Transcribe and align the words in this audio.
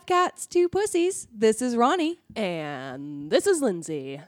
Five 0.00 0.06
Cats, 0.06 0.46
Two 0.46 0.66
Pussies. 0.70 1.28
This 1.30 1.60
is 1.60 1.76
Ronnie. 1.76 2.20
And 2.34 3.30
this 3.30 3.46
is 3.46 3.60
Lindsey. 3.60 4.18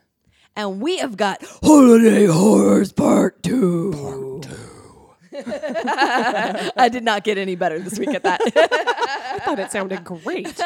And 0.55 0.83
we 0.83 0.99
have 0.99 1.17
got 1.17 1.43
Holiday 1.63 2.27
Horrors 2.27 2.93
Part 2.93 3.43
2. 3.43 3.93
Part 3.93 4.43
2. 5.33 5.41
I 6.77 6.91
did 6.91 7.05
not 7.05 7.25
get 7.25 7.39
any 7.39 7.55
better 7.55 7.79
this 7.79 7.99
week 7.99 8.11
at 8.11 8.23
that. 8.23 8.43
I 8.55 9.39
thought 9.39 9.59
it 9.59 9.73
sounded 9.73 10.05
great. 10.05 10.61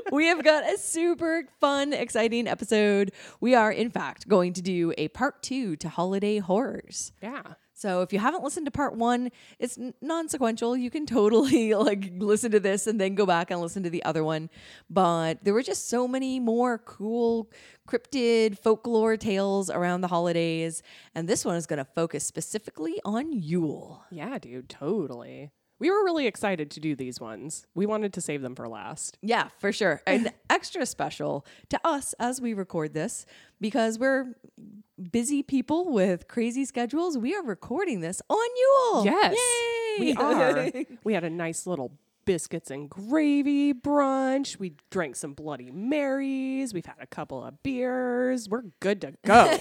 we 0.10 0.28
have 0.28 0.42
got 0.42 0.72
a 0.72 0.78
super 0.78 1.44
fun, 1.60 1.92
exciting 1.92 2.48
episode. 2.48 3.12
We 3.42 3.54
are, 3.54 3.70
in 3.70 3.90
fact, 3.90 4.26
going 4.26 4.54
to 4.54 4.62
do 4.62 4.94
a 4.96 5.08
part 5.08 5.42
two 5.42 5.76
to 5.76 5.90
Holiday 5.90 6.38
Horrors. 6.38 7.12
Yeah. 7.22 7.42
So 7.78 8.02
if 8.02 8.12
you 8.12 8.18
haven't 8.18 8.42
listened 8.42 8.66
to 8.66 8.72
part 8.72 8.96
one, 8.96 9.30
it's 9.60 9.78
non-sequential. 10.00 10.76
You 10.76 10.90
can 10.90 11.06
totally 11.06 11.74
like 11.74 12.10
listen 12.16 12.50
to 12.50 12.58
this 12.58 12.88
and 12.88 13.00
then 13.00 13.14
go 13.14 13.24
back 13.24 13.52
and 13.52 13.60
listen 13.60 13.84
to 13.84 13.90
the 13.90 14.02
other 14.02 14.24
one. 14.24 14.50
But 14.90 15.44
there 15.44 15.54
were 15.54 15.62
just 15.62 15.88
so 15.88 16.08
many 16.08 16.40
more 16.40 16.78
cool 16.78 17.52
cryptid 17.88 18.58
folklore 18.58 19.16
tales 19.16 19.70
around 19.70 20.00
the 20.00 20.08
holidays, 20.08 20.82
and 21.14 21.28
this 21.28 21.44
one 21.44 21.54
is 21.54 21.66
going 21.66 21.78
to 21.78 21.84
focus 21.84 22.26
specifically 22.26 23.00
on 23.04 23.32
Yule. 23.32 24.04
Yeah, 24.10 24.38
dude, 24.38 24.68
totally. 24.68 25.52
We 25.78 25.92
were 25.92 26.02
really 26.02 26.26
excited 26.26 26.72
to 26.72 26.80
do 26.80 26.96
these 26.96 27.20
ones. 27.20 27.64
We 27.76 27.86
wanted 27.86 28.12
to 28.14 28.20
save 28.20 28.42
them 28.42 28.56
for 28.56 28.68
last. 28.68 29.16
Yeah, 29.22 29.50
for 29.58 29.70
sure. 29.70 30.02
And 30.04 30.32
extra 30.50 30.84
special 30.84 31.46
to 31.68 31.78
us 31.84 32.12
as 32.18 32.40
we 32.40 32.54
record 32.54 32.94
this 32.94 33.24
because 33.60 34.00
we're 34.00 34.34
busy 34.98 35.42
people 35.42 35.92
with 35.92 36.28
crazy 36.28 36.64
schedules. 36.64 37.16
We 37.16 37.34
are 37.34 37.42
recording 37.42 38.00
this 38.00 38.20
on 38.28 38.48
Yule. 38.56 39.04
Yes, 39.04 39.36
Yay! 39.36 40.04
we 40.04 40.14
are. 40.14 40.70
we 41.04 41.14
had 41.14 41.24
a 41.24 41.30
nice 41.30 41.66
little 41.66 41.92
biscuits 42.28 42.70
and 42.70 42.90
gravy 42.90 43.72
brunch. 43.72 44.58
We 44.58 44.74
drank 44.90 45.16
some 45.16 45.32
Bloody 45.32 45.70
Marys. 45.70 46.74
We've 46.74 46.84
had 46.84 46.96
a 47.00 47.06
couple 47.06 47.42
of 47.42 47.62
beers. 47.62 48.50
We're 48.50 48.64
good 48.80 49.00
to 49.00 49.14
go. 49.24 49.58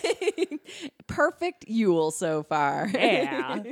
Perfect 1.08 1.66
Yule 1.70 2.12
so 2.12 2.44
far. 2.44 2.90
Yeah. 2.94 3.64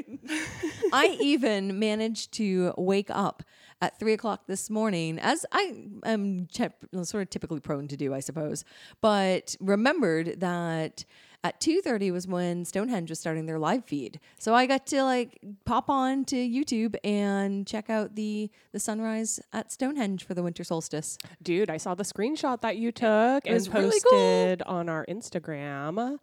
I 0.93 1.17
even 1.19 1.77
managed 1.77 2.31
to 2.35 2.73
wake 2.77 3.09
up 3.09 3.43
at 3.81 3.99
three 3.99 4.13
o'clock 4.13 4.47
this 4.47 4.69
morning, 4.69 5.19
as 5.19 5.45
I 5.51 5.75
am 6.05 6.47
sort 6.49 7.15
of 7.15 7.29
typically 7.29 7.59
prone 7.59 7.89
to 7.89 7.97
do, 7.97 8.13
I 8.13 8.21
suppose, 8.21 8.63
but 9.01 9.57
remembered 9.59 10.39
that 10.39 11.03
at 11.45 11.61
2.30 11.61 12.11
was 12.11 12.27
when 12.27 12.65
stonehenge 12.65 13.07
was 13.07 13.19
starting 13.19 13.45
their 13.45 13.59
live 13.59 13.85
feed 13.85 14.19
so 14.39 14.55
i 14.55 14.65
got 14.65 14.87
to 14.87 15.03
like 15.03 15.39
pop 15.63 15.91
on 15.91 16.25
to 16.25 16.35
youtube 16.35 16.95
and 17.03 17.67
check 17.67 17.87
out 17.87 18.15
the 18.15 18.49
the 18.71 18.79
sunrise 18.79 19.39
at 19.53 19.71
stonehenge 19.71 20.25
for 20.25 20.33
the 20.33 20.41
winter 20.41 20.63
solstice 20.63 21.19
dude 21.43 21.69
i 21.69 21.77
saw 21.77 21.93
the 21.93 22.03
screenshot 22.03 22.61
that 22.61 22.77
you 22.77 22.91
took 22.91 23.45
it 23.45 23.51
and 23.51 23.71
posted 23.71 24.63
cool. 24.65 24.75
on 24.75 24.89
our 24.89 25.05
instagram 25.05 26.17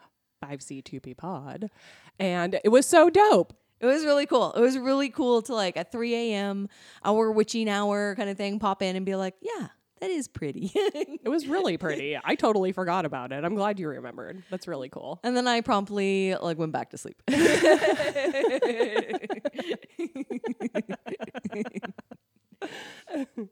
5c2p 0.45 1.17
pod 1.17 1.71
and 2.19 2.59
it 2.65 2.71
was 2.71 2.85
so 2.85 3.09
dope 3.09 3.55
it 3.79 3.87
was 3.87 4.05
really 4.05 4.27
cool. 4.27 4.53
It 4.53 4.61
was 4.61 4.79
really 4.79 5.09
cool 5.09 5.43
to 5.43 5.57
like 5.57 5.77
at 5.77 5.91
3 5.91 6.15
a.m. 6.15 6.69
our 7.05 7.33
witching 7.33 7.69
hour 7.69 8.15
kind 8.15 8.31
of 8.31 8.37
thing 8.37 8.61
pop 8.61 8.81
in 8.81 8.95
and 8.95 9.05
be 9.05 9.17
like, 9.17 9.35
yeah, 9.41 9.71
that 10.03 10.11
is 10.11 10.27
pretty. 10.27 10.73
it 10.75 11.29
was 11.29 11.47
really 11.47 11.77
pretty. 11.77 12.19
I 12.23 12.35
totally 12.35 12.73
forgot 12.73 13.05
about 13.05 13.31
it. 13.31 13.45
I'm 13.45 13.55
glad 13.55 13.79
you 13.79 13.87
remembered. 13.87 14.43
That's 14.51 14.67
really 14.67 14.89
cool. 14.89 15.21
And 15.23 15.37
then 15.37 15.47
I 15.47 15.61
promptly 15.61 16.35
like 16.35 16.59
went 16.59 16.73
back 16.73 16.91
to 16.91 16.99
sleep. 16.99 17.23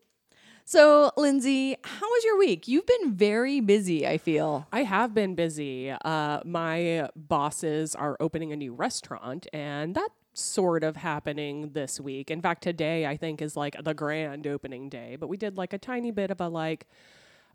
So, 0.63 1.11
Lindsey, 1.17 1.75
how 1.83 2.07
was 2.07 2.23
your 2.23 2.37
week? 2.37 2.67
You've 2.67 2.85
been 2.85 3.13
very 3.13 3.59
busy, 3.59 4.07
I 4.07 4.17
feel. 4.17 4.67
I 4.71 4.83
have 4.83 5.13
been 5.13 5.35
busy. 5.35 5.91
Uh, 5.91 6.39
my 6.45 7.09
bosses 7.15 7.93
are 7.93 8.15
opening 8.21 8.53
a 8.53 8.55
new 8.55 8.73
restaurant, 8.73 9.47
and 9.51 9.95
that 9.95 10.09
sort 10.33 10.83
of 10.83 10.97
happening 10.97 11.71
this 11.73 11.99
week. 11.99 12.31
In 12.31 12.41
fact, 12.41 12.63
today 12.63 13.05
I 13.05 13.17
think 13.17 13.41
is 13.41 13.55
like 13.55 13.75
the 13.83 13.93
grand 13.93 14.47
opening 14.47 14.89
day, 14.89 15.17
but 15.19 15.27
we 15.27 15.37
did 15.37 15.57
like 15.57 15.73
a 15.73 15.77
tiny 15.77 16.11
bit 16.11 16.31
of 16.31 16.39
a 16.39 16.47
like 16.47 16.87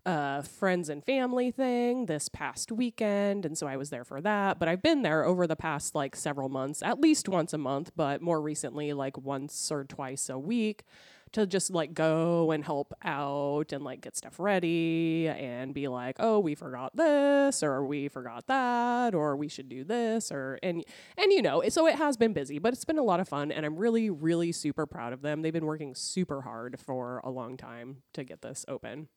uh, 0.05 0.41
friends 0.41 0.87
and 0.87 1.03
family 1.03 1.51
thing 1.51 2.05
this 2.05 2.29
past 2.29 2.71
weekend. 2.71 3.45
And 3.45 3.57
so 3.57 3.67
I 3.67 3.75
was 3.75 3.89
there 3.89 4.05
for 4.05 4.21
that. 4.21 4.57
But 4.57 4.69
I've 4.69 4.81
been 4.81 5.01
there 5.01 5.25
over 5.25 5.45
the 5.45 5.55
past 5.55 5.95
like 5.95 6.15
several 6.15 6.47
months, 6.49 6.81
at 6.81 7.01
least 7.01 7.27
once 7.27 7.51
a 7.51 7.57
month, 7.57 7.91
but 7.95 8.21
more 8.21 8.41
recently, 8.41 8.93
like 8.93 9.17
once 9.17 9.69
or 9.71 9.83
twice 9.83 10.29
a 10.29 10.39
week 10.39 10.85
to 11.33 11.45
just 11.45 11.71
like 11.71 11.93
go 11.93 12.51
and 12.51 12.63
help 12.63 12.93
out 13.03 13.71
and 13.71 13.83
like 13.83 14.01
get 14.01 14.15
stuff 14.15 14.39
ready 14.39 15.27
and 15.27 15.73
be 15.73 15.87
like, 15.87 16.15
oh, 16.19 16.39
we 16.39 16.55
forgot 16.55 16.95
this 16.95 17.63
or 17.63 17.85
we 17.85 18.07
forgot 18.07 18.47
that 18.47 19.13
or 19.13 19.35
we 19.35 19.47
should 19.47 19.69
do 19.69 19.83
this 19.83 20.31
or 20.31 20.59
and 20.63 20.83
and 21.17 21.31
you 21.31 21.41
know, 21.41 21.63
so 21.69 21.87
it 21.87 21.95
has 21.95 22.17
been 22.17 22.33
busy, 22.33 22.59
but 22.59 22.73
it's 22.73 22.85
been 22.85 22.97
a 22.97 23.03
lot 23.03 23.19
of 23.19 23.27
fun 23.27 23.51
and 23.51 23.65
I'm 23.65 23.77
really 23.77 24.09
really 24.09 24.51
super 24.51 24.85
proud 24.85 25.13
of 25.13 25.21
them. 25.21 25.41
They've 25.41 25.53
been 25.53 25.65
working 25.65 25.95
super 25.95 26.41
hard 26.41 26.79
for 26.79 27.19
a 27.23 27.29
long 27.29 27.57
time 27.57 27.97
to 28.13 28.23
get 28.23 28.41
this 28.41 28.65
open 28.67 29.07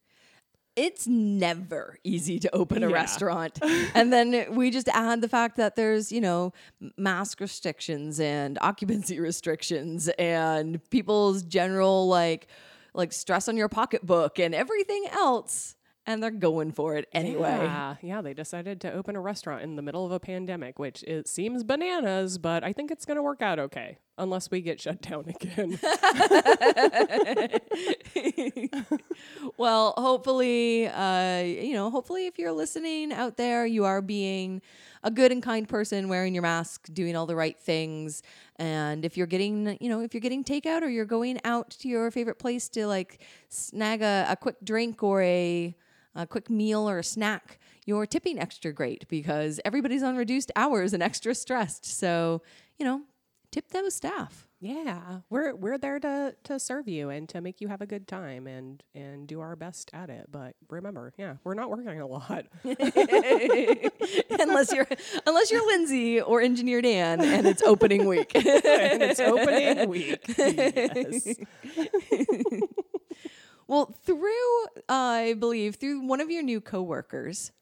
it's 0.81 1.07
never 1.07 1.99
easy 2.05 2.39
to 2.39 2.55
open 2.55 2.83
a 2.83 2.89
yeah. 2.89 2.95
restaurant. 2.95 3.59
and 3.95 4.11
then 4.11 4.55
we 4.55 4.71
just 4.71 4.89
add 4.89 5.21
the 5.21 5.29
fact 5.29 5.59
that 5.59 5.77
there's, 5.77 6.11
you 6.11 6.23
know, 6.23 6.55
mask 6.97 7.41
restrictions 7.41 8.19
and 8.19 8.59
occupancy 8.63 9.21
restrictions 9.31 10.09
and 10.19 10.81
people's 10.89 11.43
general 11.43 12.09
like 12.09 12.47
like 12.95 13.13
stress 13.13 13.47
on 13.47 13.57
your 13.59 13.69
pocketbook 13.69 14.39
and 14.39 14.55
everything 14.55 15.05
else 15.13 15.77
and 16.07 16.23
they're 16.23 16.31
going 16.31 16.73
for 16.73 16.97
it 16.97 17.07
anyway. 17.13 17.59
Yeah, 17.63 17.97
yeah, 18.01 18.23
they 18.23 18.33
decided 18.33 18.81
to 18.81 18.93
open 18.93 19.17
a 19.17 19.21
restaurant 19.21 19.63
in 19.63 19.77
the 19.77 19.83
middle 19.83 20.07
of 20.07 20.13
a 20.13 20.19
pandemic, 20.19 20.79
which 20.79 21.03
it 21.05 21.29
seems 21.29 21.63
bananas, 21.63 22.39
but 22.39 22.65
I 22.65 22.73
think 22.73 22.91
it's 22.91 23.05
going 23.05 23.17
to 23.17 23.23
work 23.23 23.43
out 23.43 23.59
okay 23.59 23.99
unless 24.19 24.51
we 24.51 24.61
get 24.61 24.81
shut 24.81 25.01
down 25.03 25.25
again. 25.29 25.79
well, 29.57 29.95
hopefully, 29.97 30.89
uh, 30.89 31.41
you 31.41 31.73
know, 31.73 31.91
hopefully 31.91 32.27
if 32.27 32.39
you're 32.39 32.53
listening 32.53 33.13
out 33.13 33.37
there, 33.37 33.67
you 33.67 33.85
are 33.85 34.03
being 34.03 34.61
a 35.03 35.11
good 35.11 35.33
and 35.33 35.43
kind 35.43 35.69
person 35.69 36.09
wearing 36.09 36.35
your 36.35 36.43
mask, 36.43 36.89
doing 36.93 37.17
all 37.17 37.27
the 37.27 37.37
right 37.37 37.59
things. 37.59 38.23
And 38.57 39.05
if 39.05 39.17
you're 39.17 39.27
getting, 39.27 39.79
you 39.81 39.89
know, 39.89 40.01
if 40.01 40.13
you're 40.13 40.21
getting 40.21 40.45
takeout 40.45 40.83
or 40.83 40.89
you're 40.89 41.07
going 41.07 41.41
out 41.45 41.71
to 41.71 41.89
your 41.89 42.11
favorite 42.11 42.39
place 42.39 42.69
to 42.71 42.87
like 42.87 43.23
snag 43.49 44.03
a, 44.03 44.27
a 44.29 44.37
quick 44.37 44.57
drink 44.63 45.03
or 45.03 45.23
a 45.23 45.75
a 46.15 46.27
quick 46.27 46.51
meal 46.51 46.89
or 46.89 46.99
a 46.99 47.05
snack, 47.05 47.59
you're 47.87 48.07
tipping 48.07 48.39
extra 48.39 48.73
great 48.73 49.07
because 49.09 49.61
everybody's 49.65 50.03
on 50.03 50.17
reduced 50.17 50.51
hours 50.57 50.93
and 50.93 51.03
extra 51.03 51.35
stressed. 51.35 51.85
So, 51.85 52.43
you 52.79 52.85
know, 52.85 53.03
tip 53.51 53.69
those 53.71 53.95
staff. 53.95 54.47
Yeah, 54.61 55.21
we're 55.31 55.55
we're 55.55 55.79
there 55.79 55.99
to 56.01 56.35
to 56.45 56.59
serve 56.59 56.87
you 56.87 57.09
and 57.09 57.29
to 57.31 57.41
make 57.41 57.61
you 57.63 57.69
have 57.69 57.81
a 57.81 57.87
good 57.87 58.07
time 58.07 58.47
and 58.47 58.83
and 58.95 59.27
do 59.27 59.41
our 59.41 59.57
best 59.57 59.91
at 59.95 60.11
it. 60.11 60.27
But 60.31 60.55
remember, 60.69 61.15
yeah, 61.17 61.37
we're 61.45 61.55
not 61.55 61.71
working 61.71 61.99
a 62.01 62.07
lot 62.07 62.45
unless 64.39 64.73
you're 64.73 64.87
unless 65.27 65.51
you're 65.51 65.67
Lindsey 65.67 66.21
or 66.21 66.43
Engineer 66.43 66.83
Dan 66.83 67.23
and 67.23 67.47
it's 67.47 67.63
opening 67.63 68.07
week. 68.07 68.35
and 68.35 69.03
it's 69.03 69.21
opening 69.21 69.89
week. 69.89 70.21
Yes. 70.37 71.37
Well, 73.67 73.95
through, 74.03 74.65
uh, 74.89 74.93
I 74.93 75.35
believe, 75.35 75.77
through 75.77 76.05
one 76.05 76.21
of 76.21 76.29
your 76.29 76.43
new 76.43 76.61
coworkers, 76.61 77.53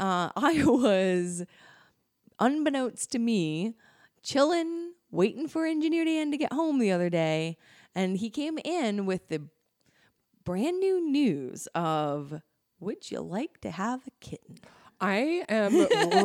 uh, 0.00 0.30
I 0.34 0.64
was, 0.64 1.44
unbeknownst 2.40 3.12
to 3.12 3.20
me, 3.20 3.74
chilling, 4.24 4.87
waiting 5.10 5.48
for 5.48 5.66
Engineer 5.66 6.04
Dan 6.04 6.30
to 6.30 6.36
get 6.36 6.52
home 6.52 6.78
the 6.78 6.92
other 6.92 7.10
day. 7.10 7.56
And 7.94 8.16
he 8.18 8.30
came 8.30 8.58
in 8.64 9.06
with 9.06 9.28
the 9.28 9.42
brand 10.44 10.78
new 10.78 11.10
news 11.10 11.68
of 11.74 12.40
Would 12.80 13.10
you 13.10 13.20
like 13.20 13.60
to 13.62 13.70
have 13.70 14.06
a 14.06 14.10
kitten? 14.20 14.58
I 15.00 15.44
am 15.48 15.74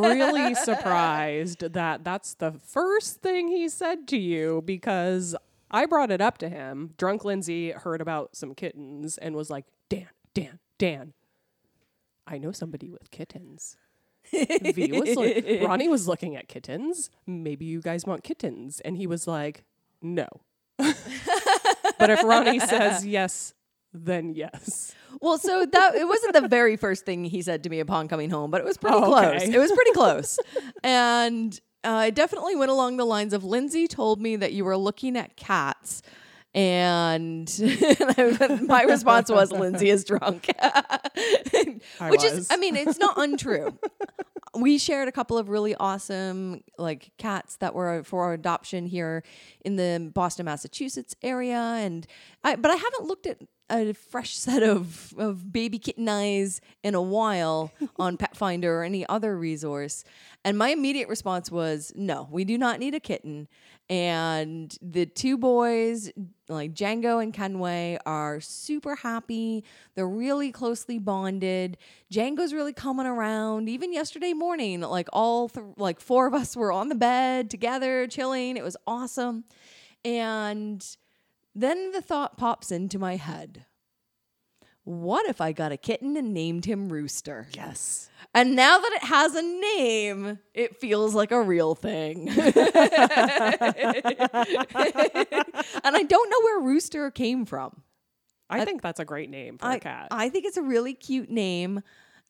really 0.02 0.56
surprised 0.56 1.60
that 1.74 2.04
that's 2.04 2.34
the 2.34 2.52
first 2.52 3.22
thing 3.22 3.48
he 3.48 3.70
said 3.70 4.08
to 4.10 4.18
you 4.18 4.64
because 4.66 5.36
I 5.70 5.86
brought 5.86 6.12
it 6.12 6.22
up 6.22 6.38
to 6.40 6.50
him. 6.50 6.94
Drunk 6.98 7.24
Lindsey 7.24 7.72
heard 7.72 8.02
about 8.02 8.36
some 8.36 8.56
kittens 8.56 9.18
and 9.18 9.36
was 9.36 9.50
like, 9.50 9.66
Dan, 9.90 10.08
Dan, 10.34 10.60
Dan, 10.78 11.14
I 12.26 12.38
know 12.38 12.52
somebody 12.52 12.90
with 12.90 13.12
kittens. 13.12 13.78
V 14.32 14.92
was 15.00 15.16
like, 15.16 15.62
Ronnie 15.68 15.88
was 15.88 16.08
looking 16.08 16.36
at 16.36 16.48
kittens. 16.48 17.10
Maybe 17.28 17.66
you 17.66 17.82
guys 17.82 18.06
want 18.06 18.24
kittens. 18.24 18.80
And 18.82 18.98
he 18.98 19.08
was 19.08 19.28
like, 19.28 19.64
no. 20.02 20.28
but 20.78 22.10
if 22.10 22.24
Ronnie 22.24 22.60
says 22.60 23.06
yes, 23.06 23.54
then 23.94 24.34
yes. 24.34 24.94
Well, 25.22 25.38
so 25.38 25.66
that 25.66 25.96
it 25.96 26.08
wasn't 26.08 26.34
the 26.34 26.48
very 26.48 26.76
first 26.76 27.06
thing 27.06 27.24
he 27.26 27.42
said 27.42 27.64
to 27.64 27.70
me 27.70 27.80
upon 27.80 28.08
coming 28.08 28.30
home, 28.30 28.50
but 28.50 28.60
it 28.60 28.66
was 28.66 28.78
pretty 28.78 28.98
oh, 28.98 29.06
close. 29.06 29.44
Okay. 29.44 29.54
It 29.54 29.60
was 29.60 29.72
pretty 29.72 29.92
close. 29.92 30.40
and 30.84 31.60
uh, 31.84 32.06
it 32.08 32.16
definitely 32.16 32.56
went 32.56 32.72
along 32.72 32.98
the 32.98 33.06
lines 33.06 33.34
of 33.34 33.44
Lindsey 33.44 33.88
told 33.88 34.22
me 34.22 34.36
that 34.36 34.54
you 34.54 34.66
were 34.66 34.78
looking 34.78 35.16
at 35.16 35.36
cats 35.36 36.02
And 36.56 37.52
my 38.68 38.84
response 38.84 39.32
was, 39.32 39.52
Lindsey 39.52 39.90
is 39.90 40.04
drunk. 40.04 40.52
Which 42.10 42.24
is. 42.24 42.48
I 42.52 42.58
mean, 42.58 42.76
it's 42.76 43.00
not 43.00 43.18
untrue. 43.18 43.78
we 44.56 44.78
shared 44.78 45.08
a 45.08 45.12
couple 45.12 45.38
of 45.38 45.50
really 45.50 45.76
awesome 45.76 46.64
like 46.78 47.12
cats 47.18 47.58
that 47.58 47.74
were 47.74 48.04
for 48.04 48.34
adoption 48.34 48.86
here 48.86 49.24
in 49.66 49.76
the 49.78 50.12
Boston, 50.14 50.46
Massachusetts 50.46 51.16
area, 51.24 51.58
and 51.58 52.06
I 52.44 52.56
but 52.56 52.72
I 52.72 52.76
haven't 52.76 53.06
looked 53.08 53.26
at 53.26 53.40
a 53.70 53.94
fresh 53.94 54.36
set 54.36 54.62
of 54.62 55.14
of 55.18 55.52
baby 55.52 55.80
kitten 55.80 56.08
eyes 56.08 56.62
in 56.84 56.94
a 56.96 57.02
while 57.02 57.72
on 57.98 58.18
Petfinder 58.18 58.66
or 58.66 58.84
any 58.84 59.08
other 59.08 59.38
resource. 59.38 60.04
And 60.46 60.58
my 60.58 60.70
immediate 60.70 61.08
response 61.08 61.50
was, 61.50 61.92
no, 61.96 62.28
we 62.30 62.44
do 62.44 62.58
not 62.58 62.80
need 62.80 62.94
a 62.94 63.00
kitten. 63.00 63.48
And 63.94 64.76
the 64.82 65.06
two 65.06 65.38
boys, 65.38 66.12
like 66.50 66.74
Django 66.74 67.22
and 67.22 67.32
Kenway, 67.32 68.00
are 68.08 68.42
super 68.42 68.96
happy. 68.96 69.64
They're 69.94 70.10
really 70.10 70.52
closely 70.52 70.98
bonded. 70.98 71.78
Django's 72.12 72.56
really 72.56 72.74
coming 72.74 73.06
around. 73.06 73.70
Even 73.70 73.94
yesterday 73.94 74.34
morning, 74.34 74.82
like 74.82 75.10
all 75.14 75.48
th- 75.48 75.76
like 75.78 76.00
four 76.00 76.26
of 76.26 76.34
us 76.34 76.56
were 76.56 76.72
on 76.72 76.90
the 76.90 76.96
bed 76.96 77.52
together, 77.52 78.08
chilling. 78.08 78.58
It 78.58 78.64
was 78.64 78.76
awesome. 78.88 79.44
And 80.04 80.84
then 81.54 81.92
the 81.92 82.02
thought 82.02 82.36
pops 82.36 82.72
into 82.72 82.98
my 82.98 83.18
head. 83.18 83.64
What 84.86 85.28
if 85.28 85.40
I 85.40 85.54
got 85.54 85.72
a 85.72 85.78
kitten 85.78 86.18
and 86.18 86.34
named 86.34 86.66
him 86.66 86.90
Rooster? 86.90 87.48
Yes. 87.54 88.10
And 88.34 88.56
now 88.56 88.80
that 88.80 88.92
it 88.94 89.04
has 89.04 89.36
a 89.36 89.42
name, 89.42 90.40
it 90.54 90.76
feels 90.78 91.14
like 91.14 91.32
a 91.32 91.42
real 91.42 91.76
thing. 91.76 92.28
and 92.30 92.38
I 95.86 96.04
don't 96.04 96.30
know 96.30 96.42
where 96.42 96.60
Rooster 96.60 97.12
came 97.12 97.46
from. 97.46 97.84
I, 98.50 98.66
think 98.66 98.82
that's 98.82 99.00
a 99.00 99.06
great 99.06 99.30
name 99.30 99.58
for 99.58 99.68
I, 99.68 99.76
a 99.76 99.80
cat. 99.80 100.08
I 100.12 100.30
think 100.30 100.46
it's 100.46 100.58
a 100.58 100.62
really 100.62 100.94
cute 100.94 101.30
name. 101.30 101.82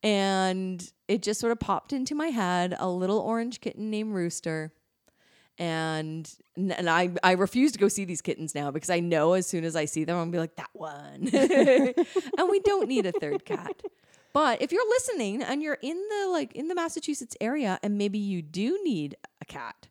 And 0.03 0.85
it 1.07 1.23
just 1.23 1.39
sort 1.39 1.53
of 1.53 1.59
popped 1.59 1.93
into 1.93 2.13
my 2.15 2.27
head 2.27 2.75
a 2.77 2.89
little 2.89 3.19
orange 3.19 3.61
kitten 3.61 3.89
named 3.89 4.13
Rooster. 4.13 4.73
And 5.59 6.29
and 6.55 6.89
I, 6.89 7.11
I 7.23 7.33
refuse 7.33 7.71
to 7.73 7.79
go 7.79 7.87
see 7.87 8.05
these 8.05 8.21
kittens 8.21 8.55
now 8.55 8.71
because 8.71 8.89
I 8.89 8.99
know 8.99 9.33
as 9.33 9.45
soon 9.47 9.63
as 9.63 9.75
I 9.75 9.85
see 9.85 10.03
them, 10.03 10.17
I'm 10.17 10.23
gonna 10.23 10.31
be 10.31 10.39
like, 10.39 10.55
that 10.55 10.69
one. 10.73 11.29
and 11.33 12.49
we 12.49 12.59
don't 12.61 12.87
need 12.89 13.05
a 13.05 13.11
third 13.11 13.45
cat. 13.45 13.81
But 14.33 14.63
if 14.63 14.71
you're 14.71 14.87
listening 14.89 15.43
and 15.43 15.61
you're 15.61 15.77
in 15.81 15.95
the 16.09 16.27
like 16.29 16.53
in 16.53 16.67
the 16.69 16.75
Massachusetts 16.75 17.37
area 17.39 17.79
and 17.83 17.97
maybe 17.99 18.17
you 18.17 18.41
do 18.41 18.79
need 18.83 19.15
a 19.41 19.45
cat, 19.45 19.89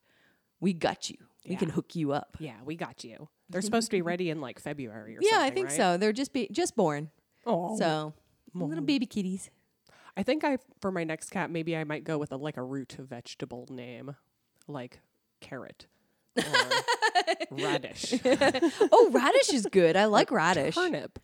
we 0.61 0.73
got 0.73 1.09
you. 1.11 1.17
We 1.49 1.56
can 1.56 1.70
hook 1.70 1.94
you 1.97 2.12
up. 2.12 2.37
yeah, 2.41 2.55
we 2.65 2.76
got 2.76 3.03
you. 3.05 3.29
They're 3.50 3.62
supposed 3.62 3.87
to 3.88 3.97
be 3.97 4.03
ready 4.03 4.31
in 4.31 4.41
like 4.41 4.58
February 4.61 5.17
or 5.17 5.20
Yeah. 5.23 5.38
I 5.41 5.50
think 5.50 5.69
right? 5.69 5.76
so. 5.76 5.97
They're 5.97 6.12
just 6.12 6.32
be- 6.32 6.49
just 6.53 6.75
born. 6.76 7.11
Oh, 7.47 7.76
So 7.79 8.15
little 8.55 8.85
baby 8.85 9.06
kitties. 9.06 9.50
I 10.17 10.23
think 10.23 10.44
I 10.44 10.58
for 10.81 10.91
my 10.93 11.05
next 11.05 11.31
cat 11.31 11.50
maybe 11.50 11.76
I 11.76 11.85
might 11.85 12.05
go 12.05 12.19
with 12.19 12.32
a 12.32 12.37
like 12.37 12.56
a 12.56 12.62
root 12.62 12.97
vegetable 12.99 13.67
name, 13.70 14.17
like 14.69 15.00
carrot 15.43 15.87
radish, 17.50 18.15
Oh, 18.25 19.11
radish 19.12 19.50
is 19.53 19.67
good. 19.71 19.97
I 19.97 20.06
like 20.06 20.31
radish. 20.31 20.75
turnip. 20.75 21.19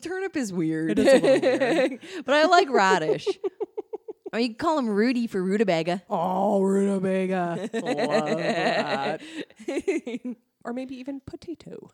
Turnip 0.00 0.36
is 0.36 0.52
weird. 0.52 0.98
It 0.98 1.00
is 1.00 1.08
a 1.08 1.20
weird. 1.20 2.00
but 2.24 2.34
I 2.34 2.46
like 2.46 2.70
radish. 2.70 3.28
or 4.32 4.38
you 4.40 4.48
can 4.48 4.56
call 4.56 4.78
him 4.78 4.88
Rudy 4.88 5.26
for 5.26 5.42
rutabaga. 5.42 6.02
Oh, 6.08 6.62
rutabaga. 6.62 7.68
Love 7.74 8.38
that. 8.38 9.20
or 10.64 10.72
maybe 10.72 10.96
even 10.96 11.20
potato. 11.20 11.90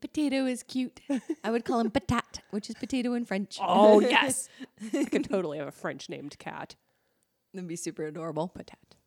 Potato 0.00 0.44
is 0.44 0.62
cute. 0.62 1.00
I 1.42 1.50
would 1.50 1.64
call 1.64 1.80
him 1.80 1.90
patat, 1.90 2.40
which 2.50 2.68
is 2.68 2.76
potato 2.76 3.14
in 3.14 3.24
French. 3.24 3.58
Oh 3.62 4.00
yes, 4.00 4.48
I 4.94 5.04
can 5.04 5.22
totally 5.22 5.56
have 5.58 5.68
a 5.68 5.72
French 5.72 6.08
named 6.10 6.38
cat. 6.38 6.76
That'd 7.54 7.66
be 7.66 7.76
super 7.76 8.04
adorable. 8.04 8.52
Patat. 8.56 8.97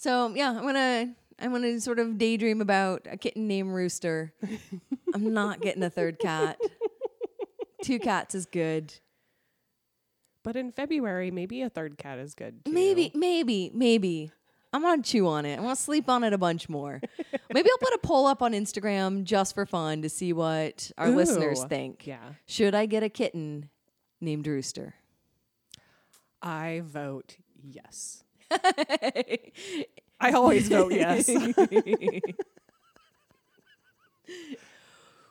So 0.00 0.32
yeah, 0.34 0.48
I'm 0.48 0.62
gonna 0.62 1.14
I'm 1.38 1.52
gonna 1.52 1.78
sort 1.78 1.98
of 1.98 2.16
daydream 2.16 2.62
about 2.62 3.06
a 3.10 3.18
kitten 3.18 3.46
named 3.46 3.68
Rooster. 3.70 4.32
I'm 5.14 5.34
not 5.34 5.60
getting 5.60 5.82
a 5.82 5.90
third 5.90 6.18
cat. 6.18 6.58
Two 7.82 7.98
cats 7.98 8.34
is 8.34 8.46
good. 8.46 8.94
But 10.42 10.56
in 10.56 10.72
February, 10.72 11.30
maybe 11.30 11.60
a 11.60 11.68
third 11.68 11.98
cat 11.98 12.18
is 12.18 12.34
good. 12.34 12.64
Too. 12.64 12.72
Maybe, 12.72 13.12
maybe, 13.14 13.70
maybe. 13.74 14.32
I'm 14.72 14.80
gonna 14.80 15.02
chew 15.02 15.28
on 15.28 15.44
it. 15.44 15.58
I'm 15.58 15.64
gonna 15.64 15.76
sleep 15.76 16.08
on 16.08 16.24
it 16.24 16.32
a 16.32 16.38
bunch 16.38 16.70
more. 16.70 17.02
maybe 17.52 17.68
I'll 17.70 17.78
put 17.78 17.92
a 17.92 18.00
poll 18.02 18.26
up 18.26 18.40
on 18.40 18.52
Instagram 18.52 19.24
just 19.24 19.54
for 19.54 19.66
fun 19.66 20.00
to 20.00 20.08
see 20.08 20.32
what 20.32 20.90
our 20.96 21.10
listeners 21.10 21.62
think. 21.64 22.06
Yeah, 22.06 22.20
Should 22.46 22.74
I 22.74 22.86
get 22.86 23.02
a 23.02 23.10
kitten 23.10 23.68
named 24.18 24.46
Rooster? 24.46 24.94
I 26.40 26.80
vote 26.86 27.36
yes. 27.62 28.24
I 30.20 30.32
always 30.32 30.68
vote 30.68 30.92
yes. 30.92 31.30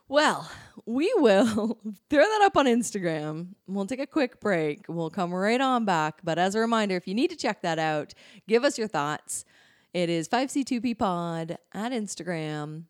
Well, 0.09 0.49
we 0.87 1.13
will 1.17 1.77
throw 2.09 2.23
that 2.23 2.41
up 2.43 2.57
on 2.57 2.65
Instagram. 2.65 3.49
We'll 3.67 3.85
take 3.85 3.99
a 3.99 4.07
quick 4.07 4.39
break. 4.39 4.85
We'll 4.89 5.11
come 5.11 5.31
right 5.31 5.61
on 5.61 5.85
back. 5.85 6.21
But 6.23 6.39
as 6.39 6.55
a 6.55 6.59
reminder, 6.59 6.95
if 6.95 7.07
you 7.07 7.13
need 7.13 7.29
to 7.29 7.35
check 7.35 7.61
that 7.61 7.77
out, 7.77 8.15
give 8.47 8.63
us 8.63 8.79
your 8.79 8.87
thoughts. 8.87 9.45
It 9.93 10.09
is 10.09 10.27
5C2P 10.27 10.97
Pod 10.97 11.59
at 11.73 11.91
Instagram. 11.91 12.85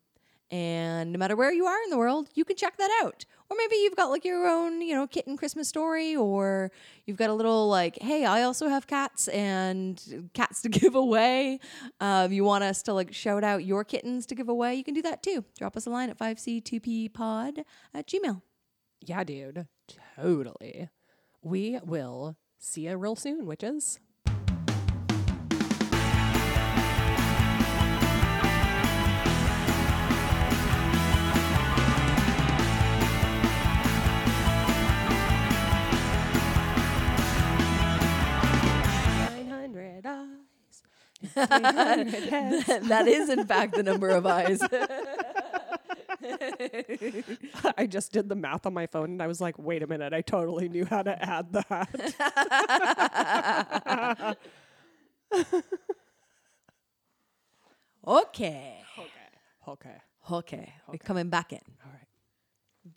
And 0.50 1.12
no 1.12 1.20
matter 1.20 1.36
where 1.36 1.52
you 1.52 1.66
are 1.66 1.84
in 1.84 1.90
the 1.90 1.98
world, 1.98 2.30
you 2.36 2.46
can 2.46 2.56
check 2.56 2.78
that 2.78 3.02
out. 3.04 3.26
Or 3.50 3.58
maybe 3.58 3.78
you've 3.78 3.96
got 3.96 4.12
like 4.12 4.26
your 4.26 4.48
own, 4.48 4.82
you 4.82 4.94
know, 4.94 5.08
kitten 5.08 5.36
Christmas 5.36 5.68
story, 5.68 6.16
or 6.16 6.72
you've 7.06 7.18
got 7.18 7.32
a 7.32 7.34
little 7.34 7.68
like, 7.68 7.98
hey, 8.00 8.24
I 8.24 8.44
also 8.44 8.68
have 8.70 8.86
cats 8.86 9.28
and 9.30 10.30
cats 10.34 10.62
to 10.62 10.70
give 10.80 10.94
away. 10.94 11.60
Um, 12.00 12.32
you 12.32 12.44
want 12.44 12.64
us 12.64 12.84
to 12.84 12.94
like 12.94 13.14
shout 13.14 13.44
out 13.44 13.66
your 13.66 13.84
kittens 13.84 14.26
to 14.28 14.36
give 14.36 14.50
away, 14.50 14.76
you 14.76 14.84
can 14.84 14.94
do 14.94 15.02
that 15.02 15.24
too. 15.24 15.46
Drop 15.58 15.76
us 15.76 15.88
a 15.88 15.90
line 15.90 16.10
at 16.10 16.18
5C2Ppod 16.20 17.64
at 17.94 18.08
Gmail. 18.08 18.42
yeah, 19.02 19.24
dude. 19.24 19.66
Totally. 20.16 20.90
We 21.42 21.80
will 21.84 22.38
see 22.60 22.82
you 22.88 22.98
real 22.98 23.16
soon, 23.16 23.46
witches. 23.46 24.00
That 41.36 43.06
is, 43.08 43.30
in 43.30 43.46
fact, 43.46 43.76
the 43.76 43.84
number 43.84 44.10
of 44.10 44.26
eyes. 44.26 44.62
I 47.78 47.86
just 47.88 48.12
did 48.12 48.28
the 48.30 48.36
math 48.36 48.66
on 48.66 48.74
my 48.74 48.88
phone 48.88 49.12
and 49.12 49.22
I 49.22 49.28
was 49.28 49.40
like, 49.42 49.58
wait 49.58 49.84
a 49.84 49.88
minute, 49.88 50.14
I 50.14 50.22
totally 50.22 50.70
knew 50.70 50.86
how 50.86 51.04
to 51.04 51.24
add 51.24 51.54
that. 51.54 51.90
okay. 58.08 58.84
okay. 58.98 59.10
Okay. 59.68 59.96
Okay. 60.32 60.74
We're 60.88 60.98
coming 60.98 61.30
back 61.30 61.54
in. 61.54 61.62
All 61.86 61.92
right. 61.92 62.08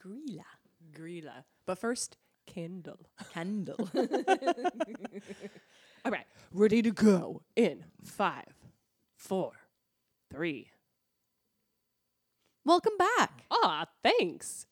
Grilla. 0.04 0.44
Grilla. 0.92 1.44
But 1.66 1.78
first, 1.78 2.16
candle. 2.46 2.98
Candle. 3.32 3.88
All 6.04 6.12
right. 6.12 6.26
Ready 6.52 6.82
to 6.82 6.90
go 6.90 7.42
in 7.56 7.84
five, 8.04 8.52
four, 9.16 9.52
three. 10.32 10.68
Welcome 12.64 12.92
back. 12.98 13.44
Ah, 13.50 13.86
thanks. 14.02 14.66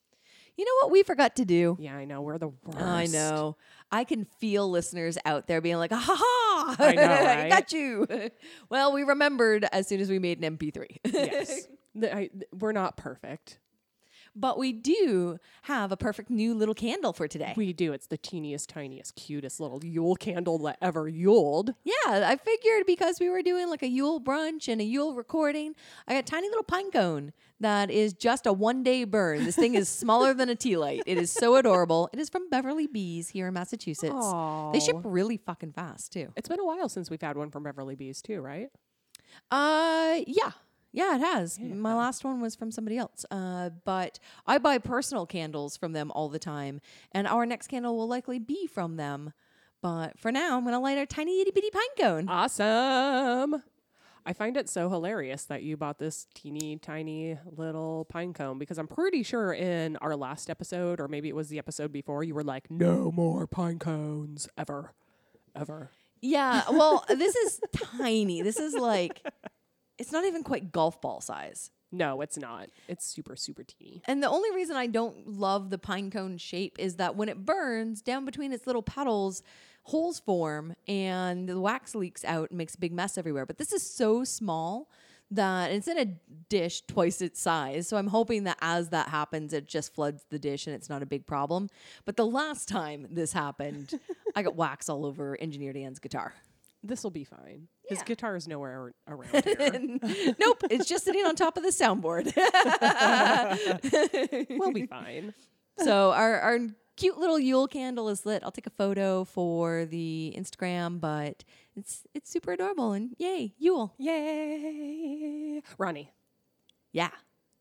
You 0.56 0.64
know 0.64 0.72
what 0.82 0.90
we 0.92 1.02
forgot 1.02 1.36
to 1.36 1.44
do? 1.44 1.76
Yeah, 1.80 1.96
I 1.96 2.04
know. 2.04 2.20
We're 2.20 2.38
the 2.38 2.48
worst. 2.48 2.78
I 2.78 3.06
know. 3.06 3.56
I 3.90 4.04
can 4.04 4.24
feel 4.24 4.68
listeners 4.70 5.16
out 5.24 5.46
there 5.46 5.60
being 5.60 5.76
like, 5.78 5.90
ha 5.92 5.98
ha, 6.16 6.76
I 6.78 6.94
know, 6.94 7.02
right? 7.24 7.48
got 7.48 7.72
you. 7.72 8.06
well, 8.68 8.92
we 8.92 9.02
remembered 9.04 9.64
as 9.72 9.88
soon 9.88 10.00
as 10.00 10.10
we 10.10 10.18
made 10.18 10.42
an 10.44 10.56
MP3. 10.58 10.86
Yes. 11.12 11.66
I- 12.02 12.30
we're 12.52 12.72
not 12.72 12.96
perfect. 12.96 13.58
But 14.34 14.58
we 14.58 14.72
do 14.72 15.38
have 15.62 15.92
a 15.92 15.96
perfect 15.96 16.30
new 16.30 16.54
little 16.54 16.74
candle 16.74 17.12
for 17.12 17.28
today. 17.28 17.54
We 17.56 17.72
do. 17.72 17.92
It's 17.92 18.06
the 18.06 18.16
teeniest, 18.16 18.68
tiniest, 18.68 19.14
cutest 19.16 19.60
little 19.60 19.84
Yule 19.84 20.16
candle 20.16 20.58
that 20.58 20.78
ever 20.80 21.08
Yuled. 21.08 21.74
yeah, 21.84 21.94
I 22.28 22.36
figured 22.36 22.86
because 22.86 23.18
we 23.20 23.28
were 23.28 23.42
doing 23.42 23.68
like 23.68 23.82
a 23.82 23.88
Yule 23.88 24.20
brunch 24.20 24.68
and 24.68 24.80
a 24.80 24.84
Yule 24.84 25.14
recording, 25.14 25.74
I 26.06 26.14
got 26.14 26.20
a 26.20 26.22
tiny 26.22 26.48
little 26.48 26.62
pine 26.64 26.90
cone 26.90 27.32
that 27.60 27.90
is 27.90 28.12
just 28.14 28.46
a 28.46 28.52
one 28.52 28.82
day 28.82 29.04
burn. 29.04 29.44
This 29.44 29.56
thing 29.56 29.74
is 29.74 29.88
smaller 30.00 30.32
than 30.32 30.48
a 30.48 30.54
tea 30.54 30.76
light. 30.76 31.02
It 31.06 31.18
is 31.18 31.30
so 31.30 31.56
adorable. 31.56 32.08
It 32.12 32.18
is 32.18 32.30
from 32.30 32.48
Beverly 32.48 32.86
Bees 32.86 33.28
here 33.28 33.48
in 33.48 33.54
Massachusetts. 33.54 34.32
They 34.72 34.80
ship 34.80 34.96
really 35.04 35.36
fucking 35.36 35.72
fast 35.72 36.12
too. 36.12 36.32
It's 36.36 36.48
been 36.48 36.60
a 36.60 36.64
while 36.64 36.88
since 36.88 37.10
we've 37.10 37.20
had 37.20 37.36
one 37.36 37.50
from 37.50 37.62
Beverly 37.64 37.96
Bees, 37.96 38.22
too, 38.22 38.40
right? 38.40 38.68
Uh, 39.50 40.20
yeah, 40.26 40.52
Yeah, 40.92 41.16
it 41.16 41.20
has. 41.20 41.58
My 41.60 41.94
last 41.94 42.24
one 42.24 42.40
was 42.40 42.56
from 42.56 42.70
somebody 42.70 42.98
else. 42.98 43.24
Uh, 43.30 43.70
but 43.84 44.18
I 44.46 44.58
buy 44.58 44.78
personal 44.78 45.26
candles 45.26 45.76
from 45.76 45.92
them 45.92 46.10
all 46.12 46.28
the 46.28 46.38
time, 46.38 46.80
and 47.12 47.26
our 47.26 47.46
next 47.46 47.68
candle 47.68 47.96
will 47.96 48.08
likely 48.08 48.38
be 48.38 48.66
from 48.66 48.96
them. 48.96 49.32
But 49.82 50.18
for 50.18 50.30
now, 50.32 50.58
I'm 50.58 50.64
gonna 50.64 50.80
light 50.80 50.98
our 50.98 51.06
tiny 51.06 51.40
itty 51.40 51.52
bitty 51.52 51.70
pine 51.70 51.82
cone. 51.98 52.28
Awesome. 52.28 53.62
I 54.26 54.32
find 54.34 54.56
it 54.56 54.68
so 54.68 54.90
hilarious 54.90 55.44
that 55.44 55.62
you 55.62 55.76
bought 55.76 55.98
this 55.98 56.26
teeny 56.34 56.76
tiny 56.76 57.38
little 57.56 58.04
pine 58.04 58.34
cone 58.34 58.58
because 58.58 58.76
I'm 58.78 58.86
pretty 58.86 59.22
sure 59.22 59.52
in 59.52 59.96
our 59.96 60.14
last 60.14 60.50
episode, 60.50 61.00
or 61.00 61.08
maybe 61.08 61.28
it 61.28 61.34
was 61.34 61.48
the 61.48 61.58
episode 61.58 61.90
before, 61.90 62.22
you 62.22 62.34
were 62.34 62.44
like, 62.44 62.70
no 62.70 63.10
more 63.10 63.46
pine 63.46 63.78
cones 63.78 64.46
ever. 64.58 64.92
Ever. 65.56 65.90
Yeah, 66.20 66.64
well, 66.70 67.04
this 67.08 67.34
is 67.34 67.60
tiny. 67.96 68.42
This 68.42 68.58
is 68.58 68.74
like, 68.74 69.26
it's 70.00 70.12
not 70.12 70.24
even 70.24 70.42
quite 70.42 70.72
golf 70.72 71.00
ball 71.00 71.20
size. 71.20 71.70
No, 71.92 72.20
it's 72.20 72.38
not. 72.38 72.70
It's 72.88 73.04
super, 73.04 73.36
super 73.36 73.64
teeny. 73.64 74.02
And 74.06 74.22
the 74.22 74.28
only 74.28 74.50
reason 74.54 74.76
I 74.76 74.86
don't 74.86 75.28
love 75.28 75.70
the 75.70 75.78
pine 75.78 76.10
cone 76.10 76.38
shape 76.38 76.76
is 76.78 76.96
that 76.96 77.16
when 77.16 77.28
it 77.28 77.44
burns, 77.44 78.00
down 78.00 78.24
between 78.24 78.52
its 78.52 78.66
little 78.66 78.82
petals, 78.82 79.42
holes 79.84 80.20
form 80.20 80.74
and 80.86 81.48
the 81.48 81.60
wax 81.60 81.94
leaks 81.94 82.24
out 82.24 82.50
and 82.50 82.58
makes 82.58 82.74
a 82.76 82.78
big 82.78 82.92
mess 82.92 83.18
everywhere. 83.18 83.44
But 83.44 83.58
this 83.58 83.72
is 83.72 83.82
so 83.82 84.24
small 84.24 84.88
that 85.32 85.70
it's 85.70 85.88
in 85.88 85.98
a 85.98 86.06
dish 86.48 86.82
twice 86.82 87.20
its 87.20 87.40
size. 87.40 87.88
So 87.88 87.96
I'm 87.96 88.08
hoping 88.08 88.44
that 88.44 88.58
as 88.60 88.88
that 88.90 89.08
happens, 89.08 89.52
it 89.52 89.66
just 89.66 89.94
floods 89.94 90.24
the 90.30 90.38
dish 90.38 90.66
and 90.66 90.74
it's 90.74 90.88
not 90.88 91.02
a 91.02 91.06
big 91.06 91.26
problem. 91.26 91.68
But 92.04 92.16
the 92.16 92.26
last 92.26 92.68
time 92.68 93.06
this 93.10 93.32
happened, 93.32 93.98
I 94.34 94.42
got 94.42 94.56
wax 94.56 94.88
all 94.88 95.04
over 95.04 95.36
Engineer 95.40 95.72
Dan's 95.72 95.98
guitar. 95.98 96.34
This 96.82 97.04
will 97.04 97.10
be 97.10 97.24
fine. 97.24 97.68
His 97.90 97.98
Yeah. 97.98 98.04
guitar 98.04 98.36
is 98.36 98.48
nowhere 98.48 98.92
around 99.06 99.30
here. 99.44 100.34
nope, 100.40 100.62
it's 100.70 100.88
just 100.88 101.04
sitting 101.04 101.24
on 101.26 101.36
top 101.36 101.56
of 101.58 101.62
the 101.62 101.68
soundboard. 101.68 102.32
we'll 104.58 104.72
be 104.72 104.86
fine. 104.86 105.34
so 105.78 106.12
our 106.12 106.40
our 106.40 106.58
cute 106.96 107.18
little 107.18 107.38
Yule 107.38 107.66
candle 107.68 108.08
is 108.08 108.24
lit. 108.24 108.42
I'll 108.44 108.50
take 108.52 108.66
a 108.66 108.70
photo 108.70 109.24
for 109.24 109.84
the 109.86 110.34
Instagram, 110.38 111.00
but 111.00 111.44
it's 111.76 112.04
it's 112.14 112.30
super 112.30 112.52
adorable 112.52 112.92
and 112.92 113.14
yay, 113.18 113.54
Yule. 113.58 113.94
Yay. 113.98 115.62
Ronnie, 115.78 116.12
Yeah. 116.92 117.10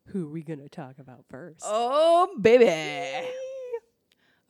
who 0.07 0.27
are 0.27 0.31
we 0.31 0.43
to 0.59 0.69
talk 0.69 0.99
about 0.99 1.25
first? 1.29 1.61
Oh 1.65 2.29
baby. 2.39 3.27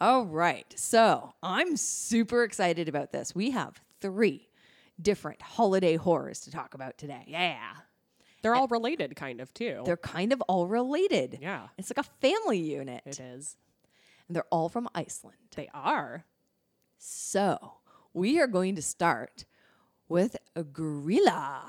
All 0.02 0.26
right. 0.26 0.66
So, 0.78 1.34
I'm 1.44 1.76
super 1.76 2.44
excited 2.44 2.88
about 2.88 3.12
this. 3.12 3.36
We 3.36 3.52
have 3.52 3.82
3 4.00 4.48
different 5.02 5.42
holiday 5.42 5.96
horrors 5.96 6.42
to 6.42 6.52
talk 6.52 6.74
about 6.74 6.98
today. 6.98 7.24
Yeah. 7.28 7.58
They're 8.42 8.56
all 8.56 8.68
related, 8.68 9.16
kind 9.16 9.42
of, 9.42 9.54
too. 9.54 9.82
They're 9.86 9.98
kind 9.98 10.32
of 10.32 10.42
all 10.48 10.66
related. 10.68 11.40
yeah, 11.42 11.68
It's 11.78 11.92
like 11.96 12.06
a 12.06 12.10
family 12.22 12.60
unit. 12.60 13.04
it 13.06 13.20
is. 13.20 13.58
And 14.28 14.36
they're 14.36 14.46
all 14.50 14.70
from 14.70 14.88
Iceland. 14.96 15.38
They 15.56 15.68
are. 15.74 16.24
So, 16.98 17.74
we 18.14 18.40
are 18.40 18.48
going 18.48 18.76
to 18.76 18.82
start 18.82 19.46
with 20.08 20.38
a 20.56 20.64
Grilla. 20.64 21.62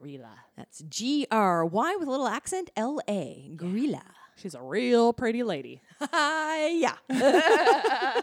Grilla. 0.00 0.30
That's 0.56 0.82
G 0.88 1.26
R 1.30 1.64
Y 1.64 1.96
with 1.96 2.06
a 2.08 2.10
little 2.10 2.28
accent 2.28 2.70
L 2.76 3.00
A. 3.08 3.50
Grilla. 3.56 4.02
She's 4.36 4.54
a 4.54 4.62
real 4.62 5.12
pretty 5.12 5.42
lady. 5.42 5.80
yeah. 6.12 6.94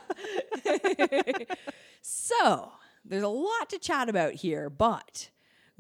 so, 2.01 2.72
there's 3.10 3.24
a 3.24 3.28
lot 3.28 3.70
to 3.70 3.80
chat 3.80 4.08
about 4.08 4.36
here, 4.36 4.70
but 4.70 5.30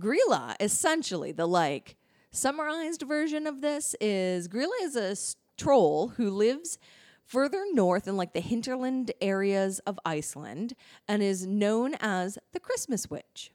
Grilla 0.01 0.55
essentially 0.59 1.31
the 1.31 1.47
like 1.47 1.95
summarized 2.31 3.03
version 3.03 3.47
of 3.47 3.61
this 3.61 3.95
is 4.01 4.47
Grilla 4.47 4.81
is 4.81 4.95
a 4.95 5.11
s- 5.11 5.35
troll 5.57 6.09
who 6.09 6.29
lives 6.29 6.77
further 7.23 7.63
north 7.73 8.07
in 8.07 8.17
like 8.17 8.33
the 8.33 8.39
hinterland 8.39 9.11
areas 9.21 9.79
of 9.79 9.99
Iceland 10.03 10.73
and 11.07 11.21
is 11.21 11.45
known 11.45 11.95
as 11.99 12.39
the 12.53 12.59
Christmas 12.59 13.09
witch. 13.09 13.51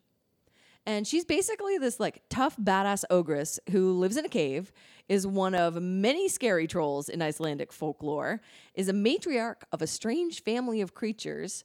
And 0.87 1.07
she's 1.07 1.25
basically 1.25 1.79
this 1.79 1.99
like 1.99 2.23
tough 2.29 2.57
badass 2.57 3.05
ogress 3.11 3.59
who 3.71 3.93
lives 3.95 4.17
in 4.17 4.25
a 4.25 4.29
cave, 4.29 4.71
is 5.09 5.27
one 5.27 5.55
of 5.55 5.81
many 5.83 6.29
scary 6.29 6.67
trolls 6.67 7.09
in 7.09 7.23
Icelandic 7.23 7.73
folklore, 7.73 8.41
is 8.75 8.89
a 8.89 8.93
matriarch 8.93 9.63
of 9.73 9.83
a 9.83 9.87
strange 9.87 10.43
family 10.43 10.81
of 10.81 10.95
creatures, 10.95 11.65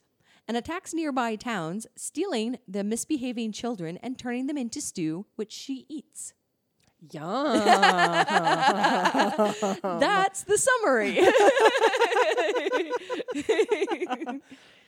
and 0.50 0.58
attacks 0.58 0.94
nearby 0.96 1.36
towns, 1.36 1.86
stealing 1.96 2.58
the 2.68 2.84
misbehaving 2.84 3.52
children 3.52 4.00
and 4.02 4.18
turning 4.18 4.48
them 4.48 4.58
into 4.58 4.82
stew, 4.82 5.28
which 5.36 5.52
she 5.52 5.86
eats. 5.88 6.34
Yeah. 7.12 7.22
That's 9.84 10.44
the 10.44 10.58
summary. 10.58 11.20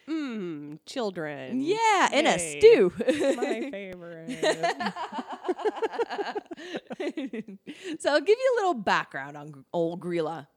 Mmm, 0.10 0.80
children. 0.88 1.62
yeah, 1.62 2.10
in 2.12 2.25
a 2.25 2.39
stew. 2.39 2.91
My 2.98 3.70
favorite. 3.72 4.32
so 8.00 8.12
I'll 8.12 8.20
give 8.20 8.38
you 8.38 8.56
a 8.56 8.58
little 8.58 8.74
background 8.74 9.38
on 9.38 9.63
old 9.72 10.01
Grilla. 10.01 10.48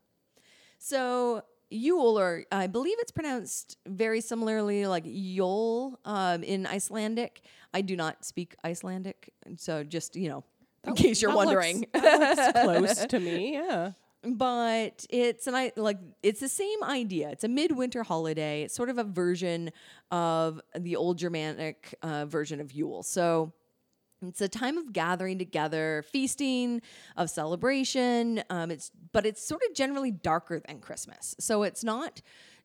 So 0.78 1.42
Yule, 1.74 2.18
or 2.18 2.44
I 2.52 2.66
believe 2.68 2.96
it's 3.00 3.10
pronounced 3.12 3.76
very 3.86 4.20
similarly 4.20 4.86
like 4.86 5.04
Yule 5.06 5.98
um, 6.04 6.42
in 6.42 6.66
Icelandic. 6.66 7.42
I 7.72 7.80
do 7.80 7.96
not 7.96 8.24
speak 8.24 8.54
Icelandic, 8.64 9.32
so 9.56 9.82
just 9.84 10.14
you 10.16 10.28
know, 10.28 10.44
in 10.86 10.94
case 10.94 11.20
you're 11.20 11.30
That 11.32 11.36
looks- 11.36 11.46
wondering. 11.46 11.86
that 11.92 12.66
looks 12.66 12.94
close 12.96 13.06
to 13.06 13.18
me, 13.20 13.54
yeah. 13.54 13.92
but 14.24 15.04
it's 15.10 15.46
an 15.46 15.54
i 15.54 15.70
like 15.76 15.98
it's 16.22 16.40
the 16.40 16.48
same 16.48 16.82
idea 16.82 17.28
it's 17.28 17.44
a 17.44 17.48
midwinter 17.48 18.02
holiday 18.02 18.62
it's 18.62 18.74
sort 18.74 18.88
of 18.88 18.96
a 18.96 19.04
version 19.04 19.70
of 20.10 20.60
the 20.78 20.96
old 20.96 21.18
germanic 21.18 21.94
uh, 22.02 22.24
version 22.24 22.58
of 22.58 22.72
yule 22.72 23.02
so 23.02 23.52
it's 24.28 24.40
a 24.40 24.48
time 24.48 24.76
of 24.78 24.92
gathering 24.92 25.38
together 25.38 26.04
feasting 26.10 26.80
of 27.16 27.30
celebration 27.30 28.42
um, 28.50 28.70
it's 28.70 28.90
but 29.12 29.26
it's 29.26 29.46
sort 29.46 29.62
of 29.68 29.74
generally 29.74 30.10
darker 30.10 30.60
than 30.66 30.80
christmas. 30.80 31.34
So 31.38 31.62
it's 31.62 31.84
not 31.84 32.20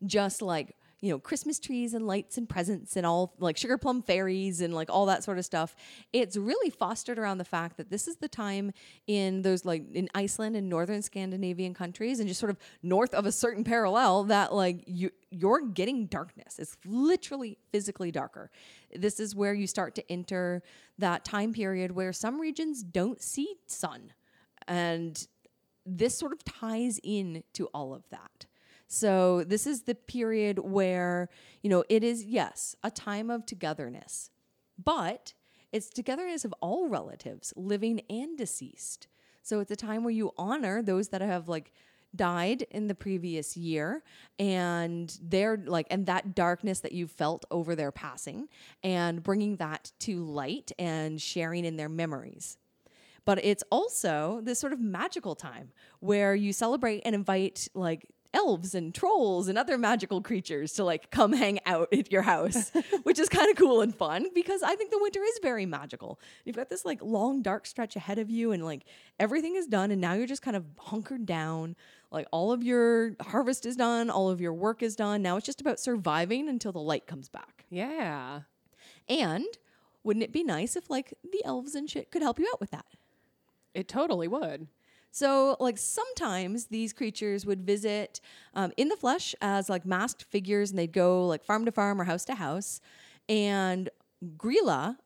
just 0.06 0.42
like 0.42 0.76
you 1.02 1.12
know 1.12 1.20
christmas 1.20 1.60
trees 1.60 1.94
and 1.94 2.06
lights 2.06 2.38
and 2.38 2.50
presents 2.50 2.96
and 2.96 3.06
all 3.06 3.34
like 3.40 3.58
sugar 3.58 3.78
plum 3.78 4.02
fairies 4.02 4.62
and 4.62 4.74
like 4.74 4.90
all 4.90 5.06
that 5.06 5.24
sort 5.24 5.38
of 5.38 5.46
stuff. 5.46 5.76
It's 6.14 6.38
really 6.38 6.70
fostered 6.70 7.18
around 7.18 7.38
the 7.38 7.46
fact 7.46 7.78
that 7.78 7.90
this 7.90 8.08
is 8.08 8.18
the 8.18 8.28
time 8.28 8.72
in 9.08 9.42
those 9.42 9.66
like 9.66 9.84
in 9.94 10.10
iceland 10.14 10.56
and 10.56 10.70
northern 10.70 11.02
scandinavian 11.02 11.74
countries 11.74 12.20
and 12.20 12.28
just 12.28 12.40
sort 12.40 12.50
of 12.50 12.58
north 12.84 13.14
of 13.14 13.26
a 13.26 13.32
certain 13.32 13.64
parallel 13.64 14.26
that 14.26 14.54
like 14.54 14.84
you 14.88 15.12
you're 15.32 15.62
getting 15.62 16.08
darkness. 16.08 16.58
It's 16.60 16.76
literally 16.86 17.58
physically 17.72 18.12
darker. 18.12 18.50
This 18.96 19.20
is 19.20 19.36
where 19.36 19.54
you 19.54 19.68
start 19.68 19.96
to 19.96 20.12
enter 20.12 20.64
that 20.98 21.24
time 21.24 21.54
period 21.54 21.92
where 21.92 22.14
some 22.14 22.40
regions 22.40 22.84
don't 22.84 23.22
see 23.22 23.56
sun. 23.68 24.14
And 24.68 25.28
this 25.86 26.18
sort 26.18 26.34
of 26.34 26.44
ties 26.44 27.00
in 27.04 27.44
to 27.54 27.68
all 27.68 27.94
of 27.94 28.04
that. 28.10 28.46
So 28.90 29.44
this 29.44 29.68
is 29.68 29.84
the 29.84 29.94
period 29.94 30.58
where, 30.60 31.30
you 31.62 31.70
know, 31.70 31.84
it 31.90 32.04
is 32.04 32.26
yes, 32.26 32.76
a 32.84 32.90
time 32.90 33.30
of 33.30 33.46
togetherness. 33.46 34.32
But 34.84 35.34
it's 35.72 35.90
togetherness 35.90 36.44
of 36.44 36.54
all 36.60 36.90
relatives, 36.90 37.54
living 37.56 38.02
and 38.10 38.36
deceased. 38.36 39.08
So 39.44 39.60
it's 39.60 39.72
a 39.72 39.76
time 39.76 40.04
where 40.04 40.12
you 40.12 40.32
honor 40.38 40.82
those 40.82 41.10
that 41.10 41.22
have 41.22 41.48
like 41.48 41.72
died 42.16 42.64
in 42.72 42.88
the 42.88 42.96
previous 42.96 43.56
year 43.56 44.04
and 44.40 45.20
they're 45.22 45.58
like 45.58 45.86
and 45.92 46.08
that 46.08 46.34
darkness 46.34 46.80
that 46.80 46.92
you 46.92 47.06
felt 47.06 47.46
over 47.52 47.76
their 47.76 47.92
passing 47.92 48.50
and 48.84 49.22
bringing 49.22 49.58
that 49.58 49.92
to 50.00 50.26
light 50.26 50.72
and 50.80 51.22
sharing 51.22 51.66
in 51.66 51.78
their 51.78 51.90
memories 51.90 52.58
but 53.26 53.40
it's 53.46 53.64
also 53.72 54.42
this 54.44 54.58
sort 54.58 54.74
of 54.74 54.80
magical 54.80 55.36
time 55.36 55.72
where 56.00 56.34
you 56.34 56.52
celebrate 56.52 57.02
and 57.06 57.14
invite 57.14 57.68
like 57.76 58.08
elves 58.34 58.76
and 58.76 58.94
trolls 58.94 59.48
and 59.48 59.58
other 59.58 59.78
magical 59.78 60.22
creatures 60.22 60.74
to 60.74 60.84
like 60.84 61.10
come 61.10 61.34
hang 61.34 61.60
out 61.66 61.92
at 61.92 62.12
your 62.12 62.22
house 62.22 62.72
which 63.04 63.18
is 63.18 63.28
kind 63.28 63.50
of 63.50 63.58
cool 63.58 63.82
and 63.82 63.96
fun 63.96 64.28
because 64.36 64.62
i 64.62 64.76
think 64.76 64.92
the 64.92 65.00
winter 65.02 65.22
is 65.24 65.40
very 65.42 65.66
magical. 65.66 66.20
You've 66.46 66.56
got 66.56 66.70
this 66.70 66.86
like 66.86 67.02
long 67.02 67.42
dark 67.42 67.66
stretch 67.66 67.96
ahead 67.96 68.20
of 68.20 68.30
you 68.30 68.52
and 68.52 68.64
like 68.64 68.84
everything 69.20 69.56
is 69.56 69.66
done 69.68 69.90
and 69.92 70.00
now 70.00 70.14
you're 70.14 70.28
just 70.28 70.42
kind 70.42 70.56
of 70.58 70.66
hunkered 70.78 71.26
down. 71.26 71.76
Like 72.12 72.28
all 72.32 72.52
of 72.52 72.64
your 72.64 73.16
harvest 73.22 73.66
is 73.66 73.76
done 73.76 74.10
all 74.10 74.30
of 74.30 74.42
your 74.42 74.54
work 74.54 74.84
is 74.84 74.96
done. 74.96 75.22
Now 75.22 75.38
it's 75.38 75.46
just 75.46 75.62
about 75.62 75.80
surviving 75.80 76.48
until 76.50 76.72
the 76.72 76.80
light 76.80 77.08
comes 77.08 77.30
back. 77.30 77.66
Yeah. 77.70 78.42
and 79.08 79.46
wouldn't 80.04 80.24
it 80.24 80.32
be 80.32 80.44
nice 80.44 80.76
if 80.76 80.90
like 80.90 81.14
the 81.24 81.44
elves 81.46 81.76
and 81.76 81.90
shit 81.90 82.12
could 82.12 82.22
help 82.22 82.40
you 82.40 82.48
out 82.52 82.60
with 82.60 82.72
that? 82.72 82.86
It 83.74 83.88
totally 83.88 84.28
would. 84.28 84.68
So, 85.12 85.58
like, 85.60 85.78
sometimes 85.78 86.68
these 86.68 86.94
creatures 86.94 87.46
would 87.46 87.66
visit 87.66 88.22
um, 88.54 88.72
in 88.78 88.90
the 88.90 88.96
flesh 88.96 89.34
as 89.42 89.70
like 89.70 89.86
masked 89.86 90.24
figures, 90.24 90.70
and 90.70 90.80
they'd 90.80 90.94
go 90.94 91.26
like 91.26 91.44
farm 91.44 91.66
to 91.66 91.72
farm 91.72 92.00
or 92.00 92.04
house 92.04 92.26
to 92.26 92.36
house. 92.36 92.80
And 93.28 93.90
Grilla, 94.38 94.98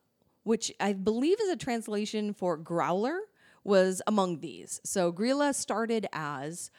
which 0.43 0.71
I 0.79 0.93
believe 0.93 1.39
is 1.41 1.49
a 1.49 1.55
translation 1.55 2.33
for 2.33 2.57
growler, 2.57 3.19
was 3.63 4.01
among 4.07 4.41
these. 4.41 4.81
So 4.83 5.11
Grilla 5.11 5.55
started 5.55 6.07
as 6.11 6.69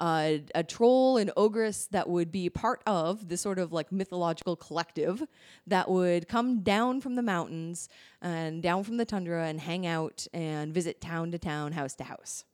a, 0.00 0.42
a 0.54 0.64
troll 0.64 1.18
and 1.18 1.30
ogress 1.36 1.86
that 1.86 2.08
would 2.08 2.32
be 2.32 2.48
part 2.48 2.82
of 2.86 3.28
this 3.28 3.42
sort 3.42 3.58
of 3.58 3.72
like 3.72 3.92
mythological 3.92 4.56
collective 4.56 5.22
that 5.66 5.90
would 5.90 6.28
come 6.28 6.62
down 6.62 7.00
from 7.00 7.16
the 7.16 7.22
mountains 7.22 7.88
and 8.22 8.62
down 8.62 8.82
from 8.82 8.96
the 8.96 9.04
tundra 9.04 9.46
and 9.46 9.60
hang 9.60 9.86
out 9.86 10.26
and 10.32 10.72
visit 10.72 11.00
town 11.00 11.30
to 11.32 11.38
town, 11.38 11.72
house 11.72 11.94
to 11.96 12.04
house. 12.04 12.44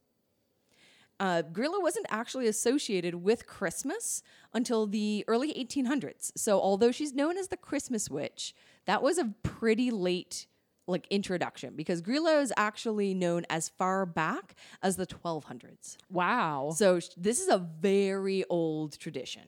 Uh, 1.19 1.43
Grilla 1.51 1.81
wasn't 1.81 2.07
actually 2.11 2.47
associated 2.47 3.17
with 3.17 3.47
Christmas 3.47 4.23
until 4.53 4.87
the 4.87 5.25
early 5.27 5.53
1800s. 5.55 6.33
So, 6.37 6.61
although 6.61 6.93
she's 6.93 7.15
known 7.15 7.39
as 7.39 7.49
the 7.49 7.57
Christmas 7.57 8.11
witch, 8.11 8.55
that 8.85 9.03
was 9.03 9.19
a 9.19 9.33
pretty 9.43 9.91
late 9.91 10.47
like 10.87 11.07
introduction 11.11 11.75
because 11.75 12.01
Grilla 12.01 12.41
is 12.41 12.53
actually 12.57 13.13
known 13.13 13.45
as 13.51 13.69
far 13.69 14.07
back 14.07 14.55
as 14.83 14.97
the 14.97 15.07
1200s. 15.07 15.97
Wow. 16.11 16.73
So 16.77 17.01
sh- 17.01 17.09
this 17.17 17.41
is 17.41 17.49
a 17.49 17.59
very 17.59 18.45
old 18.49 18.99
tradition. 18.99 19.43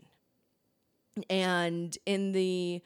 And 1.31 1.97
in 2.07 2.33
the 2.33 2.83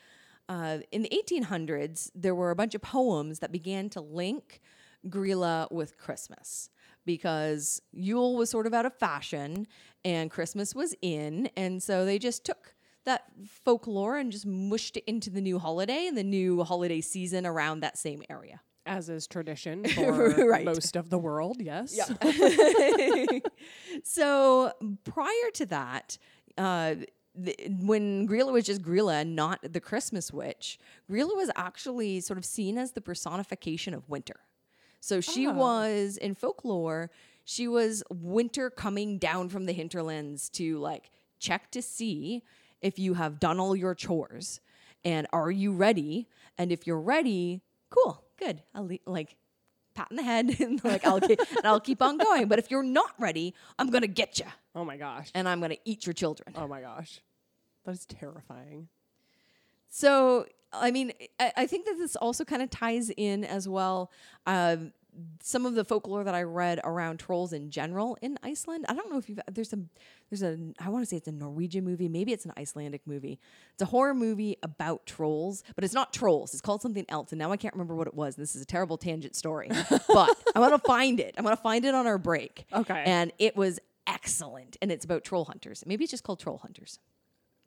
uh, 0.48 0.78
in 0.90 1.02
the 1.02 1.08
1800s, 1.10 2.10
there 2.14 2.34
were 2.34 2.50
a 2.50 2.56
bunch 2.56 2.74
of 2.74 2.82
poems 2.82 3.38
that 3.38 3.52
began 3.52 3.88
to 3.90 4.00
link 4.00 4.60
Grilla 5.08 5.70
with 5.70 5.96
Christmas 5.96 6.68
because 7.04 7.80
Yule 7.92 8.36
was 8.36 8.50
sort 8.50 8.66
of 8.66 8.74
out 8.74 8.86
of 8.86 8.94
fashion 8.94 9.66
and 10.04 10.30
Christmas 10.30 10.74
was 10.74 10.94
in, 11.02 11.48
and 11.56 11.82
so 11.82 12.04
they 12.04 12.18
just 12.18 12.44
took 12.44 12.74
that 13.04 13.24
folklore 13.46 14.16
and 14.16 14.30
just 14.30 14.46
mushed 14.46 14.96
it 14.96 15.04
into 15.06 15.28
the 15.30 15.40
new 15.40 15.58
holiday 15.58 16.06
and 16.06 16.16
the 16.16 16.22
new 16.22 16.62
holiday 16.62 17.00
season 17.00 17.44
around 17.46 17.80
that 17.80 17.98
same 17.98 18.22
area. 18.30 18.60
As 18.86 19.08
is 19.08 19.26
tradition 19.26 19.84
for 19.94 20.28
Right. 20.46 20.64
most 20.64 20.96
of 20.96 21.10
the 21.10 21.18
world, 21.18 21.56
yes. 21.60 21.96
so 24.04 24.72
prior 25.04 25.50
to 25.54 25.66
that, 25.66 26.18
uh, 26.58 26.94
the, 27.34 27.56
when 27.80 28.28
Grilla 28.28 28.52
was 28.52 28.64
just 28.64 28.82
Grilla 28.82 29.22
and 29.22 29.34
not 29.34 29.60
the 29.62 29.80
Christmas 29.80 30.32
witch, 30.32 30.78
Grilla 31.10 31.34
was 31.36 31.50
actually 31.56 32.20
sort 32.20 32.38
of 32.38 32.44
seen 32.44 32.76
as 32.76 32.92
the 32.92 33.00
personification 33.00 33.94
of 33.94 34.08
winter. 34.08 34.36
So 35.04 35.20
she 35.20 35.48
Oh. 35.48 35.52
was 35.52 36.16
in 36.16 36.36
folklore, 36.36 37.10
she 37.44 37.66
was 37.66 38.04
winter 38.08 38.70
coming 38.70 39.18
down 39.18 39.48
from 39.48 39.66
the 39.66 39.72
hinterlands 39.72 40.48
to 40.50 40.78
like 40.78 41.10
check 41.40 41.72
to 41.72 41.82
see 41.82 42.44
if 42.80 43.00
you 43.00 43.14
have 43.14 43.40
done 43.40 43.58
all 43.58 43.74
your 43.74 43.96
chores 43.96 44.60
and 45.04 45.26
are 45.32 45.50
you 45.50 45.72
ready? 45.72 46.28
And 46.56 46.70
if 46.70 46.86
you're 46.86 47.00
ready, 47.00 47.62
cool, 47.90 48.22
good. 48.38 48.62
I'll 48.76 48.86
le- 48.86 48.98
like 49.04 49.34
pat 49.94 50.06
in 50.12 50.16
the 50.18 50.22
head 50.22 50.56
and 50.60 50.82
like 50.84 51.04
I'll 51.04 51.20
keep, 51.20 51.40
and 51.40 51.64
I'll 51.66 51.80
keep 51.80 52.00
on 52.00 52.16
going. 52.16 52.46
But 52.46 52.60
if 52.60 52.70
you're 52.70 52.84
not 52.84 53.10
ready, 53.18 53.54
I'm 53.80 53.90
gonna 53.90 54.06
get 54.06 54.38
you 54.38 54.46
Oh 54.76 54.84
my 54.84 54.96
gosh. 54.96 55.32
and 55.34 55.48
I'm 55.48 55.60
gonna 55.60 55.78
eat 55.84 56.06
your 56.06 56.12
children. 56.14 56.54
Oh 56.56 56.68
my 56.68 56.80
gosh. 56.80 57.20
That 57.84 57.90
is 57.90 58.06
terrifying. 58.06 58.86
So, 59.88 60.46
I 60.72 60.90
mean, 60.90 61.12
I, 61.38 61.52
I 61.58 61.66
think 61.66 61.86
that 61.86 61.96
this 61.98 62.16
also 62.16 62.44
kind 62.44 62.62
of 62.62 62.70
ties 62.70 63.10
in 63.16 63.44
as 63.44 63.68
well. 63.68 64.10
Um, 64.46 64.92
some 65.42 65.66
of 65.66 65.74
the 65.74 65.84
folklore 65.84 66.24
that 66.24 66.34
I 66.34 66.42
read 66.42 66.80
around 66.84 67.18
trolls 67.18 67.52
in 67.52 67.70
general 67.70 68.16
in 68.22 68.38
Iceland. 68.42 68.86
I 68.88 68.94
don't 68.94 69.10
know 69.10 69.18
if 69.18 69.28
you've 69.28 69.40
there's 69.50 69.72
a 69.72 69.78
there's 70.30 70.42
a 70.42 70.58
I 70.80 70.88
want 70.88 71.02
to 71.02 71.06
say 71.06 71.18
it's 71.18 71.28
a 71.28 71.32
Norwegian 71.32 71.84
movie, 71.84 72.08
maybe 72.08 72.32
it's 72.32 72.44
an 72.44 72.52
Icelandic 72.56 73.02
movie. 73.06 73.38
It's 73.74 73.82
a 73.82 73.86
horror 73.86 74.14
movie 74.14 74.56
about 74.62 75.06
trolls, 75.06 75.64
but 75.74 75.84
it's 75.84 75.94
not 75.94 76.12
trolls. 76.12 76.54
It's 76.54 76.62
called 76.62 76.82
something 76.82 77.04
else, 77.08 77.32
and 77.32 77.38
now 77.38 77.52
I 77.52 77.56
can't 77.56 77.74
remember 77.74 77.94
what 77.94 78.06
it 78.06 78.14
was. 78.14 78.36
This 78.36 78.56
is 78.56 78.62
a 78.62 78.66
terrible 78.66 78.96
tangent 78.96 79.36
story, 79.36 79.68
but 80.08 80.36
I'm 80.54 80.62
gonna 80.62 80.78
find 80.78 81.20
it. 81.20 81.34
I'm 81.36 81.44
gonna 81.44 81.56
find 81.56 81.84
it 81.84 81.94
on 81.94 82.06
our 82.06 82.18
break. 82.18 82.64
Okay. 82.72 83.02
and 83.04 83.32
it 83.38 83.56
was 83.56 83.80
excellent, 84.06 84.76
and 84.80 84.90
it's 84.90 85.04
about 85.04 85.24
troll 85.24 85.44
hunters. 85.44 85.84
Maybe 85.86 86.04
it's 86.04 86.10
just 86.10 86.24
called 86.24 86.40
Troll 86.40 86.58
Hunters. 86.58 86.98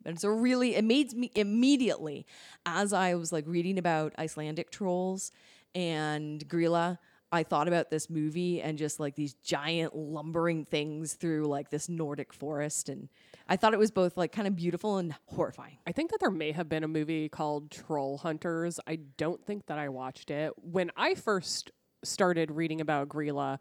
And 0.06 0.18
so 0.18 0.28
really 0.28 0.74
it 0.74 0.84
made 0.84 1.12
me 1.12 1.30
immediately 1.34 2.26
as 2.64 2.92
I 2.92 3.14
was 3.14 3.32
like 3.32 3.44
reading 3.46 3.78
about 3.78 4.14
Icelandic 4.18 4.70
trolls 4.70 5.32
and 5.74 6.46
Grilla, 6.48 6.98
I 7.32 7.42
thought 7.42 7.68
about 7.68 7.90
this 7.90 8.08
movie 8.08 8.62
and 8.62 8.78
just 8.78 9.00
like 9.00 9.16
these 9.16 9.34
giant 9.34 9.94
lumbering 9.96 10.64
things 10.64 11.14
through 11.14 11.46
like 11.46 11.70
this 11.70 11.88
Nordic 11.88 12.32
forest 12.32 12.88
and 12.88 13.08
I 13.48 13.56
thought 13.56 13.74
it 13.74 13.78
was 13.78 13.90
both 13.90 14.16
like 14.16 14.32
kind 14.32 14.48
of 14.48 14.56
beautiful 14.56 14.98
and 14.98 15.14
horrifying. 15.26 15.78
I 15.86 15.92
think 15.92 16.10
that 16.12 16.20
there 16.20 16.30
may 16.30 16.52
have 16.52 16.68
been 16.68 16.84
a 16.84 16.88
movie 16.88 17.28
called 17.28 17.70
Troll 17.70 18.18
Hunters. 18.18 18.80
I 18.86 18.96
don't 19.16 19.44
think 19.44 19.66
that 19.66 19.78
I 19.78 19.88
watched 19.88 20.30
it. 20.30 20.52
When 20.56 20.90
I 20.96 21.14
first 21.14 21.70
started 22.02 22.50
reading 22.50 22.80
about 22.80 23.08
Grilla, 23.08 23.58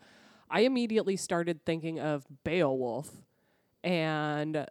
I 0.50 0.62
immediately 0.62 1.18
started 1.18 1.66
thinking 1.66 2.00
of 2.00 2.26
Beowulf 2.44 3.12
and 3.84 4.66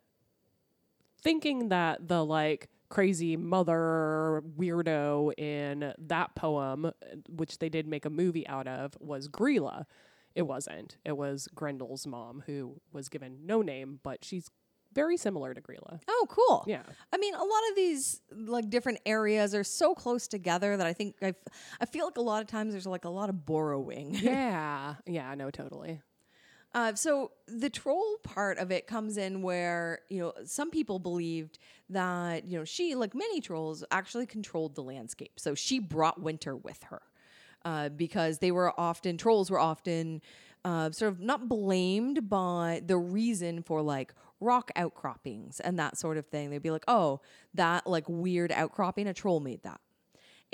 thinking 1.25 1.71
that 1.71 2.07
the 2.07 2.25
like 2.25 2.69
crazy 2.91 3.37
mother 3.37 4.43
weirdo 4.57 5.33
in 5.37 5.93
that 5.99 6.35
poem, 6.37 6.85
uh, 6.85 6.91
which 7.29 7.59
they 7.59 7.69
did 7.69 7.89
make 7.89 8.05
a 8.05 8.11
movie 8.11 8.47
out 8.47 8.69
of, 8.69 8.97
was 9.01 9.29
Grilla. 9.29 9.87
It 10.37 10.43
wasn't. 10.43 10.99
It 11.05 11.17
was 11.17 11.49
Grendel's 11.57 12.07
mom, 12.07 12.43
who 12.47 12.81
was 12.93 13.09
given 13.09 13.39
no 13.47 13.63
name, 13.63 13.99
but 14.03 14.25
she's 14.25 14.49
very 14.93 15.17
similar 15.17 15.55
to 15.55 15.61
Grilla. 15.61 15.99
Oh, 16.07 16.27
cool. 16.29 16.65
Yeah. 16.69 16.83
I 17.13 17.17
mean, 17.19 17.35
a 17.35 17.39
lot 17.39 17.63
of 17.71 17.77
these 17.77 18.21
like 18.33 18.71
different 18.71 19.01
areas 19.07 19.55
are 19.55 19.65
so 19.65 19.93
close 19.95 20.29
together 20.29 20.77
that 20.77 20.87
I 20.87 20.93
think 20.93 21.17
I, 21.21 21.29
f- 21.29 21.35
I 21.81 21.87
feel 21.87 22.05
like 22.05 22.17
a 22.17 22.21
lot 22.21 22.43
of 22.43 22.47
times 22.49 22.73
there's 22.75 22.87
like 22.87 23.05
a 23.05 23.09
lot 23.11 23.29
of 23.29 23.45
borrowing. 23.45 24.15
Yeah. 24.23 24.95
Yeah, 25.07 25.35
no, 25.35 25.51
totally. 25.51 26.01
Uh, 26.75 26.93
so 26.95 27.31
the 27.47 27.71
troll 27.71 28.17
part 28.25 28.59
of 28.59 28.73
it 28.73 28.89
comes 28.89 29.17
in 29.17 29.43
where 29.43 30.01
you 30.09 30.19
know 30.19 30.33
some 30.45 30.71
people 30.71 30.99
believed 30.99 31.59
that 31.89 32.47
you 32.47 32.59
know 32.59 32.65
she, 32.65 32.97
like 32.97 33.15
many 33.15 33.41
trolls, 33.41 33.85
actually 33.93 34.27
controlled 34.27 34.75
the 34.75 34.83
landscape. 34.83 35.39
So 35.39 35.55
she 35.55 35.79
brought 35.79 36.21
winter 36.21 36.57
with 36.57 36.83
her 36.85 37.03
uh, 37.65 37.91
because 37.91 38.39
they 38.39 38.51
were 38.51 38.79
often 38.79 39.17
trolls 39.17 39.51
were 39.51 39.61
often 39.61 40.21
uh, 40.65 40.91
sort 40.91 41.13
of 41.13 41.21
not 41.21 41.49
blamed 41.49 42.29
by 42.29 42.83
the 42.85 42.97
reason 42.97 43.63
for 43.63 43.81
like 43.81 44.13
rock 44.41 44.71
outcroppings 44.77 45.61
and 45.61 45.79
that 45.79 45.97
sort 45.97 46.17
of 46.17 46.27
thing. 46.27 46.51
They'd 46.51 46.63
be 46.63 46.71
like, 46.71 46.85
oh, 46.89 47.21
that 47.55 47.87
like 47.87 48.09
weird 48.09 48.51
outcropping, 48.51 49.07
a 49.07 49.15
troll 49.15 49.41
made 49.41 49.63
that 49.63 49.81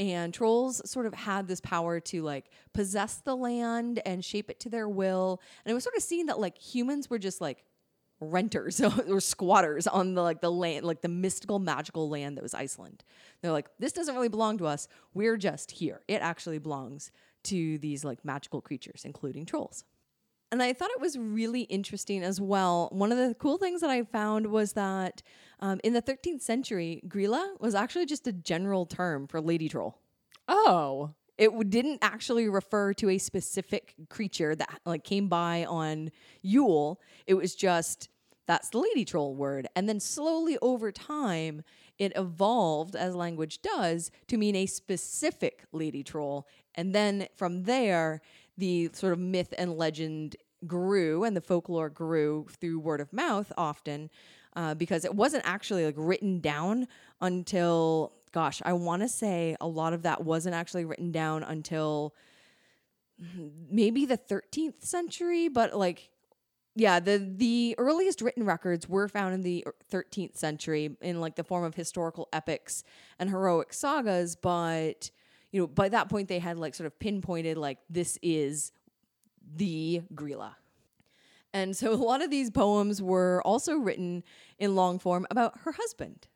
and 0.01 0.33
trolls 0.33 0.81
sort 0.91 1.05
of 1.05 1.13
had 1.13 1.47
this 1.47 1.61
power 1.61 2.01
to 2.01 2.23
like 2.23 2.47
possess 2.73 3.17
the 3.17 3.37
land 3.37 4.01
and 4.07 4.25
shape 4.25 4.49
it 4.49 4.59
to 4.61 4.71
their 4.71 4.89
will. 4.89 5.43
And 5.65 5.71
it 5.71 5.75
was 5.75 5.85
sort 5.85 5.95
of 5.95 6.03
seen 6.03 6.27
that 6.27 6.41
like 6.41 6.57
humans 6.57 7.11
were 7.11 7.19
just 7.19 7.39
like 7.39 7.65
renters 8.19 8.81
or 9.09 9.21
squatters 9.21 9.87
on 9.87 10.15
the 10.15 10.23
like 10.23 10.41
the 10.41 10.51
land 10.51 10.85
like 10.85 11.03
the 11.03 11.09
mystical 11.09 11.59
magical 11.59 12.09
land 12.09 12.39
that 12.39 12.43
was 12.43 12.55
iceland. 12.55 13.05
They're 13.43 13.53
like 13.53 13.69
this 13.79 13.93
doesn't 13.93 14.15
really 14.15 14.29
belong 14.29 14.57
to 14.59 14.67
us. 14.67 14.89
We're 15.13 15.37
just 15.37 15.71
here. 15.71 16.01
It 16.09 16.23
actually 16.23 16.59
belongs 16.59 17.13
to 17.45 17.77
these 17.79 18.03
like 18.03 18.25
magical 18.25 18.63
creatures 18.63 19.03
including 19.05 19.45
trolls 19.45 19.85
and 20.53 20.63
I 20.63 20.73
thought 20.73 20.91
it 20.91 21.01
was 21.01 21.17
really 21.17 21.63
interesting 21.63 22.23
as 22.23 22.41
well. 22.41 22.89
One 22.93 23.13
of 23.13 23.19
the 23.19 23.35
cool 23.35 23.59
things 23.59 23.81
that 23.83 23.91
I 23.91 24.03
found 24.03 24.47
was 24.47 24.73
that 24.73 25.23
um, 25.61 25.81
in 25.85 25.93
the 25.93 26.03
13th 26.03 26.43
century, 26.43 27.03
Grilla 27.07 27.61
was 27.61 27.75
actually 27.75 28.07
just 28.07 28.27
a 28.27 28.33
general 28.33 28.87
term 28.87 29.27
for 29.27 29.41
lady 29.41 29.69
troll. 29.69 29.99
Oh. 30.49 31.15
It 31.39 31.47
w- 31.47 31.65
didn't 31.65 32.01
actually 32.03 32.49
refer 32.49 32.93
to 32.95 33.09
a 33.11 33.19
specific 33.19 33.95
creature 34.11 34.55
that 34.55 34.81
like 34.85 35.05
came 35.05 35.29
by 35.29 35.65
on 35.65 36.11
Yule. 36.43 37.01
It 37.27 37.35
was 37.35 37.55
just 37.55 38.09
that's 38.47 38.71
the 38.71 38.79
lady 38.79 39.05
troll 39.05 39.37
word. 39.37 39.69
And 39.77 39.89
then 39.89 40.01
slowly 40.01 40.59
over 40.61 40.91
time, 40.91 41.63
it 41.99 42.13
evolved 42.17 42.97
as 42.97 43.15
language 43.15 43.63
does 43.63 44.11
to 44.27 44.37
mean 44.37 44.57
a 44.57 44.67
specific 44.67 45.65
lady 45.71 46.03
troll. 46.03 46.49
And 46.75 46.93
then 46.93 47.29
from 47.37 47.63
there, 47.63 48.23
the 48.61 48.91
sort 48.93 49.13
of 49.13 49.19
myth 49.19 49.53
and 49.59 49.77
legend 49.77 50.37
grew 50.67 51.25
and 51.25 51.37
the 51.37 51.41
folklore 51.41 51.89
grew 51.89 52.47
through 52.61 52.79
word 52.79 53.01
of 53.01 53.13
mouth 53.13 53.53
often 53.57 54.11
uh, 54.57 54.75
because 54.75 55.05
it 55.05 55.15
wasn't 55.15 55.43
actually 55.47 55.85
like 55.85 55.95
written 55.97 56.39
down 56.41 56.87
until 57.21 58.13
gosh 58.33 58.61
i 58.65 58.73
want 58.73 59.03
to 59.03 59.09
say 59.09 59.57
a 59.61 59.67
lot 59.67 59.93
of 59.93 60.03
that 60.03 60.23
wasn't 60.23 60.55
actually 60.55 60.85
written 60.85 61.11
down 61.11 61.43
until 61.43 62.15
maybe 63.71 64.05
the 64.05 64.19
13th 64.19 64.85
century 64.85 65.49
but 65.49 65.75
like 65.77 66.11
yeah 66.77 67.01
the 67.01 67.19
the 67.37 67.75
earliest 67.79 68.21
written 68.21 68.45
records 68.45 68.89
were 68.89 69.09
found 69.09 69.35
in 69.35 69.43
the 69.43 69.65
13th 69.91 70.37
century 70.37 70.97
in 71.01 71.21
like 71.21 71.37
the 71.37 71.45
form 71.45 71.65
of 71.65 71.75
historical 71.75 72.29
epics 72.33 72.85
and 73.19 73.31
heroic 73.31 73.73
sagas 73.73 74.37
but 74.37 75.11
you 75.53 75.61
know 75.63 75.67
by 75.67 75.89
that 75.89 76.09
point 76.09 76.29
they 76.29 76.39
had 76.39 76.59
like 76.59 76.75
sort 76.75 76.87
of 76.87 76.99
pinpointed 76.99 77.57
like 77.57 77.79
this 77.89 78.19
is 78.23 78.73
the 79.57 80.03
Grilla. 80.15 80.55
And 81.53 81.77
so 81.77 81.93
a 81.95 81.97
lot 81.97 82.23
of 82.23 82.31
these 82.31 82.51
poems 82.51 83.03
were 83.03 83.43
also 83.45 83.75
written 83.77 84.23
in 84.59 84.75
long 84.75 84.99
form 84.99 85.27
about 85.31 85.59
her 85.65 85.73
husband, 85.73 86.29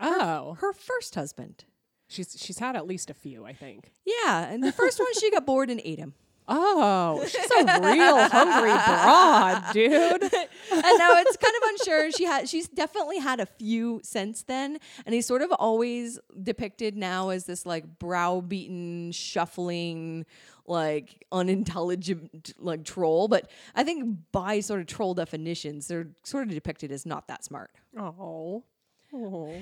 Oh. 0.00 0.54
her 0.60 0.72
first 0.72 1.14
husband. 1.14 1.64
She's 2.08 2.36
she's 2.40 2.58
had 2.58 2.74
at 2.74 2.86
least 2.86 3.10
a 3.10 3.14
few, 3.14 3.44
I 3.44 3.52
think. 3.52 3.92
Yeah, 4.06 4.46
and 4.48 4.62
the 4.64 4.72
first 4.72 4.98
one 4.98 5.08
she 5.20 5.30
got 5.30 5.44
bored 5.44 5.68
and 5.70 5.80
ate 5.84 5.98
him. 5.98 6.14
Oh, 6.50 7.22
she's 7.26 7.50
a 7.50 7.80
real 7.80 8.28
hungry 8.28 8.70
broad, 8.70 9.72
dude. 9.74 10.22
and 10.72 10.98
now 10.98 11.18
it's 11.18 11.36
kind 11.36 11.54
of 11.62 11.68
unsure. 11.68 12.10
She 12.12 12.24
had 12.24 12.48
she's 12.48 12.68
definitely 12.68 13.18
had 13.18 13.38
a 13.38 13.46
few 13.46 14.00
since 14.02 14.44
then, 14.44 14.78
and 15.04 15.14
he's 15.14 15.26
sort 15.26 15.42
of 15.42 15.52
always 15.52 16.18
depicted 16.42 16.96
now 16.96 17.28
as 17.28 17.44
this 17.44 17.66
like 17.66 17.98
browbeaten, 17.98 19.12
shuffling, 19.12 20.24
like 20.66 21.26
unintelligent 21.32 22.54
like 22.58 22.84
troll. 22.84 23.28
But 23.28 23.50
I 23.74 23.84
think 23.84 24.16
by 24.32 24.60
sort 24.60 24.80
of 24.80 24.86
troll 24.86 25.12
definitions, 25.12 25.88
they're 25.88 26.08
sort 26.24 26.48
of 26.48 26.54
depicted 26.54 26.90
as 26.92 27.04
not 27.04 27.28
that 27.28 27.44
smart. 27.44 27.70
Oh. 27.96 28.64
Oh. 29.10 29.54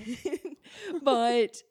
But 1.05 1.63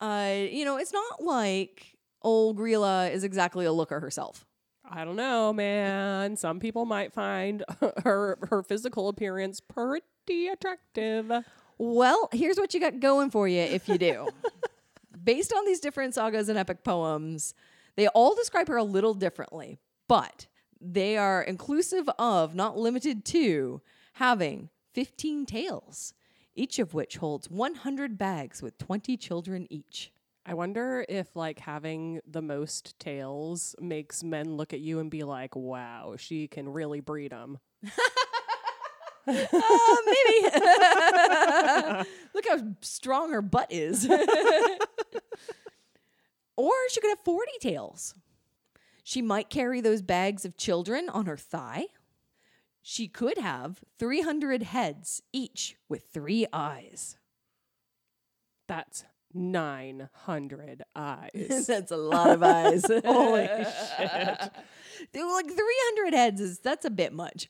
uh, 0.00 0.34
you 0.50 0.64
know, 0.64 0.78
it's 0.78 0.92
not 0.92 1.22
like 1.22 1.96
old 2.22 2.58
Grilla 2.58 3.12
is 3.12 3.22
exactly 3.22 3.66
a 3.66 3.72
looker 3.72 4.00
herself. 4.00 4.44
I 4.92 5.04
don't 5.04 5.16
know, 5.16 5.52
man. 5.52 6.36
Some 6.36 6.58
people 6.58 6.84
might 6.84 7.12
find 7.12 7.64
her 8.04 8.38
her 8.48 8.62
physical 8.62 9.08
appearance 9.08 9.60
pretty 9.60 10.48
attractive. 10.48 11.30
Well, 11.78 12.28
here's 12.32 12.58
what 12.58 12.74
you 12.74 12.80
got 12.80 12.98
going 13.00 13.30
for 13.30 13.46
you 13.46 13.60
if 13.60 13.88
you 13.88 13.98
do. 13.98 14.28
Based 15.24 15.52
on 15.52 15.64
these 15.64 15.80
different 15.80 16.14
sagas 16.14 16.48
and 16.48 16.58
epic 16.58 16.82
poems, 16.82 17.54
they 17.96 18.08
all 18.08 18.34
describe 18.34 18.68
her 18.68 18.76
a 18.76 18.84
little 18.84 19.14
differently, 19.14 19.78
but 20.08 20.46
they 20.80 21.16
are 21.16 21.42
inclusive 21.42 22.08
of, 22.18 22.54
not 22.54 22.76
limited 22.76 23.24
to, 23.26 23.80
having 24.14 24.70
15 24.94 25.46
tails, 25.46 26.14
each 26.54 26.78
of 26.78 26.94
which 26.94 27.18
holds 27.18 27.48
100 27.50 28.18
bags 28.18 28.62
with 28.62 28.76
20 28.78 29.16
children 29.16 29.66
each. 29.70 30.10
I 30.46 30.54
wonder 30.54 31.04
if 31.08 31.36
like 31.36 31.60
having 31.60 32.20
the 32.26 32.42
most 32.42 32.98
tails 32.98 33.76
makes 33.78 34.24
men 34.24 34.56
look 34.56 34.72
at 34.72 34.80
you 34.80 34.98
and 34.98 35.10
be 35.10 35.22
like, 35.22 35.54
"Wow, 35.54 36.16
she 36.16 36.48
can 36.48 36.68
really 36.68 37.00
breed 37.00 37.32
them." 37.32 37.58
Uh, 39.26 39.96
maybe. 40.06 40.48
Look 42.34 42.46
how 42.48 42.58
strong 42.80 43.30
her 43.30 43.42
butt 43.42 43.70
is. 43.70 44.08
or 46.56 46.72
she 46.90 47.00
could 47.00 47.10
have 47.10 47.20
40 47.20 47.52
tails. 47.60 48.14
She 49.04 49.22
might 49.22 49.50
carry 49.50 49.80
those 49.80 50.02
bags 50.02 50.44
of 50.44 50.56
children 50.56 51.08
on 51.08 51.26
her 51.26 51.36
thigh. 51.36 51.86
She 52.82 53.08
could 53.08 53.38
have 53.38 53.80
300 53.98 54.62
heads, 54.62 55.22
each 55.32 55.76
with 55.88 56.04
three 56.12 56.46
eyes. 56.52 57.16
That's 58.68 59.04
900 59.34 60.82
eyes. 60.96 61.64
that's 61.66 61.90
a 61.92 61.96
lot 61.96 62.30
of 62.30 62.42
eyes. 62.42 62.84
Holy 63.04 63.46
shit. 63.46 64.50
They 65.12 65.22
were 65.22 65.32
like 65.32 65.46
300 65.46 66.12
heads 66.12 66.40
is 66.42 66.58
that's 66.58 66.84
a 66.84 66.90
bit 66.90 67.14
much. 67.14 67.46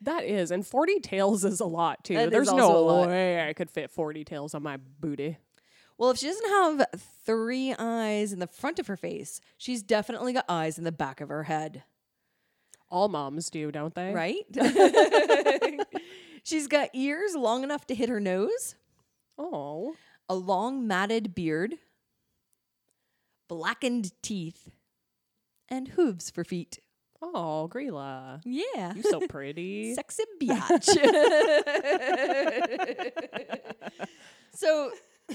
That 0.00 0.24
is, 0.24 0.50
and 0.50 0.66
40 0.66 1.00
tails 1.00 1.44
is 1.44 1.60
a 1.60 1.66
lot 1.66 2.02
too. 2.02 2.14
That 2.14 2.30
There's 2.30 2.50
no 2.50 3.06
way 3.06 3.46
I 3.46 3.52
could 3.52 3.70
fit 3.70 3.90
40 3.90 4.24
tails 4.24 4.54
on 4.54 4.62
my 4.62 4.78
booty. 4.98 5.36
well, 5.98 6.10
if 6.10 6.16
she 6.16 6.28
doesn't 6.28 6.48
have 6.48 6.86
three 7.26 7.74
eyes 7.78 8.32
in 8.32 8.38
the 8.38 8.46
front 8.46 8.78
of 8.78 8.86
her 8.86 8.96
face, 8.96 9.42
she's 9.58 9.82
definitely 9.82 10.32
got 10.32 10.46
eyes 10.48 10.78
in 10.78 10.84
the 10.84 10.90
back 10.92 11.20
of 11.20 11.28
her 11.28 11.42
head. 11.42 11.82
All 12.88 13.08
moms 13.08 13.50
do, 13.50 13.70
don't 13.70 13.94
they? 13.94 14.14
right? 14.14 14.46
She's 16.42 16.68
got 16.68 16.88
ears 16.94 17.34
long 17.34 17.64
enough 17.64 17.86
to 17.88 17.94
hit 17.94 18.08
her 18.08 18.20
nose, 18.20 18.76
Oh. 19.36 19.94
A 20.28 20.34
long 20.34 20.86
matted 20.86 21.34
beard, 21.34 21.76
blackened 23.48 24.12
teeth, 24.22 24.70
and 25.68 25.88
hooves 25.88 26.30
for 26.30 26.44
feet. 26.44 26.78
Oh, 27.20 27.68
Grilla. 27.70 28.40
Yeah. 28.44 28.94
You're 28.94 29.02
so 29.02 29.26
pretty. 29.26 29.94
Sexy 29.94 30.22
biatch. 30.40 30.88
so 34.54 34.92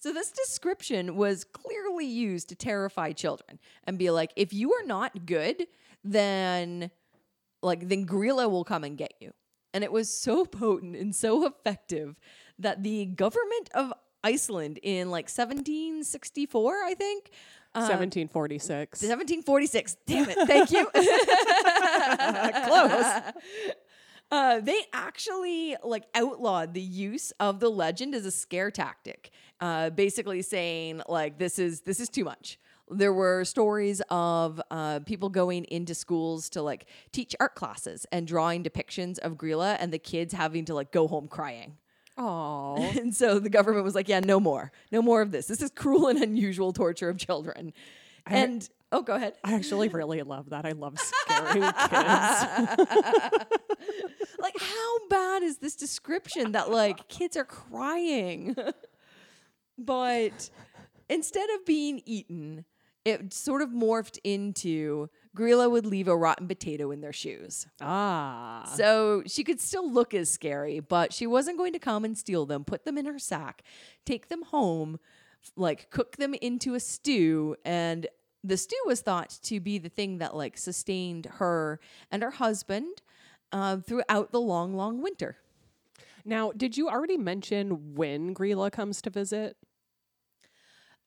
So 0.00 0.12
this 0.12 0.30
description 0.30 1.16
was 1.16 1.42
clearly 1.42 2.06
used 2.06 2.50
to 2.50 2.54
terrify 2.54 3.10
children 3.12 3.58
and 3.84 3.98
be 3.98 4.10
like, 4.10 4.32
if 4.36 4.52
you 4.52 4.72
are 4.74 4.86
not 4.86 5.26
good, 5.26 5.66
then 6.04 6.90
like 7.62 7.88
then 7.88 8.06
Grilla 8.06 8.48
will 8.48 8.64
come 8.64 8.84
and 8.84 8.96
get 8.96 9.14
you. 9.20 9.32
And 9.72 9.84
it 9.84 9.92
was 9.92 10.08
so 10.10 10.44
potent 10.46 10.96
and 10.96 11.14
so 11.14 11.46
effective 11.46 12.16
that 12.58 12.82
the 12.82 13.06
government 13.06 13.70
of 13.74 13.92
Iceland 14.24 14.78
in 14.82 15.10
like 15.10 15.26
1764, 15.26 16.74
I 16.84 16.94
think, 16.94 17.30
uh, 17.74 17.86
1746. 17.86 19.02
1746. 19.02 19.96
Damn 20.06 20.28
it. 20.28 20.38
Thank 20.46 20.70
you. 20.70 20.86
Close. 22.66 23.22
Uh, 24.30 24.60
they 24.60 24.78
actually 24.92 25.74
like 25.82 26.04
outlawed 26.14 26.74
the 26.74 26.82
use 26.82 27.32
of 27.40 27.60
the 27.60 27.70
legend 27.70 28.14
as 28.14 28.26
a 28.26 28.30
scare 28.30 28.70
tactic, 28.70 29.30
uh, 29.62 29.88
basically 29.88 30.42
saying 30.42 31.00
like 31.08 31.38
this 31.38 31.58
is 31.58 31.80
this 31.80 31.98
is 31.98 32.10
too 32.10 32.24
much. 32.24 32.58
There 32.90 33.12
were 33.12 33.44
stories 33.44 34.00
of 34.10 34.60
uh, 34.70 35.00
people 35.00 35.28
going 35.28 35.64
into 35.64 35.94
schools 35.94 36.48
to 36.50 36.62
like 36.62 36.86
teach 37.12 37.34
art 37.40 37.54
classes 37.54 38.06
and 38.12 38.26
drawing 38.26 38.64
depictions 38.64 39.18
of 39.18 39.34
Grilla, 39.34 39.76
and 39.78 39.92
the 39.92 39.98
kids 39.98 40.32
having 40.32 40.64
to 40.66 40.74
like 40.74 40.92
go 40.92 41.06
home 41.08 41.28
crying. 41.28 41.76
Oh. 42.16 42.76
And 42.98 43.14
so 43.14 43.38
the 43.38 43.50
government 43.50 43.84
was 43.84 43.94
like, 43.94 44.08
"Yeah, 44.08 44.20
no 44.20 44.40
more, 44.40 44.72
no 44.90 45.02
more 45.02 45.22
of 45.22 45.30
this. 45.30 45.46
This 45.46 45.62
is 45.62 45.70
cruel 45.70 46.08
and 46.08 46.22
unusual 46.22 46.72
torture 46.72 47.08
of 47.08 47.18
children." 47.18 47.72
And 48.26 48.68
oh, 48.92 49.02
go 49.02 49.14
ahead. 49.14 49.34
I 49.42 49.54
actually 49.54 49.88
really 49.88 50.22
love 50.22 50.50
that. 50.50 50.66
I 50.66 50.72
love 50.72 50.98
scaring 50.98 51.62
kids. 51.62 52.88
like 54.38 54.58
how 54.58 55.08
bad 55.08 55.42
is 55.42 55.58
this 55.58 55.76
description 55.76 56.52
that 56.52 56.70
like 56.70 57.08
kids 57.08 57.36
are 57.36 57.44
crying 57.44 58.56
but 59.78 60.50
instead 61.08 61.48
of 61.50 61.66
being 61.66 62.02
eaten 62.04 62.64
it 63.08 63.32
sort 63.32 63.62
of 63.62 63.70
morphed 63.70 64.18
into 64.24 65.08
Grilla 65.36 65.70
would 65.70 65.86
leave 65.86 66.08
a 66.08 66.16
rotten 66.16 66.48
potato 66.48 66.90
in 66.90 67.00
their 67.00 67.12
shoes. 67.12 67.66
Ah. 67.80 68.70
So 68.74 69.22
she 69.26 69.44
could 69.44 69.60
still 69.60 69.90
look 69.90 70.14
as 70.14 70.30
scary, 70.30 70.80
but 70.80 71.12
she 71.12 71.26
wasn't 71.26 71.58
going 71.58 71.72
to 71.72 71.78
come 71.78 72.04
and 72.04 72.16
steal 72.18 72.46
them, 72.46 72.64
put 72.64 72.84
them 72.84 72.98
in 72.98 73.06
her 73.06 73.18
sack, 73.18 73.62
take 74.04 74.28
them 74.28 74.42
home, 74.42 74.98
like 75.56 75.90
cook 75.90 76.16
them 76.16 76.34
into 76.34 76.74
a 76.74 76.80
stew. 76.80 77.56
And 77.64 78.06
the 78.42 78.56
stew 78.56 78.80
was 78.86 79.00
thought 79.00 79.38
to 79.44 79.60
be 79.60 79.78
the 79.78 79.88
thing 79.88 80.18
that 80.18 80.34
like 80.34 80.58
sustained 80.58 81.26
her 81.36 81.78
and 82.10 82.22
her 82.22 82.32
husband 82.32 83.02
uh, 83.52 83.78
throughout 83.78 84.32
the 84.32 84.40
long, 84.40 84.74
long 84.74 85.02
winter. 85.02 85.36
Now, 86.24 86.52
did 86.52 86.76
you 86.76 86.88
already 86.88 87.16
mention 87.16 87.94
when 87.94 88.34
Grilla 88.34 88.70
comes 88.70 89.00
to 89.02 89.10
visit? 89.10 89.56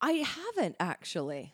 I 0.02 0.14
haven't 0.14 0.76
actually. 0.80 1.54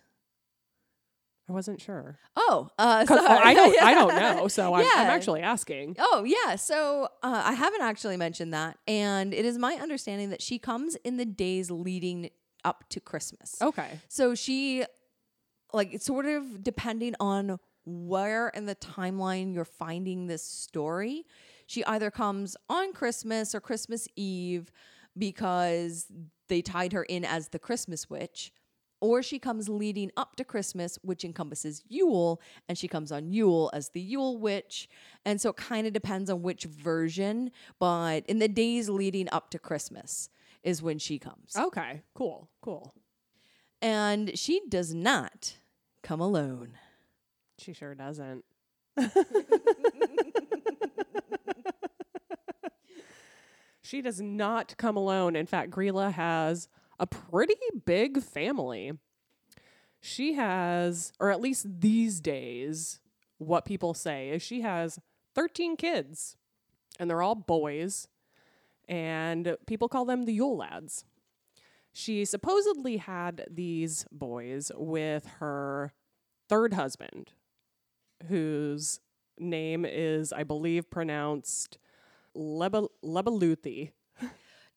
I 1.49 1.53
wasn't 1.53 1.79
sure. 1.81 2.19
Oh, 2.35 2.69
uh, 2.77 3.05
'Cause 3.07 3.19
sorry. 3.23 3.39
I 3.41 3.53
don't 3.53 3.81
I 3.81 3.93
don't 3.93 4.15
know, 4.37 4.47
so 4.49 4.73
I'm, 4.73 4.81
I'm 4.85 5.07
actually 5.07 5.41
asking. 5.41 5.95
Oh, 5.97 6.23
yeah. 6.25 6.55
So 6.57 7.05
uh, 7.23 7.41
I 7.45 7.53
haven't 7.53 7.81
actually 7.81 8.17
mentioned 8.17 8.53
that. 8.53 8.77
And 8.87 9.33
it 9.33 9.45
is 9.45 9.57
my 9.57 9.75
understanding 9.75 10.29
that 10.31 10.41
she 10.41 10.59
comes 10.59 10.95
in 11.03 11.17
the 11.17 11.25
days 11.25 11.71
leading 11.71 12.29
up 12.65 12.83
to 12.89 12.99
Christmas. 12.99 13.61
Okay. 13.61 13.99
So 14.09 14.35
she, 14.35 14.83
like, 15.73 15.93
it's 15.93 16.05
sort 16.05 16.25
of 16.25 16.63
depending 16.63 17.15
on 17.19 17.59
where 17.85 18.49
in 18.49 18.65
the 18.65 18.75
timeline 18.75 19.53
you're 19.53 19.63
finding 19.63 20.27
this 20.27 20.43
story, 20.43 21.23
she 21.65 21.85
either 21.85 22.11
comes 22.11 22.57
on 22.69 22.91
Christmas 22.91 23.55
or 23.55 23.61
Christmas 23.61 24.09
Eve 24.17 24.69
because 25.17 26.07
they 26.49 26.61
tied 26.61 26.91
her 26.93 27.03
in 27.03 27.23
as 27.23 27.49
the 27.49 27.59
Christmas 27.59 28.09
witch. 28.09 28.51
Or 28.99 29.21
she 29.21 29.37
comes 29.37 29.69
leading 29.69 30.11
up 30.17 30.35
to 30.37 30.43
Christmas, 30.43 30.97
which 31.03 31.23
encompasses 31.23 31.83
Yule, 31.87 32.41
and 32.67 32.77
she 32.77 32.87
comes 32.87 33.11
on 33.11 33.31
Yule 33.31 33.69
as 33.73 33.89
the 33.89 34.01
Yule 34.01 34.39
witch. 34.39 34.89
And 35.23 35.39
so 35.39 35.51
it 35.51 35.57
kind 35.57 35.85
of 35.85 35.93
depends 35.93 36.29
on 36.31 36.41
which 36.41 36.63
version, 36.63 37.51
but 37.79 38.25
in 38.25 38.39
the 38.39 38.47
days 38.47 38.89
leading 38.89 39.29
up 39.31 39.51
to 39.51 39.59
Christmas 39.59 40.29
is 40.63 40.81
when 40.81 40.97
she 40.97 41.19
comes. 41.19 41.55
Okay. 41.55 42.01
Cool. 42.15 42.49
Cool. 42.61 42.93
And 43.81 44.37
she 44.37 44.61
does 44.67 44.93
not 44.93 45.57
come 46.01 46.19
alone. 46.19 46.71
She 47.59 47.73
sure 47.73 47.93
doesn't. 47.93 48.43
she 53.81 54.01
does 54.01 54.19
not 54.19 54.75
come 54.77 54.97
alone. 54.97 55.35
In 55.35 55.45
fact, 55.45 55.69
Grilla 55.71 56.11
has 56.11 56.67
a 56.99 57.07
pretty 57.07 57.55
big 57.85 58.21
family. 58.21 58.93
She 59.99 60.33
has, 60.33 61.11
or 61.19 61.31
at 61.31 61.41
least 61.41 61.81
these 61.81 62.19
days, 62.21 62.99
what 63.37 63.65
people 63.65 63.93
say 63.93 64.29
is 64.29 64.41
she 64.41 64.61
has 64.61 64.99
13 65.35 65.75
kids, 65.77 66.37
and 66.99 67.09
they're 67.09 67.21
all 67.21 67.35
boys, 67.35 68.07
and 68.87 69.57
people 69.65 69.89
call 69.89 70.05
them 70.05 70.25
the 70.25 70.33
Yule 70.33 70.57
lads. 70.57 71.05
She 71.93 72.25
supposedly 72.25 72.97
had 72.97 73.45
these 73.49 74.05
boys 74.11 74.71
with 74.75 75.25
her 75.39 75.93
third 76.47 76.73
husband, 76.73 77.31
whose 78.27 78.99
name 79.39 79.85
is, 79.85 80.31
I 80.31 80.43
believe, 80.43 80.89
pronounced 80.89 81.77
Leba-. 82.35 82.89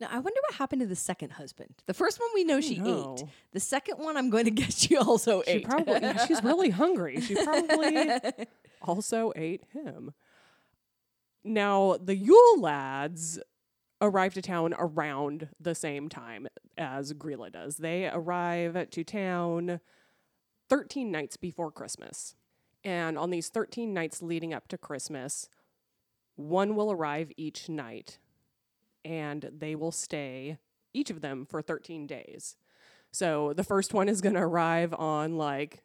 Now 0.01 0.09
I 0.11 0.19
wonder 0.19 0.41
what 0.49 0.55
happened 0.55 0.81
to 0.81 0.87
the 0.87 0.97
second 0.97 1.33
husband. 1.33 1.75
The 1.87 1.95
first 1.95 2.19
one 2.19 2.29
we 2.35 2.45
know 2.45 2.61
she 2.61 2.81
ate. 2.81 3.25
The 3.53 3.61
second 3.61 3.99
one 3.99 4.17
I'm 4.17 4.31
going 4.31 4.47
to 4.47 4.51
guess 4.63 4.79
she 4.79 4.97
also 4.97 5.43
She 5.43 5.51
ate. 5.53 5.65
probably, 5.65 6.01
yeah, 6.01 6.27
she's 6.27 6.43
really 6.43 6.71
hungry. 6.71 7.21
She 7.21 7.35
probably 7.35 8.09
also 8.83 9.33
ate 9.37 9.65
him. 9.73 10.13
Now, 11.45 11.97
the 12.03 12.17
Yule 12.17 12.61
lads 12.61 13.39
arrive 14.01 14.33
to 14.35 14.43
town 14.43 14.75
around 14.79 15.49
the 15.61 15.75
same 15.75 16.09
time 16.09 16.47
as 16.79 17.13
Grilla 17.13 17.53
does. 17.53 17.77
They 17.77 18.09
arrive 18.09 18.89
to 18.91 19.05
town 19.05 19.81
13 20.71 21.11
nights 21.11 21.37
before 21.37 21.71
Christmas. 21.71 22.37
And 22.85 23.19
on 23.19 23.29
these 23.29 23.49
13 23.51 23.93
nights 23.93 24.23
leading 24.23 24.55
up 24.55 24.69
to 24.69 24.79
Christmas, 24.79 25.51
one 26.37 26.75
will 26.75 26.91
arrive 26.91 27.31
each 27.37 27.69
night 27.69 28.19
and 29.05 29.51
they 29.57 29.75
will 29.75 29.93
stay, 29.93 30.59
each 30.93 31.11
of 31.11 31.21
them, 31.21 31.47
for 31.47 31.63
13 31.63 32.07
days. 32.07 32.57
So 33.13 33.53
the 33.53 33.65
first 33.65 33.93
one 33.95 34.09
is 34.09 34.21
going 34.21 34.35
to 34.35 34.41
arrive 34.41 34.95
on 34.95 35.37
like 35.37 35.83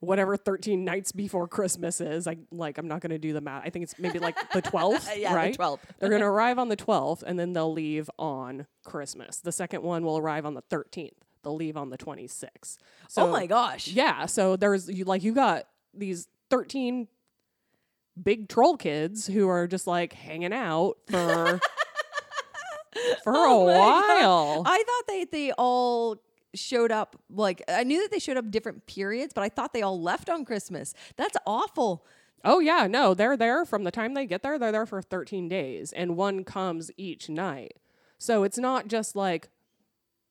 whatever 0.00 0.36
13 0.36 0.84
nights 0.84 1.12
before 1.12 1.48
Christmas 1.48 2.00
is. 2.00 2.26
I 2.26 2.36
like 2.50 2.78
I'm 2.78 2.88
not 2.88 3.00
going 3.00 3.10
to 3.10 3.18
do 3.18 3.32
the 3.32 3.40
math. 3.40 3.62
I 3.64 3.70
think 3.70 3.84
it's 3.84 3.98
maybe 3.98 4.18
like 4.18 4.36
the 4.52 4.62
12th, 4.62 5.08
yeah, 5.16 5.34
right? 5.34 5.56
the 5.56 5.62
12th. 5.62 5.80
They're 5.98 6.08
going 6.10 6.20
to 6.20 6.26
arrive 6.26 6.58
on 6.58 6.68
the 6.68 6.76
12th 6.76 7.22
and 7.22 7.38
then 7.38 7.52
they'll 7.52 7.72
leave 7.72 8.10
on 8.18 8.66
Christmas. 8.84 9.38
The 9.38 9.52
second 9.52 9.82
one 9.82 10.04
will 10.04 10.18
arrive 10.18 10.46
on 10.46 10.54
the 10.54 10.62
13th. 10.62 11.12
They'll 11.42 11.56
leave 11.56 11.76
on 11.76 11.90
the 11.90 11.98
26th. 11.98 12.78
So 13.08 13.26
oh 13.26 13.30
my 13.30 13.46
gosh. 13.46 13.88
yeah, 13.88 14.26
so 14.26 14.56
there's 14.56 14.88
you 14.88 15.04
like 15.04 15.22
you 15.22 15.32
got 15.32 15.64
these 15.94 16.28
13 16.50 17.08
big 18.22 18.48
troll 18.48 18.76
kids 18.76 19.26
who 19.26 19.48
are 19.48 19.66
just 19.66 19.86
like 19.86 20.12
hanging 20.12 20.52
out 20.52 20.98
for 21.08 21.60
for 23.24 23.32
Oh 23.36 23.62
a 23.68 23.72
my 23.72 23.72
God. 23.74 24.22
while. 24.24 24.62
I 24.66 24.82
thought 24.86 25.06
they 25.06 25.24
they 25.24 25.52
all 25.52 26.16
showed 26.54 26.90
up 26.90 27.16
like 27.30 27.62
I 27.68 27.84
knew 27.84 28.00
that 28.02 28.10
they 28.10 28.18
showed 28.18 28.36
up 28.36 28.50
different 28.50 28.86
periods, 28.86 29.32
but 29.34 29.42
I 29.42 29.48
thought 29.48 29.72
they 29.72 29.82
all 29.82 30.00
left 30.00 30.28
on 30.30 30.44
Christmas. 30.44 30.94
That's 31.16 31.36
awful. 31.46 32.04
Oh 32.44 32.60
yeah, 32.60 32.86
no, 32.86 33.14
they're 33.14 33.36
there 33.36 33.64
from 33.64 33.84
the 33.84 33.90
time 33.90 34.14
they 34.14 34.24
get 34.26 34.42
there. 34.42 34.58
They're 34.58 34.72
there 34.72 34.86
for 34.86 35.02
13 35.02 35.48
days, 35.48 35.92
and 35.92 36.16
one 36.16 36.44
comes 36.44 36.90
each 36.96 37.28
night. 37.28 37.74
So 38.18 38.44
it's 38.44 38.58
not 38.58 38.86
just 38.88 39.14
like, 39.16 39.48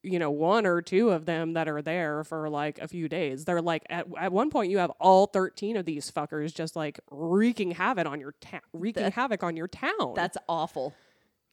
you 0.03 0.17
know, 0.17 0.31
one 0.31 0.65
or 0.65 0.81
two 0.81 1.09
of 1.09 1.25
them 1.25 1.53
that 1.53 1.67
are 1.67 1.81
there 1.81 2.23
for 2.23 2.49
like 2.49 2.79
a 2.79 2.87
few 2.87 3.09
days. 3.09 3.43
They're 3.45 3.61
like 3.61 3.83
at 3.89 4.07
at 4.17 4.31
one 4.31 4.49
point 4.49 4.71
you 4.71 4.77
have 4.77 4.91
all 5.01 5.27
13 5.27 5.75
of 5.77 5.85
these 5.85 6.09
fuckers 6.09 6.53
just 6.55 6.75
like 6.77 6.99
wreaking 7.11 7.71
havoc 7.71 8.07
on 8.07 8.19
your 8.21 8.33
town, 8.41 8.61
wreaking 8.73 9.03
That- 9.03 9.13
havoc 9.13 9.43
on 9.43 9.57
your 9.57 9.67
town. 9.67 10.13
That's 10.15 10.37
awful. 10.47 10.93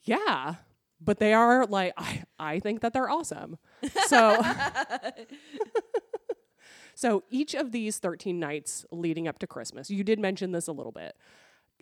yeah, 0.04 0.54
but 1.00 1.18
they 1.18 1.32
are 1.32 1.66
like 1.66 1.92
I 1.98 2.24
I 2.38 2.60
think 2.60 2.80
that 2.80 2.92
they're 2.92 3.10
awesome. 3.10 3.58
So. 4.08 4.42
So 6.94 7.24
each 7.28 7.54
of 7.54 7.72
these 7.72 7.98
13 7.98 8.38
nights 8.38 8.86
leading 8.90 9.26
up 9.26 9.38
to 9.40 9.46
Christmas, 9.46 9.90
you 9.90 10.04
did 10.04 10.20
mention 10.20 10.52
this 10.52 10.68
a 10.68 10.72
little 10.72 10.92
bit. 10.92 11.16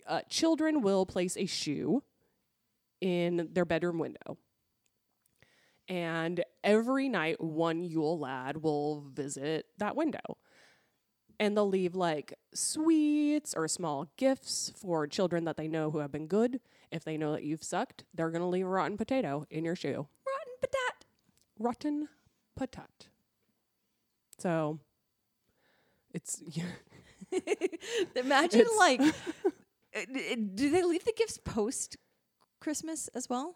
Uh, 0.07 0.21
children 0.27 0.81
will 0.81 1.05
place 1.05 1.37
a 1.37 1.45
shoe 1.45 2.03
in 2.99 3.49
their 3.53 3.65
bedroom 3.65 3.99
window. 3.99 4.37
And 5.87 6.43
every 6.63 7.09
night, 7.09 7.41
one 7.41 7.83
Yule 7.83 8.17
lad 8.17 8.57
will 8.57 9.01
visit 9.01 9.67
that 9.77 9.95
window. 9.95 10.37
And 11.39 11.57
they'll 11.57 11.67
leave 11.67 11.95
like 11.95 12.33
sweets 12.53 13.53
or 13.55 13.67
small 13.67 14.07
gifts 14.17 14.71
for 14.75 15.07
children 15.07 15.45
that 15.45 15.57
they 15.57 15.67
know 15.67 15.91
who 15.91 15.99
have 15.99 16.11
been 16.11 16.27
good. 16.27 16.59
If 16.93 17.03
they 17.03 17.17
know 17.17 17.31
that 17.33 17.43
you've 17.43 17.63
sucked, 17.63 18.03
they're 18.13 18.29
going 18.29 18.41
to 18.41 18.47
leave 18.47 18.65
a 18.65 18.69
rotten 18.69 18.97
potato 18.97 19.45
in 19.49 19.65
your 19.65 19.75
shoe 19.75 20.07
Rotten 20.27 20.53
patat. 20.61 21.05
rotten 21.59 22.07
patat. 22.59 23.07
So 24.37 24.79
it's 26.13 26.41
yeah. 26.47 26.63
Imagine 28.15 28.61
It's- 28.61 28.77
like 28.77 29.01
uh, 29.95 29.99
do 30.55 30.69
they 30.69 30.83
leave 30.83 31.03
the 31.03 31.13
gifts 31.17 31.39
post 31.43 31.97
Christmas 32.59 33.07
as 33.09 33.27
well? 33.29 33.55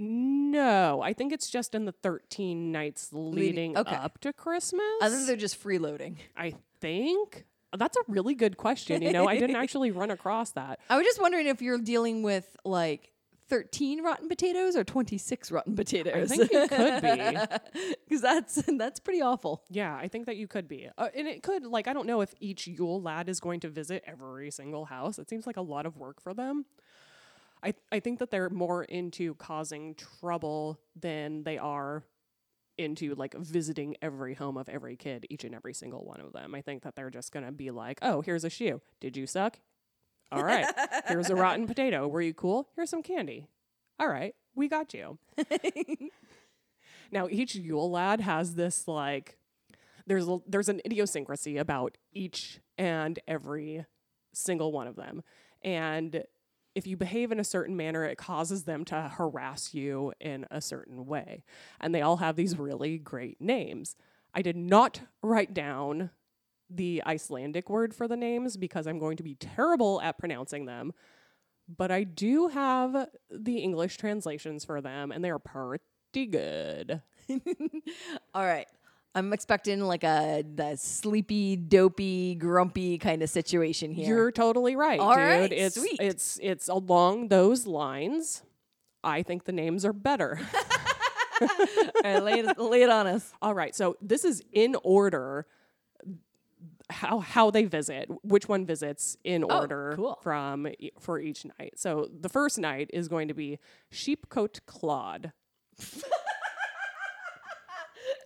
no, 0.00 1.02
I 1.02 1.12
think 1.12 1.32
it's 1.32 1.50
just 1.50 1.74
in 1.74 1.84
the 1.84 1.90
13 1.90 2.70
nights 2.70 3.08
leading, 3.12 3.76
okay. 3.76 3.96
up 3.96 4.20
to 4.20 4.32
Christmas. 4.32 4.80
I 5.02 5.08
think 5.08 5.26
they're 5.26 5.34
just 5.34 5.60
freeloading. 5.60 6.18
I 6.36 6.54
think 6.80 7.44
that's 7.76 7.96
a 7.96 8.00
really 8.08 8.34
good 8.34 8.56
question. 8.56 9.02
You 9.02 9.12
know, 9.12 9.28
I 9.28 9.38
didn't 9.38 9.56
actually 9.64 9.90
run 9.90 10.10
across 10.10 10.52
that. 10.52 10.80
I 10.88 10.96
was 10.96 11.06
just 11.06 11.20
wondering 11.20 11.46
if 11.46 11.60
you're 11.60 11.78
dealing 11.78 12.22
with 12.22 12.56
like 12.64 13.12
13 13.48 14.02
rotten 14.02 14.28
potatoes 14.28 14.76
or 14.76 14.84
26 14.84 15.50
rotten 15.50 15.74
potatoes. 15.74 16.30
I 16.30 16.36
think 16.36 16.52
you 16.52 16.68
could 16.68 17.02
be. 17.02 17.88
Because 18.08 18.22
that's 18.22 18.62
that's 18.78 19.00
pretty 19.00 19.20
awful. 19.20 19.62
Yeah, 19.68 19.94
I 19.94 20.08
think 20.08 20.26
that 20.26 20.36
you 20.36 20.48
could 20.48 20.66
be. 20.66 20.88
Uh, 20.96 21.08
and 21.14 21.28
it 21.28 21.42
could, 21.42 21.66
like, 21.66 21.86
I 21.86 21.92
don't 21.92 22.06
know 22.06 22.22
if 22.22 22.34
each 22.40 22.66
Yule 22.66 23.02
lad 23.02 23.28
is 23.28 23.38
going 23.38 23.60
to 23.60 23.68
visit 23.68 24.02
every 24.06 24.50
single 24.50 24.86
house. 24.86 25.18
It 25.18 25.28
seems 25.28 25.46
like 25.46 25.58
a 25.58 25.62
lot 25.62 25.84
of 25.84 25.96
work 25.98 26.20
for 26.22 26.32
them. 26.32 26.64
I, 27.62 27.74
I 27.92 28.00
think 28.00 28.18
that 28.20 28.30
they're 28.30 28.50
more 28.50 28.84
into 28.84 29.34
causing 29.34 29.94
trouble 29.94 30.78
than 30.98 31.42
they 31.42 31.58
are 31.58 32.04
into 32.78 33.14
like 33.14 33.34
visiting 33.34 33.96
every 34.00 34.34
home 34.34 34.56
of 34.56 34.68
every 34.68 34.96
kid, 34.96 35.26
each 35.28 35.44
and 35.44 35.54
every 35.54 35.74
single 35.74 36.04
one 36.04 36.20
of 36.20 36.32
them. 36.32 36.54
I 36.54 36.60
think 36.62 36.82
that 36.82 36.96
they're 36.96 37.10
just 37.10 37.32
going 37.32 37.44
to 37.44 37.52
be 37.52 37.70
like, 37.70 37.98
oh, 38.02 38.22
here's 38.22 38.44
a 38.44 38.50
shoe. 38.50 38.80
Did 39.00 39.16
you 39.16 39.26
suck? 39.26 39.58
All 40.30 40.44
right. 40.44 40.66
here's 41.06 41.30
a 41.30 41.34
rotten 41.36 41.66
potato. 41.66 42.06
Were 42.06 42.22
you 42.22 42.34
cool? 42.34 42.68
Here's 42.76 42.90
some 42.90 43.02
candy. 43.02 43.46
All 43.98 44.08
right. 44.08 44.34
We 44.54 44.68
got 44.68 44.94
you. 44.94 45.18
Now 47.10 47.28
each 47.30 47.54
Yule 47.54 47.90
lad 47.90 48.20
has 48.20 48.54
this 48.54 48.86
like 48.86 49.38
there's 50.06 50.28
a, 50.28 50.38
there's 50.46 50.68
an 50.68 50.80
idiosyncrasy 50.86 51.58
about 51.58 51.96
each 52.12 52.60
and 52.76 53.18
every 53.28 53.84
single 54.32 54.72
one 54.72 54.86
of 54.86 54.96
them. 54.96 55.22
And 55.62 56.24
if 56.78 56.86
you 56.86 56.96
behave 56.96 57.32
in 57.32 57.40
a 57.40 57.44
certain 57.44 57.76
manner, 57.76 58.04
it 58.04 58.16
causes 58.16 58.62
them 58.62 58.84
to 58.86 59.12
harass 59.14 59.74
you 59.74 60.12
in 60.20 60.46
a 60.50 60.60
certain 60.60 61.06
way. 61.06 61.42
And 61.80 61.92
they 61.92 62.02
all 62.02 62.18
have 62.18 62.36
these 62.36 62.56
really 62.56 62.98
great 62.98 63.40
names. 63.40 63.96
I 64.32 64.42
did 64.42 64.56
not 64.56 65.00
write 65.20 65.52
down 65.52 66.10
the 66.70 67.02
Icelandic 67.04 67.68
word 67.68 67.94
for 67.94 68.06
the 68.06 68.16
names 68.16 68.56
because 68.56 68.86
I'm 68.86 69.00
going 69.00 69.16
to 69.16 69.22
be 69.24 69.34
terrible 69.34 70.00
at 70.00 70.18
pronouncing 70.18 70.66
them. 70.66 70.92
But 71.68 71.90
I 71.90 72.04
do 72.04 72.46
have 72.48 73.08
the 73.28 73.58
English 73.58 73.96
translations 73.96 74.64
for 74.64 74.80
them, 74.80 75.10
and 75.10 75.24
they 75.24 75.30
are 75.30 75.40
pretty 75.40 76.26
good. 76.30 77.02
All 78.34 78.44
right. 78.44 78.68
I'm 79.18 79.32
expecting 79.32 79.80
like 79.80 80.04
a 80.04 80.44
the 80.54 80.76
sleepy, 80.76 81.56
dopey, 81.56 82.34
grumpy 82.36 82.98
kind 82.98 83.22
of 83.22 83.28
situation 83.30 83.90
here. 83.90 84.08
You're 84.08 84.32
totally 84.32 84.76
right, 84.76 85.00
All 85.00 85.14
dude. 85.14 85.18
right, 85.24 85.52
it's 85.52 85.76
sweet. 85.76 85.98
it's 86.00 86.38
it's 86.42 86.68
along 86.68 87.28
those 87.28 87.66
lines. 87.66 88.42
I 89.04 89.22
think 89.22 89.44
the 89.44 89.52
names 89.52 89.84
are 89.84 89.92
better. 89.92 90.40
All 91.40 91.48
right, 92.02 92.22
lay, 92.22 92.40
it, 92.40 92.58
lay 92.58 92.82
it 92.82 92.90
on 92.90 93.06
us. 93.06 93.32
All 93.40 93.54
right, 93.54 93.74
so 93.74 93.96
this 94.02 94.24
is 94.24 94.42
in 94.52 94.74
order 94.82 95.46
how 96.90 97.18
how 97.20 97.50
they 97.50 97.64
visit, 97.64 98.08
which 98.22 98.48
one 98.48 98.66
visits 98.66 99.16
in 99.22 99.44
Oh, 99.44 99.60
order 99.60 99.92
cool. 99.94 100.18
from 100.22 100.66
e- 100.78 100.90
for 100.98 101.20
each 101.20 101.44
night. 101.44 101.74
So 101.76 102.08
the 102.20 102.28
first 102.28 102.58
night 102.58 102.90
is 102.92 103.06
going 103.08 103.28
to 103.28 103.34
be 103.34 103.58
Sheep-Cote 103.90 104.60
Clod. 104.66 105.32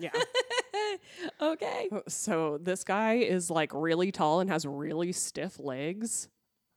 yeah. 0.00 0.10
Okay. 1.40 1.88
Oh, 1.92 2.02
so 2.08 2.58
this 2.60 2.84
guy 2.84 3.14
is 3.14 3.50
like 3.50 3.72
really 3.74 4.10
tall 4.12 4.40
and 4.40 4.50
has 4.50 4.66
really 4.66 5.12
stiff 5.12 5.58
legs 5.58 6.28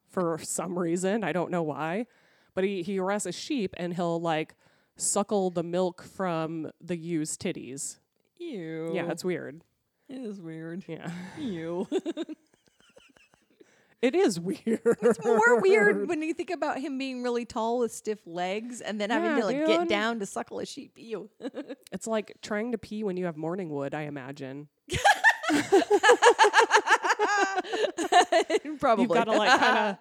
for 0.09 0.37
some 0.41 0.77
reason. 0.77 1.23
I 1.23 1.31
don't 1.33 1.51
know 1.51 1.63
why. 1.63 2.05
But 2.53 2.63
he, 2.63 2.81
he 2.83 2.95
harasses 2.97 3.35
sheep 3.35 3.73
and 3.77 3.93
he'll 3.93 4.19
like 4.21 4.55
suckle 4.95 5.49
the 5.49 5.63
milk 5.63 6.03
from 6.03 6.71
the 6.81 6.95
ewes' 6.97 7.37
titties. 7.37 7.97
Ew. 8.37 8.91
Yeah, 8.93 9.11
it's 9.11 9.25
weird. 9.25 9.61
it 10.09 10.17
is 10.17 10.39
weird. 10.41 10.83
Yeah. 10.87 11.09
Ew. 11.37 11.87
It 14.01 14.13
is 14.15 14.39
weird. 14.39 14.59
It's 15.01 15.23
more 15.23 15.61
weird 15.61 16.07
when 16.07 16.21
you 16.21 16.33
think 16.33 16.49
about 16.51 16.79
him 16.79 16.97
being 16.97 17.23
really 17.23 17.45
tall 17.45 17.79
with 17.79 17.91
stiff 17.91 18.19
legs 18.25 18.81
and 18.81 18.99
then 18.99 19.09
having 19.09 19.31
Yeah, 19.31 19.39
to 19.39 19.45
like 19.45 19.65
get 19.67 19.89
down 19.89 20.19
to 20.19 20.25
suckle 20.25 20.59
a 20.59 20.65
sheep. 20.65 20.93
Ew. 20.97 21.29
It's 21.91 22.07
like 22.07 22.33
trying 22.41 22.73
to 22.73 22.77
pee 22.77 23.03
when 23.03 23.15
you 23.17 23.25
have 23.25 23.37
morning 23.37 23.69
wood, 23.69 23.93
I 23.93 24.01
imagine. 24.01 24.67
Probably. 28.79 29.03
You've 29.03 29.11
got 29.13 29.25
to 29.25 29.31
like 29.31 29.59
kind 29.59 29.77
of 29.77 29.97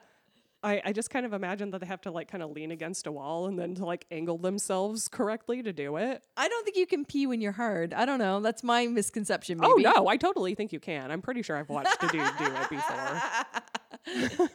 I, 0.64 0.81
I 0.87 0.92
just 0.92 1.11
kind 1.11 1.27
of 1.27 1.33
imagine 1.35 1.70
that 1.70 1.81
they 1.81 1.87
have 1.87 2.00
to 2.03 2.11
like 2.11 2.29
kind 2.31 2.42
of 2.42 2.50
lean 2.50 2.70
against 2.70 3.07
a 3.07 3.12
wall 3.12 3.46
and 3.46 3.59
then 3.59 3.74
to 3.74 3.85
like 3.85 4.07
angle 4.11 4.38
themselves 4.38 5.09
correctly 5.09 5.62
to 5.62 5.72
do 5.72 5.96
it. 5.96 6.24
I 6.37 6.48
don't 6.48 6.64
think 6.64 6.77
you 6.77 6.87
can 6.87 7.05
pee 7.05 7.27
when 7.27 7.40
you're 7.42 7.53
hard. 7.53 7.92
I 7.92 8.07
don't 8.07 8.18
know. 8.18 8.40
That's 8.40 8.64
my 8.64 8.87
misconception. 8.87 9.61
Oh 9.62 9.74
no, 9.74 10.09
I 10.09 10.16
totally 10.16 10.55
think 10.55 10.72
you 10.72 10.81
can. 10.81 11.11
I'm 11.11 11.20
pretty 11.22 11.42
sure 11.42 11.57
I've 11.57 11.68
watched 11.68 12.03
a 12.03 12.09
dude 12.09 12.31
do 12.38 12.46
it 12.46 12.70
before. 12.70 14.48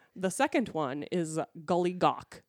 the 0.16 0.30
second 0.30 0.68
one 0.68 1.02
is 1.10 1.40
Gully 1.64 1.92
Gawk. 1.92 2.42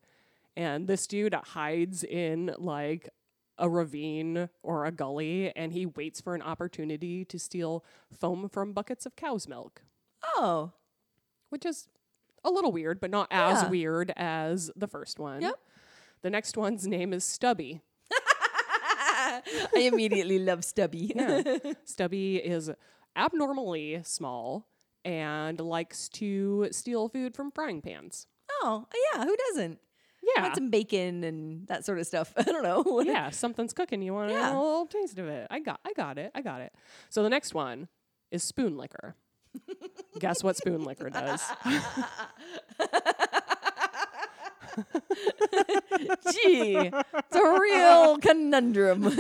And 0.56 0.88
this 0.88 1.08
dude 1.08 1.34
hides 1.34 2.04
in 2.04 2.54
like 2.58 3.10
a 3.58 3.70
ravine 3.70 4.50
or 4.63 4.86
a 4.86 4.92
gully 4.92 5.52
and 5.56 5.74
he 5.74 5.86
waits 5.86 6.22
for 6.22 6.36
an 6.36 6.42
opportunity 6.42 7.26
to 7.26 7.38
steal 7.38 7.84
foam 8.12 8.50
from 8.50 8.74
buckets 8.74 9.06
of 9.06 9.15
cow's 9.15 9.48
milk, 9.48 9.82
Oh, 10.24 10.74
which 11.50 11.65
is 11.65 11.88
a 12.43 12.49
little 12.49 12.71
weird, 12.71 12.99
but 12.99 13.10
not 13.12 13.28
as 13.32 13.63
Yeah. 13.63 13.69
weird 13.69 14.13
as 14.15 14.71
the 14.75 14.88
first 14.88 15.19
one. 15.19 15.41
Yep. 15.41 15.56
The 16.21 16.30
next 16.30 16.58
one's 16.58 16.86
name 16.88 17.13
is 17.13 17.23
Stubby. 17.23 17.82
I 18.12 19.41
immediately 19.75 20.39
love 20.39 20.63
Stubby. 20.63 21.13
Stubby 21.86 22.38
is 22.38 22.71
abnormally 23.15 24.02
small 24.04 24.67
and 25.06 25.60
likes 25.60 26.10
to 26.10 26.67
steal 26.71 27.10
food 27.10 27.36
from 27.36 27.52
frying 27.52 27.82
pans. 27.82 28.28
oh, 28.62 28.86
yeah. 29.13 29.23
Who 29.23 29.36
doesn't? 29.49 29.80
Yeah. 30.36 30.43
Want 30.43 30.56
some 30.56 30.69
bacon 30.69 31.23
and 31.23 31.65
that 31.67 31.86
sort 31.86 31.99
of 31.99 32.06
stuff. 32.06 32.34
I 32.38 32.43
don't 32.43 32.63
know. 32.63 33.02
yeah, 33.06 33.30
something's 33.30 33.73
cooking. 33.73 34.02
You 34.02 34.13
want 34.13 34.32
Yeah. 34.32 34.49
a 34.49 34.60
little 34.60 34.86
taste 34.86 35.17
of 35.17 35.28
it. 35.28 35.47
I 35.49 35.60
got 35.60 35.80
I 35.86 35.93
got 35.93 36.17
it. 36.17 36.32
I 36.36 36.41
got 36.41 36.60
it. 36.62 36.73
So 37.10 37.23
the 37.23 37.30
next 37.30 37.54
one 37.54 37.88
is 38.32 38.43
spoon 38.43 38.78
licker. 38.78 39.15
Guess 40.19 40.43
what 40.43 40.57
spoon 40.57 40.83
licker 40.83 41.09
does? 41.09 41.41
Gee, 46.31 46.91
it's 46.91 47.35
a 47.35 47.59
real 47.59 48.17
conundrum. 48.17 49.12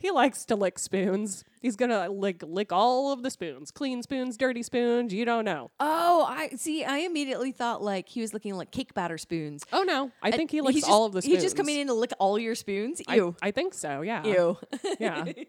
He 0.00 0.12
likes 0.12 0.44
to 0.46 0.54
lick 0.56 0.78
spoons. 0.78 1.44
He's 1.60 1.74
gonna 1.74 2.08
lick 2.08 2.42
lick 2.46 2.72
all 2.72 3.12
of 3.12 3.22
the 3.24 3.30
spoons. 3.30 3.72
Clean 3.72 4.00
spoons, 4.02 4.36
dirty 4.36 4.62
spoons, 4.62 5.12
you 5.12 5.24
don't 5.24 5.44
know. 5.44 5.70
oh, 5.80 6.24
I 6.28 6.50
see. 6.50 6.84
I 6.84 6.98
immediately 6.98 7.50
thought 7.52 7.82
like 7.82 8.08
he 8.08 8.20
was 8.20 8.32
looking 8.32 8.54
like 8.54 8.70
cake 8.70 8.94
batter 8.94 9.18
spoons. 9.18 9.64
Oh 9.72 9.82
no. 9.82 10.12
I 10.22 10.30
think 10.30 10.50
he 10.52 10.60
licks 10.60 10.76
he's 10.76 10.84
all 10.84 11.00
just- 11.00 11.06
of 11.08 11.12
the 11.14 11.22
spoons. 11.22 11.34
He's 11.34 11.42
just 11.42 11.56
coming 11.56 11.78
in 11.80 11.88
to 11.88 11.94
lick 11.94 12.12
all 12.20 12.38
your 12.38 12.54
spoons. 12.54 13.02
I, 13.08 13.20
I 13.42 13.50
think 13.50 13.74
so, 13.74 14.02
yeah. 14.02 14.24
Ew. 14.24 14.56
Yeah. 15.00 15.32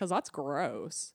Because 0.00 0.08
that's 0.08 0.30
gross. 0.30 1.12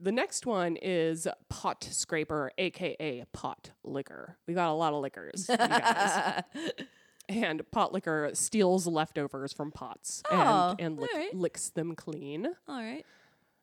The 0.00 0.10
next 0.10 0.44
one 0.44 0.76
is 0.82 1.28
pot 1.48 1.84
scraper, 1.88 2.50
aka 2.58 3.24
pot 3.32 3.70
licker. 3.84 4.38
We 4.48 4.54
got 4.54 4.72
a 4.72 4.74
lot 4.74 4.92
of 4.92 5.00
liquors, 5.00 5.48
and 7.28 7.62
pot 7.70 7.92
licker 7.92 8.30
steals 8.34 8.88
leftovers 8.88 9.52
from 9.52 9.70
pots 9.70 10.24
Oh, 10.28 10.70
and, 10.70 10.80
and 10.80 11.00
lick, 11.00 11.10
alright. 11.14 11.34
licks 11.36 11.68
them 11.70 11.94
clean. 11.94 12.48
all 12.66 12.74
right. 12.82 13.06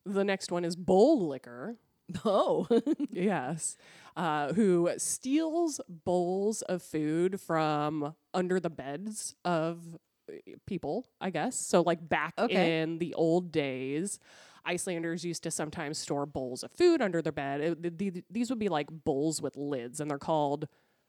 The 0.05 0.23
next 0.23 0.53
one 0.53 0.63
is 0.63 0.77
bowl 0.77 1.27
licker. 1.27 1.75
Oh. 2.23 2.65
Yes. 3.11 3.75
Uh, 4.15 4.53
who 4.53 4.89
steals 4.97 5.81
bowls 5.89 6.61
of 6.63 6.81
food 6.81 7.41
from 7.41 8.15
under 8.33 8.61
the 8.61 8.69
beds 8.69 9.35
of 9.43 9.97
Eh, 10.47 10.53
people, 10.65 11.05
I 11.19 11.29
guess. 11.29 11.55
So, 11.55 11.81
like 11.81 12.07
back 12.07 12.33
Okay. 12.37 12.81
in 12.81 12.99
the 12.99 13.13
old 13.15 13.51
days, 13.51 14.19
Icelanders 14.65 15.23
used 15.25 15.43
to 15.43 15.51
sometimes 15.51 15.97
store 15.97 16.25
bowls 16.25 16.63
of 16.63 16.71
food 16.71 17.01
under 17.01 17.21
their 17.21 17.31
bed. 17.31 17.61
It- 17.61 17.81
th- 17.97 17.97
th- 18.13 18.25
these 18.29 18.49
would 18.49 18.59
be 18.59 18.69
like 18.69 18.87
bowls 18.91 19.41
with 19.41 19.55
lids, 19.57 19.99
and 19.99 20.09
they're 20.11 20.17
called 20.17 20.67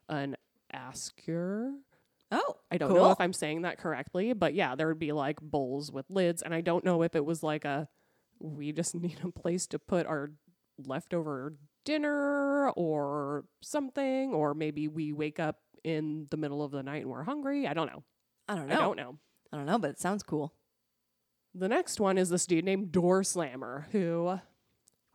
an 0.08 0.36
askur. 0.72 1.74
oh. 2.32 2.56
I 2.70 2.78
don't 2.78 2.90
cool. 2.90 2.98
know 2.98 3.10
if 3.10 3.20
I'm 3.20 3.32
saying 3.32 3.62
that 3.62 3.78
correctly, 3.78 4.32
but 4.32 4.54
yeah, 4.54 4.76
there 4.76 4.86
would 4.86 5.00
be 5.00 5.10
like 5.12 5.40
bowls 5.40 5.90
with 5.90 6.08
lids, 6.10 6.42
and 6.42 6.54
I 6.54 6.60
don't 6.60 6.84
know 6.84 7.02
if 7.02 7.16
it 7.16 7.24
was 7.24 7.42
like 7.42 7.64
a 7.64 7.88
we 8.38 8.72
just 8.72 8.94
need 9.06 9.18
a 9.24 9.30
place 9.30 9.66
to 9.68 9.78
put 9.78 10.06
our 10.06 10.30
leftover 10.86 11.54
dinner 11.84 12.70
or 12.70 13.44
something, 13.62 14.32
or 14.32 14.54
maybe 14.54 14.86
we 14.88 15.12
wake 15.12 15.40
up 15.40 15.58
in 15.82 16.26
the 16.30 16.36
middle 16.36 16.62
of 16.62 16.70
the 16.70 16.82
night 16.82 17.02
and 17.02 17.10
we're 17.10 17.24
hungry. 17.24 17.66
I 17.66 17.74
don't 17.74 17.86
know. 17.88 18.04
I 18.50 18.56
don't 18.56 18.66
know. 18.66 18.74
I 18.74 18.78
don't 18.78 18.96
know. 18.96 19.18
I 19.52 19.56
don't 19.56 19.66
know, 19.66 19.78
but 19.78 19.90
it 19.90 20.00
sounds 20.00 20.24
cool. 20.24 20.52
The 21.54 21.68
next 21.68 22.00
one 22.00 22.18
is 22.18 22.30
this 22.30 22.46
dude 22.46 22.64
named 22.64 22.90
Door 22.90 23.22
Slammer 23.22 23.86
who 23.92 24.40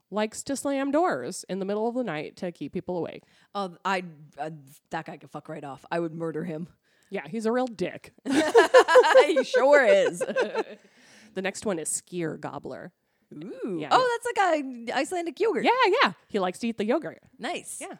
likes 0.09 0.41
to 0.43 0.55
slam 0.55 0.91
doors 0.91 1.43
in 1.49 1.59
the 1.59 1.65
middle 1.65 1.87
of 1.87 1.95
the 1.95 2.03
night 2.03 2.37
to 2.37 2.53
keep 2.53 2.71
people 2.71 2.97
awake. 2.97 3.23
Oh, 3.53 3.75
I 3.83 4.03
uh, 4.37 4.51
that 4.91 5.05
guy 5.05 5.17
could 5.17 5.29
fuck 5.29 5.49
right 5.49 5.63
off. 5.65 5.85
I 5.91 5.99
would 5.99 6.13
murder 6.13 6.45
him. 6.45 6.69
Yeah, 7.09 7.27
he's 7.27 7.45
a 7.45 7.51
real 7.51 7.67
dick. 7.67 8.13
he 8.25 9.43
sure 9.43 9.85
is. 9.85 10.19
the 11.33 11.41
next 11.41 11.65
one 11.65 11.77
is 11.77 11.89
Skyr 11.89 12.39
Gobbler. 12.39 12.93
Ooh. 13.33 13.77
Yeah. 13.81 13.89
Oh, 13.91 14.19
that's 14.23 14.37
like 14.37 14.63
a 14.89 14.97
Icelandic 14.97 15.39
yogurt. 15.41 15.65
Yeah, 15.65 15.97
yeah. 16.03 16.13
He 16.29 16.39
likes 16.39 16.59
to 16.59 16.67
eat 16.67 16.77
the 16.77 16.85
yogurt. 16.85 17.19
Nice. 17.37 17.79
Yeah. 17.81 17.97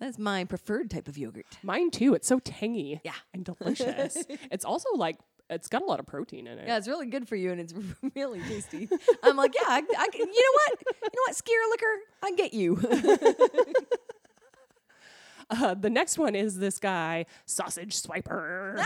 That's 0.00 0.18
my 0.18 0.44
preferred 0.44 0.90
type 0.90 1.08
of 1.08 1.16
yogurt. 1.16 1.46
Mine 1.62 1.90
too. 1.90 2.14
It's 2.14 2.26
so 2.28 2.38
tangy. 2.40 3.00
Yeah. 3.04 3.12
And 3.32 3.44
delicious. 3.44 4.16
it's 4.50 4.64
also 4.64 4.88
like 4.96 5.18
it's 5.50 5.68
got 5.68 5.82
a 5.82 5.84
lot 5.84 6.00
of 6.00 6.06
protein 6.06 6.46
in 6.46 6.58
it. 6.58 6.66
Yeah, 6.66 6.78
it's 6.78 6.88
really 6.88 7.06
good 7.06 7.28
for 7.28 7.36
you 7.36 7.52
and 7.52 7.60
it's 7.60 7.74
really 8.16 8.40
tasty. 8.40 8.88
I'm 9.22 9.36
like, 9.36 9.54
yeah, 9.54 9.68
I, 9.68 9.82
I 9.96 10.08
you 10.14 10.26
know 10.26 10.26
what? 10.26 10.82
You 11.02 11.10
know 11.14 11.22
what? 11.26 11.34
Skyr 11.34 11.70
liquor, 11.70 11.98
I 12.22 12.32
get 12.32 12.54
you. 12.54 12.80
Uh, 15.50 15.74
the 15.74 15.90
next 15.90 16.16
one 16.18 16.34
is 16.34 16.56
this 16.58 16.78
guy, 16.78 17.26
Sausage 17.44 18.00
Swiper. 18.00 18.82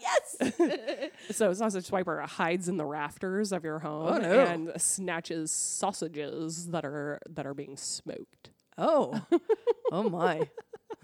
yes. 0.00 0.52
so 1.30 1.52
Sausage 1.52 1.86
Swiper 1.88 2.26
hides 2.26 2.68
in 2.68 2.78
the 2.78 2.86
rafters 2.86 3.52
of 3.52 3.64
your 3.64 3.80
home 3.80 4.14
Oh, 4.14 4.18
no. 4.18 4.40
and 4.46 4.72
snatches 4.80 5.52
sausages 5.52 6.68
that 6.68 6.86
are 6.86 7.20
that 7.28 7.46
are 7.46 7.52
being 7.54 7.76
smoked. 7.76 8.48
Oh. 8.78 9.20
Oh 9.92 10.08
my. 10.08 10.48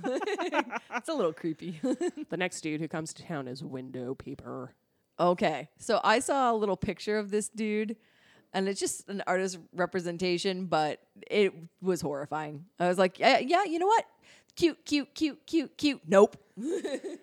it's 0.04 1.09
a 1.09 1.14
little 1.14 1.33
creepy. 1.33 1.80
The 2.30 2.37
next 2.37 2.61
dude 2.62 2.80
who 2.80 2.88
comes 2.88 3.12
to 3.14 3.24
town 3.24 3.48
is 3.48 3.62
Window 3.62 4.14
Peeper. 4.14 4.74
Okay. 5.18 5.68
So 5.78 6.00
I 6.02 6.20
saw 6.20 6.52
a 6.52 6.56
little 6.56 6.76
picture 6.76 7.18
of 7.18 7.30
this 7.30 7.48
dude 7.48 7.96
and 8.52 8.68
it's 8.68 8.80
just 8.80 9.09
an 9.09 9.22
artist 9.26 9.59
representation, 9.74 10.66
but 10.66 11.00
it 11.30 11.52
was 11.80 12.00
horrifying. 12.00 12.64
I 12.78 12.88
was 12.88 12.98
like, 12.98 13.18
yeah, 13.18 13.38
yeah 13.38 13.64
you 13.64 13.78
know 13.78 13.87
what? 13.87 14.04
Cute, 14.56 14.85
cute, 14.85 15.14
cute, 15.14 15.46
cute, 15.46 15.76
cute. 15.76 16.00
Nope. 16.06 16.37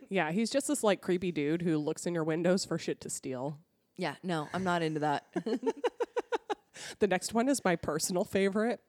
Yeah, 0.09 0.31
he's 0.31 0.49
just 0.49 0.69
this 0.69 0.85
like 0.85 1.01
creepy 1.01 1.33
dude 1.33 1.61
who 1.61 1.77
looks 1.77 2.05
in 2.05 2.13
your 2.13 2.23
windows 2.23 2.63
for 2.63 2.77
shit 2.77 3.01
to 3.01 3.09
steal. 3.09 3.57
Yeah, 3.97 4.15
no, 4.23 4.47
I'm 4.53 4.63
not 4.63 4.81
into 4.81 5.01
that. 5.01 5.25
The 6.99 7.07
next 7.07 7.33
one 7.33 7.49
is 7.49 7.63
my 7.63 7.75
personal 7.75 8.23
favorite, 8.23 8.79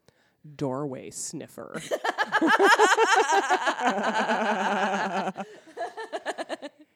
Doorway 0.56 1.11
Sniffer. 1.11 1.80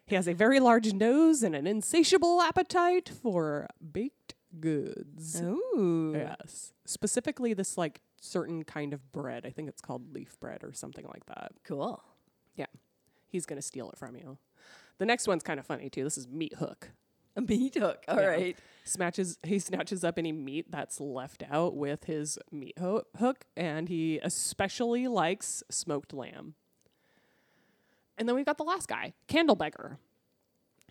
he 0.06 0.14
has 0.14 0.28
a 0.28 0.34
very 0.34 0.60
large 0.60 0.92
nose 0.92 1.42
and 1.42 1.54
an 1.54 1.66
insatiable 1.66 2.40
appetite 2.42 3.08
for 3.08 3.66
baked 3.92 4.34
goods. 4.60 5.40
Ooh. 5.40 6.12
Yes. 6.14 6.72
Specifically 6.84 7.54
this 7.54 7.78
like 7.78 8.02
certain 8.20 8.64
kind 8.64 8.92
of 8.92 9.12
bread. 9.12 9.46
I 9.46 9.50
think 9.50 9.68
it's 9.68 9.80
called 9.80 10.14
leaf 10.14 10.38
bread 10.40 10.62
or 10.62 10.72
something 10.72 11.06
like 11.06 11.26
that. 11.26 11.52
Cool. 11.64 12.02
Yeah. 12.54 12.66
He's 13.28 13.46
going 13.46 13.56
to 13.58 13.66
steal 13.66 13.90
it 13.90 13.98
from 13.98 14.16
you. 14.16 14.38
The 14.98 15.06
next 15.06 15.26
one's 15.26 15.42
kind 15.42 15.58
of 15.58 15.66
funny 15.66 15.88
too. 15.90 16.04
This 16.04 16.18
is 16.18 16.28
Meat 16.28 16.54
Hook. 16.54 16.90
A 17.36 17.40
meat 17.40 17.74
hook. 17.74 18.04
All 18.08 18.16
right. 18.16 18.56
Yeah. 18.56 18.64
Smatches 18.84 19.38
he 19.44 19.58
snatches 19.60 20.02
up 20.02 20.18
any 20.18 20.32
meat 20.32 20.66
that's 20.70 21.00
left 21.00 21.44
out 21.48 21.76
with 21.76 22.04
his 22.04 22.36
meat 22.50 22.76
ho- 22.78 23.04
hook 23.16 23.44
and 23.56 23.88
he 23.88 24.18
especially 24.22 25.06
likes 25.06 25.62
smoked 25.70 26.12
lamb. 26.12 26.54
And 28.18 28.28
then 28.28 28.34
we've 28.36 28.44
got 28.46 28.58
the 28.58 28.64
last 28.64 28.88
guy, 28.88 29.14
Candle 29.28 29.54
Beggar, 29.56 29.98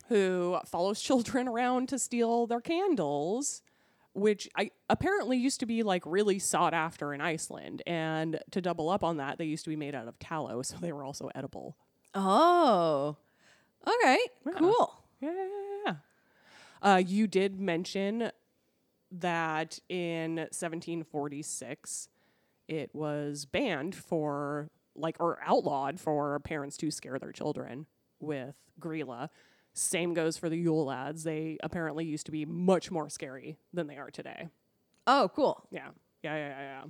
who 0.07 0.57
follows 0.65 1.01
children 1.03 1.47
around 1.47 1.89
to 1.89 1.99
steal 1.99 2.47
their 2.47 2.61
candles, 2.61 3.61
which 4.13 4.49
I 4.57 4.71
apparently 4.89 5.37
used 5.37 5.59
to 5.59 5.65
be 5.65 5.83
like 5.83 6.03
really 6.05 6.39
sought 6.39 6.73
after 6.73 7.13
in 7.13 7.19
Iceland. 7.21 7.83
And 7.85 8.39
to 8.51 8.61
double 8.61 8.89
up 8.89 9.03
on 9.03 9.17
that, 9.17 9.37
they 9.37 9.45
used 9.45 9.65
to 9.65 9.69
be 9.69 9.75
made 9.75 9.95
out 9.95 10.07
of 10.07 10.17
tallow, 10.17 10.61
so 10.61 10.77
they 10.79 10.93
were 10.93 11.03
also 11.03 11.29
edible. 11.35 11.75
Oh. 12.15 13.17
All 13.85 13.97
right. 14.03 14.27
Yeah. 14.45 14.53
Cool. 14.57 15.03
Yeah. 15.21 15.31
Uh, 16.81 17.01
you 17.05 17.27
did 17.27 17.59
mention 17.59 18.31
that 19.11 19.79
in 19.89 20.35
1746 20.37 22.09
it 22.67 22.89
was 22.93 23.45
banned 23.45 23.93
for 23.93 24.69
like 24.95 25.17
or 25.19 25.39
outlawed 25.45 25.99
for 25.99 26.39
parents 26.39 26.77
to 26.77 26.89
scare 26.91 27.19
their 27.19 27.31
children 27.31 27.85
with 28.19 28.55
Grilla. 28.79 29.29
Same 29.73 30.13
goes 30.13 30.37
for 30.37 30.49
the 30.49 30.57
Yule 30.57 30.85
lads. 30.85 31.23
They 31.23 31.57
apparently 31.63 32.05
used 32.05 32.25
to 32.25 32.31
be 32.31 32.45
much 32.45 32.91
more 32.91 33.09
scary 33.09 33.57
than 33.73 33.87
they 33.87 33.97
are 33.97 34.11
today. 34.11 34.49
Oh, 35.07 35.29
cool. 35.33 35.67
Yeah. 35.71 35.89
Yeah, 36.23 36.35
yeah, 36.35 36.49
yeah, 36.49 36.81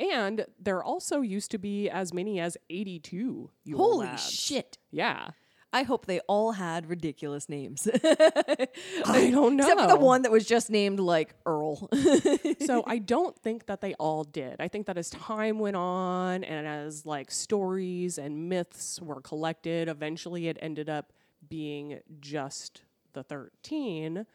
yeah. 0.00 0.16
And 0.18 0.46
there 0.60 0.82
also 0.82 1.20
used 1.20 1.50
to 1.52 1.58
be 1.58 1.88
as 1.88 2.12
many 2.12 2.40
as 2.40 2.56
82 2.70 3.50
Yule 3.64 3.78
lads. 3.78 3.92
Holy 3.94 4.06
lads. 4.06 4.30
shit. 4.30 4.78
Yeah. 4.90 5.30
I 5.74 5.82
hope 5.82 6.06
they 6.06 6.20
all 6.20 6.52
had 6.52 6.88
ridiculous 6.88 7.48
names. 7.48 7.88
I 8.04 9.28
don't 9.32 9.56
know. 9.56 9.64
Except 9.64 9.80
for 9.80 9.88
the 9.88 9.96
one 9.96 10.22
that 10.22 10.30
was 10.30 10.46
just 10.46 10.70
named 10.70 11.00
like 11.00 11.34
Earl. 11.44 11.90
so 12.64 12.84
I 12.86 12.98
don't 12.98 13.36
think 13.36 13.66
that 13.66 13.80
they 13.80 13.92
all 13.94 14.22
did. 14.22 14.60
I 14.60 14.68
think 14.68 14.86
that 14.86 14.96
as 14.96 15.10
time 15.10 15.58
went 15.58 15.74
on 15.74 16.44
and 16.44 16.64
as 16.64 17.04
like 17.04 17.32
stories 17.32 18.18
and 18.18 18.48
myths 18.48 19.00
were 19.02 19.20
collected, 19.20 19.88
eventually 19.88 20.46
it 20.46 20.58
ended 20.62 20.88
up 20.88 21.12
being 21.48 21.98
just 22.20 22.82
the 23.12 23.24
13. 23.24 24.26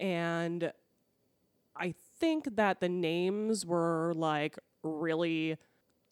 And 0.00 0.72
I 1.76 1.94
think 2.18 2.56
that 2.56 2.80
the 2.80 2.88
names 2.88 3.64
were 3.64 4.14
like 4.16 4.58
really 4.82 5.58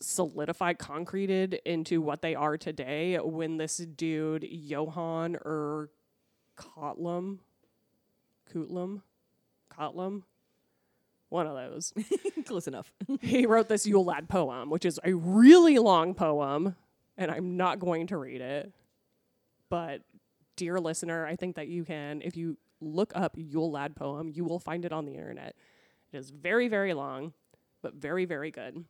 solidified, 0.01 0.79
concreted 0.79 1.61
into 1.65 2.01
what 2.01 2.23
they 2.23 2.35
are 2.35 2.57
today 2.57 3.17
when 3.17 3.57
this 3.57 3.77
dude, 3.77 4.47
Johann 4.51 5.37
or 5.37 5.91
Kotlum, 6.57 7.39
Kutlam, 8.53 9.03
Kotlum, 9.71 10.23
one 11.29 11.47
of 11.47 11.55
those. 11.55 11.93
Close 12.47 12.67
enough. 12.67 12.93
he 13.21 13.47
wrote 13.47 13.69
this 13.69 13.87
Yule 13.87 14.05
Lad 14.05 14.29
poem, 14.29 14.71
which 14.71 14.85
is 14.85 14.99
a 15.05 15.15
really 15.15 15.79
long 15.79 16.15
poem, 16.15 16.75
and 17.17 17.31
I'm 17.31 17.57
not 17.57 17.79
going 17.79 18.09
to 18.09 18.17
read 18.17 18.41
it. 18.41 18.73
But, 19.69 20.03
dear 20.57 20.81
listener, 20.81 21.27
I 21.27 21.37
think 21.37 21.57
that 21.57 21.69
you 21.69 21.85
can, 21.85 22.23
if 22.23 22.37
you 22.37 22.59
look 22.81 23.13
up 23.15 23.35
Yule 23.37 23.71
Lad 23.71 23.95
poem, 23.95 24.31
you 24.35 24.45
will 24.45 24.59
find 24.59 24.85
it 24.85 24.93
on 24.93 25.05
the 25.05 25.13
internet. 25.13 25.55
It 26.13 26.19
is 26.19 26.31
very, 26.31 26.67
very 26.67 26.93
long, 26.95 27.33
but 27.83 27.95
very, 27.95 28.25
very 28.25 28.51
good. 28.51 28.85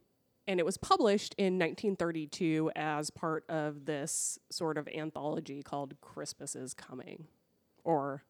And 0.46 0.58
it 0.58 0.66
was 0.66 0.76
published 0.76 1.34
in 1.38 1.58
1932 1.58 2.72
as 2.74 3.10
part 3.10 3.44
of 3.48 3.84
this 3.84 4.38
sort 4.50 4.78
of 4.78 4.88
anthology 4.88 5.62
called 5.62 5.94
Christmas 6.00 6.56
is 6.56 6.74
Coming, 6.74 7.28
or 7.84 8.24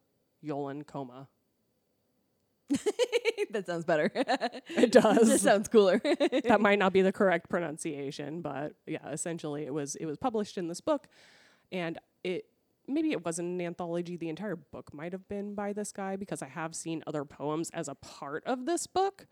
Jólin 0.44 0.86
koma. 0.86 1.28
that 3.50 3.66
sounds 3.66 3.84
better. 3.84 4.10
It 4.14 4.92
does. 4.92 5.28
This 5.28 5.42
sounds 5.42 5.68
cooler. 5.68 5.98
that 6.44 6.60
might 6.60 6.78
not 6.78 6.92
be 6.92 7.02
the 7.02 7.12
correct 7.12 7.48
pronunciation, 7.48 8.42
but 8.42 8.74
yeah, 8.86 9.08
essentially 9.08 9.64
it 9.64 9.74
was 9.74 9.96
it 9.96 10.06
was 10.06 10.18
published 10.18 10.58
in 10.58 10.68
this 10.68 10.80
book 10.80 11.08
and 11.72 11.98
it 12.22 12.46
maybe 12.86 13.12
it 13.12 13.24
wasn't 13.24 13.46
an 13.46 13.60
anthology, 13.60 14.16
the 14.16 14.28
entire 14.28 14.56
book 14.56 14.92
might 14.92 15.12
have 15.12 15.28
been 15.28 15.54
by 15.54 15.72
this 15.72 15.92
guy 15.92 16.16
because 16.16 16.42
I 16.42 16.48
have 16.48 16.74
seen 16.74 17.02
other 17.06 17.24
poems 17.24 17.70
as 17.70 17.88
a 17.88 17.94
part 17.94 18.44
of 18.44 18.66
this 18.66 18.86
book 18.86 19.26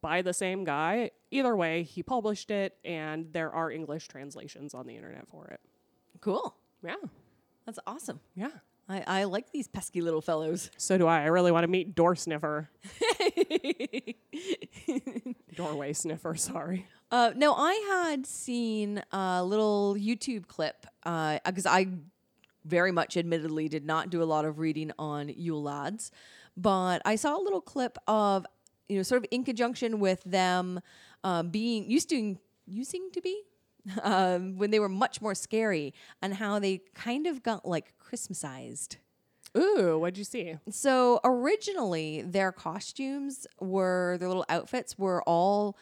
by 0.00 0.22
the 0.22 0.32
same 0.32 0.64
guy. 0.64 1.10
Either 1.30 1.56
way, 1.56 1.82
he 1.82 2.02
published 2.02 2.50
it 2.50 2.76
and 2.84 3.32
there 3.32 3.52
are 3.52 3.70
English 3.70 4.08
translations 4.08 4.74
on 4.74 4.86
the 4.86 4.96
internet 4.96 5.28
for 5.28 5.46
it. 5.48 5.60
cool. 6.20 6.56
Yeah. 6.84 6.96
That's 7.66 7.78
awesome. 7.86 8.20
Yeah. 8.34 8.50
I, 8.88 9.04
I 9.06 9.24
like 9.24 9.52
these 9.52 9.68
pesky 9.68 10.00
little 10.00 10.20
fellows. 10.20 10.70
So 10.76 10.98
do 10.98 11.06
I. 11.06 11.22
I 11.22 11.26
really 11.26 11.52
want 11.52 11.64
to 11.64 11.68
meet 11.68 11.94
Door 11.94 12.16
Sniffer. 12.16 12.68
Doorway 15.56 15.92
Sniffer, 15.92 16.34
sorry. 16.34 16.86
Uh, 17.10 17.32
no, 17.36 17.54
I 17.54 17.74
had 17.88 18.26
seen 18.26 19.02
a 19.12 19.44
little 19.44 19.94
YouTube 19.98 20.46
clip 20.48 20.86
because 21.04 21.66
I 21.66 21.86
very 22.64 22.92
much 22.92 23.16
admittedly 23.16 23.68
did 23.68 23.84
not 23.84 24.10
do 24.10 24.22
a 24.22 24.24
lot 24.24 24.44
of 24.44 24.58
reading 24.58 24.92
on 24.98 25.28
Yule 25.28 25.62
Lads, 25.62 26.10
but 26.56 27.02
I 27.04 27.16
saw 27.16 27.38
a 27.38 27.42
little 27.42 27.60
clip 27.60 27.98
of, 28.08 28.46
you 28.88 28.96
know, 28.96 29.02
sort 29.02 29.22
of 29.22 29.28
in 29.30 29.44
conjunction 29.44 30.00
with 30.00 30.22
them 30.24 30.80
um, 31.24 31.50
being 31.50 31.90
used 31.90 32.08
to 32.10 32.36
using 32.66 33.10
to 33.12 33.20
be 33.20 33.42
um, 34.02 34.56
when 34.56 34.70
they 34.70 34.80
were 34.80 34.88
much 34.88 35.20
more 35.20 35.34
scary 35.34 35.94
and 36.20 36.34
how 36.34 36.58
they 36.58 36.82
kind 36.94 37.26
of 37.26 37.42
got 37.42 37.66
like 37.66 37.94
Christmasized. 37.98 38.96
Ooh, 39.56 39.98
what'd 39.98 40.16
you 40.16 40.24
see? 40.24 40.56
So 40.70 41.20
originally, 41.24 42.22
their 42.22 42.52
costumes 42.52 43.46
were 43.60 44.16
their 44.18 44.28
little 44.28 44.46
outfits 44.48 44.98
were 44.98 45.22
all 45.24 45.76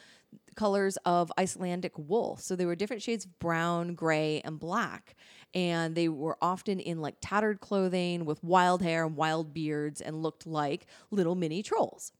colors 0.56 0.96
of 1.04 1.32
Icelandic 1.38 1.92
wool. 1.96 2.36
So 2.36 2.56
they 2.56 2.66
were 2.66 2.74
different 2.74 3.02
shades 3.02 3.24
of 3.24 3.38
brown, 3.38 3.94
gray, 3.94 4.40
and 4.44 4.58
black. 4.58 5.16
And 5.54 5.94
they 5.94 6.08
were 6.08 6.36
often 6.42 6.80
in 6.80 7.00
like 7.00 7.16
tattered 7.20 7.60
clothing 7.60 8.24
with 8.24 8.42
wild 8.42 8.82
hair 8.82 9.04
and 9.04 9.16
wild 9.16 9.54
beards 9.54 10.00
and 10.00 10.22
looked 10.22 10.46
like 10.46 10.86
little 11.10 11.34
mini 11.34 11.62
trolls. 11.62 12.12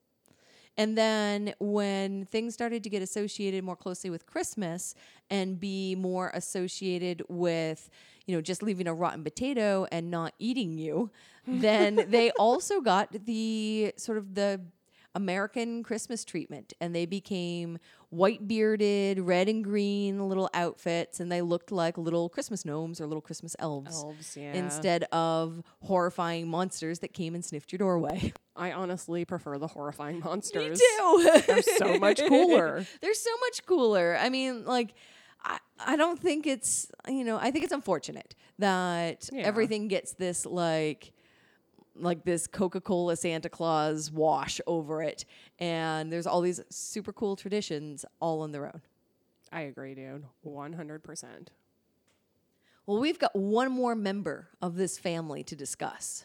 And 0.81 0.97
then 0.97 1.53
when 1.59 2.25
things 2.25 2.55
started 2.55 2.83
to 2.85 2.89
get 2.89 3.03
associated 3.03 3.63
more 3.63 3.77
closely 3.77 4.09
with 4.09 4.25
Christmas 4.25 4.95
and 5.29 5.61
be 5.61 5.95
more 5.95 6.31
associated 6.33 7.23
with, 7.29 7.91
you 8.25 8.35
know, 8.35 8.41
just 8.41 8.63
leaving 8.63 8.87
a 8.87 8.95
rotten 8.95 9.23
potato 9.23 9.87
and 9.93 10.11
not 10.11 10.33
eating 10.39 10.79
you, 10.79 11.11
then 11.47 12.07
they 12.09 12.31
also 12.31 12.81
got 12.81 13.13
the 13.27 13.93
sort 13.99 14.17
of 14.17 14.35
the 14.35 14.63
American 15.15 15.83
Christmas 15.83 16.25
treatment 16.25 16.73
and 16.81 16.95
they 16.95 17.05
became 17.05 17.79
white 18.11 18.47
bearded, 18.49 19.21
red 19.21 19.49
and 19.49 19.63
green 19.65 20.29
little 20.29 20.51
outfits 20.53 21.21
and 21.21 21.31
they 21.31 21.41
looked 21.43 21.71
like 21.71 21.97
little 21.97 22.29
Christmas 22.29 22.65
gnomes 22.65 23.01
or 23.01 23.07
little 23.07 23.21
Christmas 23.21 23.55
elves. 23.59 23.97
Elves, 24.03 24.37
yeah. 24.37 24.53
Instead 24.53 25.05
of 25.13 25.63
horrifying 25.83 26.49
monsters 26.49 26.99
that 26.99 27.13
came 27.13 27.35
and 27.35 27.45
sniffed 27.45 27.71
your 27.73 27.79
doorway. 27.79 28.33
I 28.57 28.73
honestly 28.73 29.25
prefer 29.25 29.59
the 29.59 29.69
horrifying 29.69 30.21
monsters. 30.25 30.79
Me 30.81 30.87
too. 30.99 31.41
They're 31.47 31.63
so 31.63 31.99
much 31.99 32.21
cooler. 32.27 32.85
They're 33.01 33.15
so 33.15 33.31
much 33.47 33.65
cooler. 33.65 34.17
I 34.19 34.29
mean, 34.29 34.65
like, 34.65 34.93
I, 35.45 35.59
I 35.79 35.97
don't 35.97 36.19
think 36.21 36.47
it's, 36.47 36.91
you 37.09 37.25
know, 37.25 37.39
I 37.41 37.51
think 37.51 37.65
it's 37.65 37.73
unfortunate 37.73 38.35
that 38.59 39.31
Yeah. 39.33 39.43
everything 39.43 39.89
gets 39.89 40.13
this, 40.15 40.45
like, 40.45 41.13
like 41.95 42.25
this 42.25 42.47
Coca-Cola 42.47 43.17
Santa 43.17 43.49
Claus 43.49 44.11
wash 44.11 44.61
over 44.67 45.03
it. 45.03 45.25
And 45.59 46.13
there's 46.13 46.27
all 46.27 46.41
these 46.41 46.61
super 46.71 47.13
cool 47.13 47.37
traditions 47.37 48.05
all 48.21 48.43
on 48.43 48.53
their 48.53 48.67
own. 48.67 48.81
I 49.53 49.63
agree, 49.63 49.95
dude. 49.95 50.25
100%. 50.47 51.49
Well, 52.87 52.99
we've 53.01 53.19
got 53.19 53.35
one 53.37 53.71
more 53.71 53.95
member 53.95 54.49
of 54.63 54.77
this 54.77 54.99
family 54.99 55.43
to 55.45 55.55
discuss. 55.57 56.25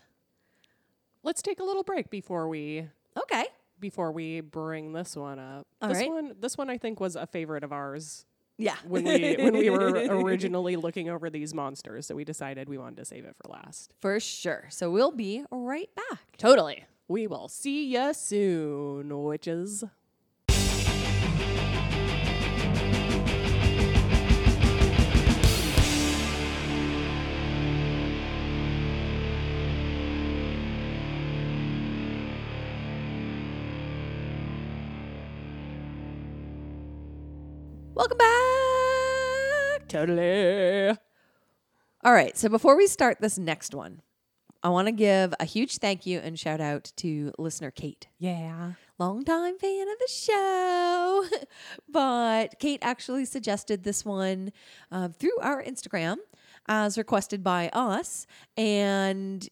Let's 1.23 1.41
take 1.41 1.59
a 1.59 1.63
little 1.63 1.83
break 1.83 2.09
before 2.09 2.47
we 2.47 2.87
Okay. 3.17 3.45
before 3.79 4.11
we 4.11 4.41
bring 4.41 4.93
this 4.93 5.15
one 5.15 5.39
up. 5.39 5.65
All 5.81 5.89
this 5.89 5.97
right. 5.99 6.09
one 6.09 6.35
this 6.39 6.57
one 6.57 6.69
I 6.69 6.77
think 6.77 6.99
was 6.99 7.15
a 7.15 7.25
favorite 7.27 7.63
of 7.63 7.71
ours 7.73 8.25
Yeah. 8.57 8.75
when 8.87 9.03
we 9.03 9.35
when 9.37 9.53
we 9.53 9.69
were 9.69 9.89
originally 10.09 10.75
looking 10.75 11.09
over 11.09 11.29
these 11.29 11.53
monsters, 11.53 12.05
so 12.05 12.15
we 12.15 12.23
decided 12.23 12.69
we 12.69 12.77
wanted 12.77 12.97
to 12.97 13.05
save 13.05 13.25
it 13.25 13.35
for 13.43 13.51
last. 13.51 13.93
For 14.01 14.19
sure. 14.19 14.65
So 14.69 14.89
we'll 14.91 15.11
be 15.11 15.43
right 15.51 15.89
back. 15.95 16.37
Totally. 16.37 16.85
We 17.07 17.27
will 17.27 17.47
see 17.47 17.85
you 17.93 18.13
soon, 18.13 19.23
witches. 19.23 19.83
Welcome 37.95 38.17
back. 38.17 39.87
Totally. 39.87 40.89
All 42.03 42.11
right. 42.11 42.37
So 42.37 42.49
before 42.49 42.75
we 42.75 42.87
start 42.87 43.21
this 43.21 43.37
next 43.37 43.73
one, 43.73 44.01
I 44.61 44.67
want 44.67 44.89
to 44.89 44.91
give 44.91 45.33
a 45.39 45.45
huge 45.45 45.77
thank 45.77 46.05
you 46.05 46.19
and 46.19 46.37
shout 46.37 46.59
out 46.59 46.91
to 46.97 47.31
listener 47.37 47.71
Kate. 47.71 48.07
Yeah. 48.19 48.73
Longtime 48.99 49.57
fan 49.59 49.87
of 49.87 49.97
the 49.97 50.09
show. 50.09 51.25
but 51.89 52.59
Kate 52.59 52.79
actually 52.81 53.23
suggested 53.23 53.83
this 53.83 54.03
one 54.03 54.51
um, 54.91 55.13
through 55.13 55.39
our 55.41 55.63
Instagram 55.63 56.17
as 56.67 56.97
requested 56.97 57.45
by 57.45 57.69
us. 57.69 58.27
And 58.57 59.47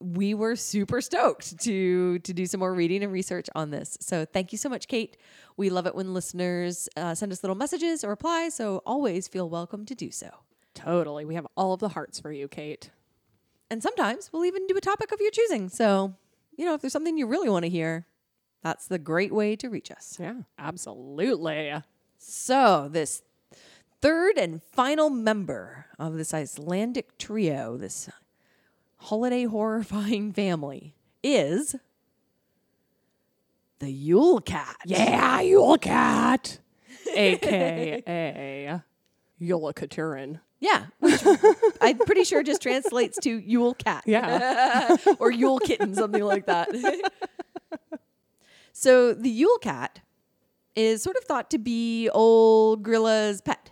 we 0.00 0.34
were 0.34 0.56
super 0.56 1.00
stoked 1.00 1.58
to 1.60 2.18
to 2.18 2.32
do 2.32 2.46
some 2.46 2.60
more 2.60 2.74
reading 2.74 3.02
and 3.02 3.12
research 3.12 3.48
on 3.54 3.70
this. 3.70 3.96
So 4.00 4.24
thank 4.24 4.52
you 4.52 4.58
so 4.58 4.68
much, 4.68 4.88
Kate. 4.88 5.16
We 5.56 5.70
love 5.70 5.86
it 5.86 5.94
when 5.94 6.12
listeners 6.12 6.88
uh, 6.96 7.14
send 7.14 7.32
us 7.32 7.42
little 7.42 7.56
messages 7.56 8.04
or 8.04 8.10
replies. 8.10 8.54
So 8.54 8.82
always 8.84 9.26
feel 9.28 9.48
welcome 9.48 9.86
to 9.86 9.94
do 9.94 10.10
so. 10.10 10.30
Totally. 10.74 11.24
We 11.24 11.34
have 11.34 11.46
all 11.56 11.72
of 11.72 11.80
the 11.80 11.88
hearts 11.88 12.20
for 12.20 12.30
you, 12.30 12.48
Kate. 12.48 12.90
And 13.70 13.82
sometimes 13.82 14.30
we'll 14.32 14.44
even 14.44 14.66
do 14.66 14.76
a 14.76 14.80
topic 14.80 15.10
of 15.12 15.20
your 15.20 15.30
choosing. 15.30 15.68
So, 15.68 16.14
you 16.56 16.66
know, 16.66 16.74
if 16.74 16.82
there's 16.82 16.92
something 16.92 17.16
you 17.16 17.26
really 17.26 17.48
want 17.48 17.64
to 17.64 17.70
hear, 17.70 18.06
that's 18.62 18.86
the 18.86 18.98
great 18.98 19.32
way 19.32 19.56
to 19.56 19.68
reach 19.68 19.90
us. 19.90 20.18
Yeah, 20.20 20.34
absolutely. 20.58 21.72
So, 22.18 22.88
this 22.90 23.22
third 24.00 24.36
and 24.36 24.62
final 24.72 25.10
member 25.10 25.86
of 25.98 26.14
this 26.14 26.34
Icelandic 26.34 27.18
trio, 27.18 27.76
this 27.76 28.08
holiday 28.96 29.44
horrifying 29.44 30.32
family, 30.32 30.94
is 31.22 31.76
the 33.78 33.90
Yule 33.90 34.40
Cat. 34.40 34.76
Yeah, 34.86 35.40
Yule 35.40 35.78
Cat. 35.78 36.58
aka 37.14 38.82
Jólakötturinn. 39.40 40.40
Yeah, 40.58 40.86
which 41.00 41.22
I'm 41.80 41.98
pretty 41.98 42.24
sure 42.24 42.42
just 42.42 42.62
translates 42.62 43.18
to 43.22 43.30
Yule 43.30 43.74
cat. 43.74 44.04
Yeah. 44.06 44.96
or 45.18 45.30
Yule 45.30 45.58
kitten, 45.58 45.94
something 45.94 46.24
like 46.24 46.46
that. 46.46 46.68
so 48.72 49.12
the 49.12 49.28
Yule 49.28 49.58
cat 49.58 50.00
is 50.74 51.02
sort 51.02 51.16
of 51.16 51.24
thought 51.24 51.50
to 51.50 51.58
be 51.58 52.08
old 52.08 52.82
Grilla's 52.82 53.42
pet. 53.42 53.70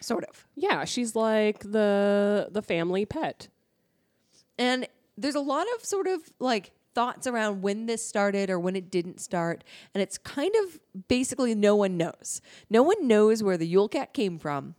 Sort 0.00 0.24
of. 0.24 0.46
Yeah, 0.56 0.84
she's 0.84 1.16
like 1.16 1.60
the 1.60 2.48
the 2.50 2.62
family 2.62 3.06
pet. 3.06 3.48
And 4.58 4.86
there's 5.16 5.34
a 5.34 5.40
lot 5.40 5.66
of 5.76 5.84
sort 5.84 6.06
of 6.06 6.20
like 6.38 6.72
thoughts 6.94 7.26
around 7.26 7.62
when 7.62 7.86
this 7.86 8.06
started 8.06 8.50
or 8.50 8.58
when 8.58 8.76
it 8.76 8.90
didn't 8.90 9.20
start. 9.20 9.64
And 9.94 10.02
it's 10.02 10.18
kind 10.18 10.52
of 10.62 10.78
basically 11.08 11.54
no 11.54 11.74
one 11.76 11.96
knows. 11.96 12.40
No 12.68 12.82
one 12.82 13.06
knows 13.06 13.42
where 13.42 13.56
the 13.56 13.66
Yule 13.66 13.88
cat 13.88 14.12
came 14.12 14.38
from, 14.38 14.74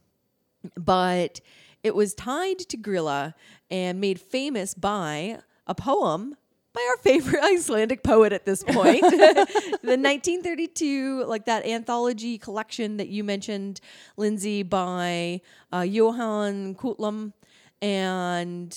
but 0.78 1.42
it 1.82 1.96
was 1.96 2.14
tied 2.14 2.60
to 2.60 2.78
Grilla 2.78 3.34
and 3.70 4.00
made 4.00 4.20
famous 4.20 4.74
by 4.74 5.40
a 5.68 5.76
poem 5.76 6.36
by 6.74 6.88
our 6.90 6.98
favorite 6.98 7.44
Icelandic 7.44 8.04
poet 8.04 8.34
at 8.34 8.46
this 8.46 8.64
point. 8.64 9.02
the 9.02 9.98
1932, 10.00 11.26
like 11.26 11.46
that 11.46 11.66
anthology 11.66 12.38
collection 12.38 12.98
that 12.98 13.10
you 13.10 13.24
mentioned, 13.24 13.80
Lindsey, 14.18 14.64
by 14.64 15.42
uh, 15.72 15.82
Johan 15.82 16.76
Kutlum. 16.76 17.34
And 17.82 18.76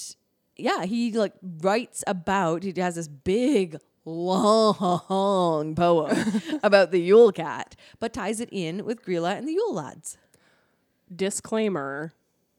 yeah, 0.57 0.85
he 0.85 1.13
like 1.13 1.35
writes 1.43 2.03
about, 2.07 2.63
he 2.63 2.73
has 2.77 2.95
this 2.95 3.09
big, 3.09 3.79
long 4.05 5.75
poem 5.75 6.41
about 6.63 6.91
the 6.91 7.01
Yule 7.01 7.33
cat, 7.33 7.77
but 8.01 8.13
ties 8.13 8.41
it 8.41 8.49
in 8.53 8.85
with 8.85 9.05
Grilla 9.05 9.37
and 9.37 9.47
the 9.47 9.53
Yule 9.53 9.75
lads. 9.75 10.19
Disclaimer: 11.15 12.15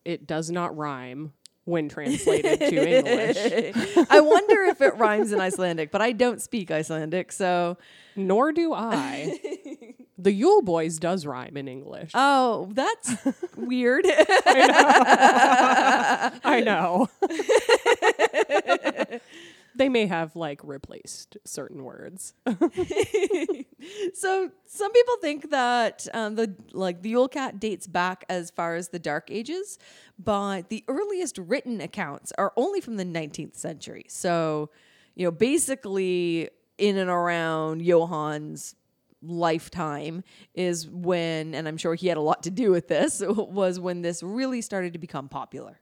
It 0.06 0.28
does 0.28 0.52
not 0.52 0.76
rhyme 0.78 1.34
when 1.68 1.90
translated 1.90 2.60
to 2.62 2.98
English. 2.98 3.36
I 4.10 4.22
wonder 4.22 4.64
if 4.64 4.82
it 4.82 4.96
rhymes 4.96 5.34
in 5.34 5.42
Icelandic, 5.42 5.92
but 5.92 6.02
I 6.02 6.14
don't 6.14 6.42
speak 6.42 6.72
Icelandic, 6.72 7.34
so 7.34 7.78
Nor 8.16 8.54
do 8.54 8.74
I. 8.74 9.38
the 10.18 10.32
Yule 10.32 10.62
Boys 10.62 10.98
does 10.98 11.26
rhyme 11.26 11.58
in 11.58 11.68
English. 11.68 12.12
oh, 12.14 12.70
that's 12.72 13.16
weird. 13.58 14.06
I 16.46 16.62
know. 16.66 17.10
They 19.78 19.90
may 19.90 20.08
have 20.08 20.36
like 20.36 20.62
replaced 20.64 21.38
certain 21.46 21.84
words. 21.84 22.34
so 24.14 24.52
some 24.66 24.92
people 24.92 25.16
think 25.22 25.50
that 25.52 26.08
um, 26.14 26.36
the 26.36 26.56
like 26.74 27.02
the 27.02 27.10
Yule 27.10 27.28
cat 27.28 27.60
dates 27.60 27.88
back 27.88 28.26
as 28.30 28.50
far 28.52 28.76
as 28.76 28.90
the 28.90 29.00
Dark 29.00 29.30
Ages, 29.32 29.78
but 30.18 30.70
the 30.70 30.84
earliest 30.88 31.38
written 31.38 31.82
accounts 31.82 32.34
are 32.38 32.54
only 32.58 32.82
from 32.82 32.98
the 32.98 33.06
19th 33.06 33.56
century. 33.56 34.06
So, 34.10 34.70
you 35.16 35.26
know, 35.26 35.32
basically 35.32 36.50
in 36.78 36.98
and 36.98 37.10
around 37.10 37.84
Johann's 37.84 38.76
lifetime 39.22 40.24
is 40.54 40.88
when, 40.88 41.56
and 41.56 41.68
I'm 41.68 41.78
sure 41.78 41.96
he 41.96 42.08
had 42.08 42.18
a 42.18 42.22
lot 42.22 42.44
to 42.44 42.52
do 42.52 42.72
with 42.72 42.88
this, 42.88 43.22
was 43.28 43.80
when 43.80 44.02
this 44.02 44.22
really 44.24 44.62
started 44.62 44.94
to 44.94 45.00
become 45.00 45.30
popular. 45.30 45.80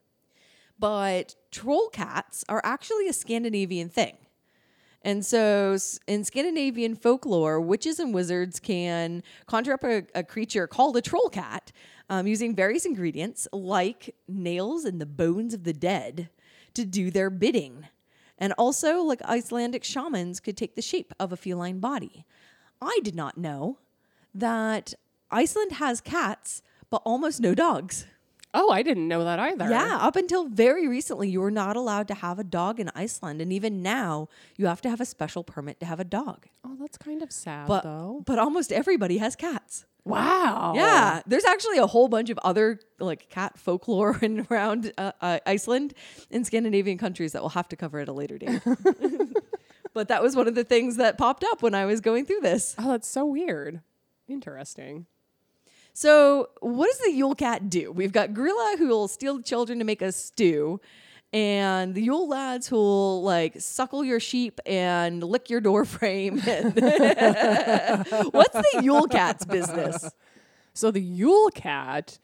But 0.78 1.36
troll 1.52 1.90
cats 1.90 2.44
are 2.50 2.62
actually 2.64 3.08
a 3.08 3.14
Scandinavian 3.14 3.90
thing. 3.90 4.18
And 5.02 5.24
so 5.24 5.78
in 6.08 6.24
Scandinavian 6.24 6.96
folklore, 6.96 7.62
witches 7.62 8.00
and 8.00 8.14
wizards 8.14 8.60
can 8.60 9.22
conjure 9.46 9.74
up 9.74 9.84
a, 9.84 10.04
a 10.16 10.24
creature 10.24 10.66
called 10.66 10.98
a 10.98 11.02
troll 11.02 11.30
cat 11.30 11.72
um, 12.10 12.26
using 12.26 12.56
various 12.56 12.86
ingredients 12.86 13.48
like 13.54 14.16
nails 14.28 14.84
and 14.84 15.00
the 15.00 15.06
bones 15.06 15.54
of 15.54 15.64
the 15.64 15.74
dead 15.74 16.30
to 16.74 16.86
do 16.86 17.12
their 17.12 17.30
bidding. 17.30 17.86
And 18.38 18.54
also, 18.58 19.02
like 19.02 19.22
Icelandic 19.22 19.84
shamans 19.84 20.40
could 20.40 20.58
take 20.58 20.76
the 20.76 20.82
shape 20.82 21.14
of 21.20 21.32
a 21.32 21.38
feline 21.38 21.80
body. 21.80 22.26
I 22.82 23.00
did 23.04 23.16
not 23.16 23.38
know 23.38 23.78
that 24.34 24.94
Iceland 25.32 25.74
has 25.74 26.02
cats, 26.02 26.62
but 26.90 27.02
almost 27.06 27.40
no 27.40 27.56
dogs. 27.56 28.08
Oh, 28.56 28.72
I 28.72 28.82
didn't 28.82 29.08
know 29.08 29.24
that 29.26 29.40
either. 29.40 29.70
Yeah, 29.70 29.98
up 30.02 30.16
until 30.16 30.48
very 30.48 30.88
recently, 30.88 31.30
you 31.30 31.42
were 31.42 31.52
not 31.52 31.76
allowed 31.76 32.08
to 32.08 32.14
have 32.16 32.40
a 32.40 32.44
dog 32.44 32.80
in 32.80 32.90
Iceland, 32.96 33.42
and 33.42 33.52
even 33.54 33.82
now, 33.84 34.30
you 34.58 34.66
have 34.68 34.82
to 34.82 34.90
have 34.90 35.02
a 35.02 35.06
special 35.06 35.44
permit 35.44 35.80
to 35.82 35.86
have 35.86 36.00
a 36.00 36.04
dog. 36.06 36.48
Oh, 36.64 36.76
that's 36.80 36.98
kind 36.98 37.22
of 37.22 37.32
sad 37.32 37.68
But 37.68 37.84
though. 37.84 38.24
but 38.26 38.40
almost 38.40 38.72
everybody 38.72 39.18
has 39.20 39.36
cats. 39.36 39.86
Wow. 40.06 40.74
Yeah, 40.76 41.22
there's 41.26 41.46
actually 41.46 41.80
a 41.80 41.88
whole 41.88 42.08
bunch 42.08 42.30
of 42.30 42.38
other 42.44 42.80
like 43.00 43.28
cat 43.30 43.58
folklore 43.58 44.18
in 44.22 44.46
around 44.52 44.94
uh, 44.98 45.12
uh, 45.20 45.40
Iceland 45.46 45.94
and 46.32 46.46
Scandinavian 46.46 46.98
countries 46.98 47.32
that 47.34 47.42
we'll 47.42 47.50
have 47.50 47.68
to 47.70 47.76
cover 47.76 48.00
at 48.00 48.08
a 48.08 48.14
later 48.14 48.38
date. 48.38 48.62
but 49.94 50.08
that 50.10 50.22
was 50.22 50.36
one 50.36 50.48
of 50.48 50.56
the 50.56 50.64
things 50.64 50.98
that 50.98 51.18
popped 51.18 51.44
up 51.44 51.62
when 51.64 51.74
I 51.74 51.86
was 51.86 52.02
going 52.02 52.26
through 52.26 52.42
this. 52.42 52.76
Oh, 52.78 52.92
that's 52.92 53.08
so 53.08 53.26
weird. 53.26 53.82
Interesting. 54.28 55.08
So, 55.98 56.50
what 56.60 56.88
does 56.88 57.00
the 57.00 57.14
Yule 57.14 57.36
Cat 57.36 57.70
do? 57.70 57.90
We've 57.90 58.12
got 58.12 58.32
Grilla 58.32 58.78
who 58.78 58.90
will 58.90 59.08
steal 59.08 59.38
the 59.38 59.44
children 59.44 59.80
to 59.80 59.86
make 59.86 60.02
a 60.02 60.12
stew, 60.12 60.82
and 61.32 61.96
the 61.96 62.02
Yule 62.02 62.28
lads 62.28 62.68
who 62.68 62.76
will 62.76 63.24
like 63.24 63.62
suckle 63.62 64.04
your 64.04 64.20
sheep 64.20 64.60
and 64.66 65.24
lick 65.24 65.50
your 65.50 65.62
door 65.62 65.86
frame. 65.86 66.34
What's 66.40 66.76
the 66.76 68.82
Yule 68.84 69.08
Cat's 69.08 69.46
business? 69.46 70.12
So 70.74 70.92
the 70.92 71.00
Yule 71.00 71.50
cat 71.52 72.20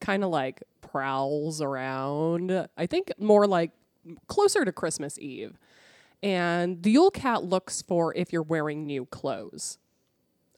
kind 0.00 0.24
of 0.24 0.30
like 0.30 0.62
prowls 0.80 1.60
around. 1.60 2.66
I 2.78 2.86
think 2.86 3.12
more 3.18 3.46
like 3.46 3.72
closer 4.26 4.64
to 4.64 4.72
Christmas 4.72 5.18
Eve. 5.18 5.58
And 6.22 6.82
the 6.82 6.92
Yule 6.92 7.10
cat 7.10 7.44
looks 7.44 7.82
for 7.82 8.14
if 8.14 8.32
you're 8.32 8.40
wearing 8.40 8.86
new 8.86 9.04
clothes, 9.04 9.76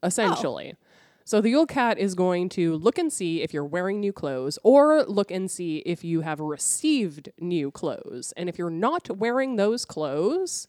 essentially. 0.04 0.74
Oh. 0.76 0.86
So 1.24 1.40
the 1.40 1.50
Yule 1.50 1.66
cat 1.66 1.98
is 1.98 2.14
going 2.14 2.48
to 2.50 2.74
look 2.76 2.98
and 2.98 3.12
see 3.12 3.42
if 3.42 3.54
you're 3.54 3.64
wearing 3.64 4.00
new 4.00 4.12
clothes 4.12 4.58
or 4.64 5.04
look 5.04 5.30
and 5.30 5.48
see 5.50 5.78
if 5.86 6.02
you 6.02 6.22
have 6.22 6.40
received 6.40 7.30
new 7.38 7.70
clothes. 7.70 8.32
And 8.36 8.48
if 8.48 8.58
you're 8.58 8.68
not 8.70 9.16
wearing 9.16 9.54
those 9.56 9.84
clothes, 9.84 10.66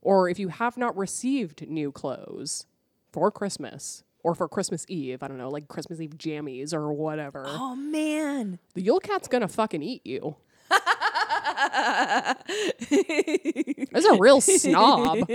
or 0.00 0.28
if 0.30 0.38
you 0.38 0.48
have 0.48 0.76
not 0.78 0.96
received 0.96 1.68
new 1.68 1.92
clothes 1.92 2.64
for 3.12 3.30
Christmas 3.30 4.02
or 4.22 4.34
for 4.34 4.48
Christmas 4.48 4.86
Eve, 4.88 5.22
I 5.22 5.28
don't 5.28 5.36
know, 5.38 5.50
like 5.50 5.68
Christmas 5.68 6.00
Eve 6.00 6.16
jammies 6.16 6.72
or 6.72 6.90
whatever, 6.92 7.44
Oh 7.46 7.74
man. 7.76 8.58
the 8.74 8.82
Yule 8.82 9.00
cat's 9.00 9.28
gonna 9.28 9.48
fucking 9.48 9.82
eat 9.82 10.06
you. 10.06 10.36
That's 13.92 14.06
a 14.06 14.16
real 14.18 14.40
snob. 14.40 15.28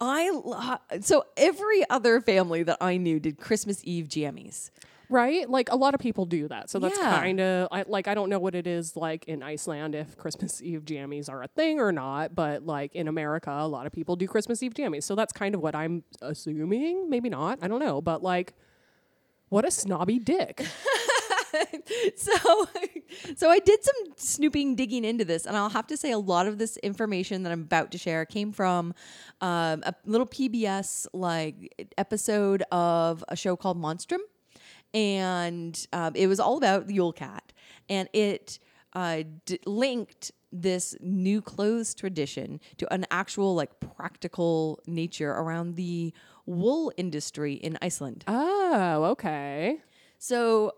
I 0.00 0.30
lo- 0.30 0.76
so 1.00 1.24
every 1.36 1.88
other 1.90 2.20
family 2.20 2.62
that 2.64 2.78
I 2.80 2.96
knew 2.96 3.20
did 3.20 3.38
Christmas 3.38 3.80
Eve 3.84 4.08
jammies. 4.08 4.70
Right? 5.08 5.48
Like 5.48 5.70
a 5.70 5.76
lot 5.76 5.92
of 5.94 6.00
people 6.00 6.24
do 6.24 6.48
that. 6.48 6.70
So 6.70 6.78
that's 6.78 6.98
Yeah. 6.98 7.10
kind 7.20 7.38
of 7.38 7.68
I, 7.70 7.84
like 7.86 8.08
I 8.08 8.14
don't 8.14 8.30
know 8.30 8.38
what 8.38 8.54
it 8.54 8.66
is 8.66 8.96
like 8.96 9.26
in 9.26 9.42
Iceland 9.42 9.94
if 9.94 10.16
Christmas 10.16 10.62
Eve 10.62 10.86
jammies 10.86 11.28
are 11.28 11.42
a 11.42 11.48
thing 11.48 11.80
or 11.80 11.92
not, 11.92 12.34
but 12.34 12.64
like 12.64 12.94
in 12.94 13.08
America 13.08 13.50
a 13.50 13.68
lot 13.68 13.84
of 13.86 13.92
people 13.92 14.16
do 14.16 14.26
Christmas 14.26 14.62
Eve 14.62 14.72
jammies. 14.72 15.02
So 15.02 15.14
that's 15.14 15.32
kind 15.34 15.54
of 15.54 15.60
what 15.60 15.74
I'm 15.74 16.02
assuming, 16.22 17.10
maybe 17.10 17.28
not. 17.28 17.58
I 17.60 17.68
don't 17.68 17.80
know, 17.80 18.00
but 18.00 18.22
like 18.22 18.54
what 19.50 19.66
a 19.66 19.70
snobby 19.70 20.18
dick. 20.18 20.64
so 22.16 22.66
so 23.36 23.50
I 23.50 23.58
did 23.58 23.82
some 23.84 24.12
snooping 24.16 24.76
digging 24.76 25.04
into 25.04 25.24
this 25.24 25.46
and 25.46 25.56
I'll 25.56 25.68
have 25.70 25.86
to 25.88 25.96
say 25.96 26.12
a 26.12 26.18
lot 26.18 26.46
of 26.46 26.58
this 26.58 26.76
information 26.78 27.42
that 27.42 27.52
I'm 27.52 27.62
about 27.62 27.92
to 27.92 27.98
share 27.98 28.24
came 28.24 28.52
from 28.52 28.94
um, 29.40 29.82
a 29.84 29.94
little 30.04 30.26
PBS 30.26 31.06
like 31.12 31.92
episode 31.98 32.62
of 32.72 33.24
a 33.28 33.36
show 33.36 33.56
called 33.56 33.80
Monstrum 33.80 34.20
and 34.94 35.86
um, 35.92 36.12
it 36.14 36.26
was 36.26 36.40
all 36.40 36.56
about 36.56 36.86
the 36.86 36.94
Yule 36.94 37.12
Cat 37.12 37.52
and 37.88 38.08
it 38.12 38.58
uh, 38.94 39.22
d- 39.46 39.58
linked 39.66 40.32
this 40.52 40.94
new 41.00 41.40
clothes 41.40 41.94
tradition 41.94 42.60
to 42.76 42.92
an 42.92 43.06
actual 43.10 43.54
like 43.54 43.70
practical 43.96 44.80
nature 44.86 45.30
around 45.30 45.76
the 45.76 46.12
wool 46.46 46.92
industry 46.96 47.54
in 47.54 47.78
Iceland. 47.80 48.24
oh, 48.28 49.04
okay. 49.12 49.78
So, 50.18 50.72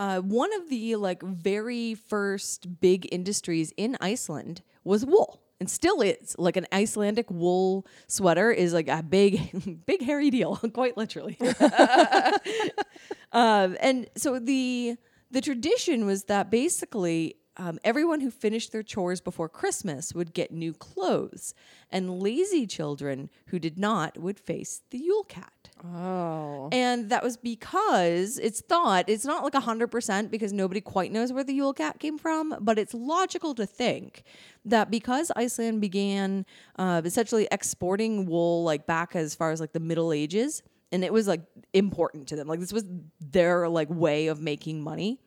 uh, 0.00 0.18
one 0.20 0.50
of 0.54 0.70
the 0.70 0.96
like 0.96 1.22
very 1.22 1.94
first 1.94 2.80
big 2.80 3.06
industries 3.12 3.70
in 3.76 3.98
Iceland 4.00 4.62
was 4.82 5.04
wool, 5.04 5.42
and 5.60 5.68
still 5.68 6.00
is. 6.00 6.34
Like 6.38 6.56
an 6.56 6.66
Icelandic 6.72 7.30
wool 7.30 7.86
sweater 8.08 8.50
is 8.50 8.72
like 8.72 8.88
a 8.88 9.02
big, 9.02 9.84
big 9.86 10.00
hairy 10.00 10.30
deal, 10.30 10.56
quite 10.72 10.96
literally. 10.96 11.36
um, 13.32 13.76
and 13.78 14.08
so 14.16 14.38
the 14.38 14.96
the 15.30 15.42
tradition 15.42 16.06
was 16.06 16.24
that 16.24 16.50
basically 16.50 17.36
um, 17.60 17.78
everyone 17.84 18.22
who 18.22 18.30
finished 18.30 18.72
their 18.72 18.82
chores 18.82 19.20
before 19.20 19.46
Christmas 19.46 20.14
would 20.14 20.32
get 20.32 20.50
new 20.50 20.72
clothes, 20.72 21.52
and 21.90 22.18
lazy 22.18 22.66
children 22.66 23.28
who 23.48 23.58
did 23.58 23.78
not 23.78 24.16
would 24.16 24.40
face 24.40 24.80
the 24.88 24.96
Yule 24.96 25.24
Cat. 25.24 25.68
Oh. 25.84 26.70
And 26.72 27.10
that 27.10 27.22
was 27.22 27.36
because 27.36 28.38
it's 28.38 28.62
thought, 28.62 29.10
it's 29.10 29.26
not 29.26 29.44
like 29.44 29.52
100% 29.52 30.30
because 30.30 30.54
nobody 30.54 30.80
quite 30.80 31.12
knows 31.12 31.34
where 31.34 31.44
the 31.44 31.52
Yule 31.52 31.74
Cat 31.74 31.98
came 31.98 32.16
from, 32.16 32.54
but 32.62 32.78
it's 32.78 32.94
logical 32.94 33.54
to 33.56 33.66
think 33.66 34.22
that 34.64 34.90
because 34.90 35.30
Iceland 35.36 35.82
began 35.82 36.46
uh, 36.76 37.02
essentially 37.04 37.46
exporting 37.52 38.24
wool 38.24 38.64
like 38.64 38.86
back 38.86 39.14
as 39.14 39.34
far 39.34 39.50
as 39.50 39.60
like 39.60 39.74
the 39.74 39.80
Middle 39.80 40.14
Ages, 40.14 40.62
and 40.92 41.04
it 41.04 41.12
was 41.12 41.28
like 41.28 41.42
important 41.74 42.26
to 42.28 42.36
them. 42.36 42.48
Like 42.48 42.60
this 42.60 42.72
was 42.72 42.84
their 43.20 43.68
like 43.68 43.90
way 43.90 44.28
of 44.28 44.40
making 44.40 44.82
money 44.82 45.20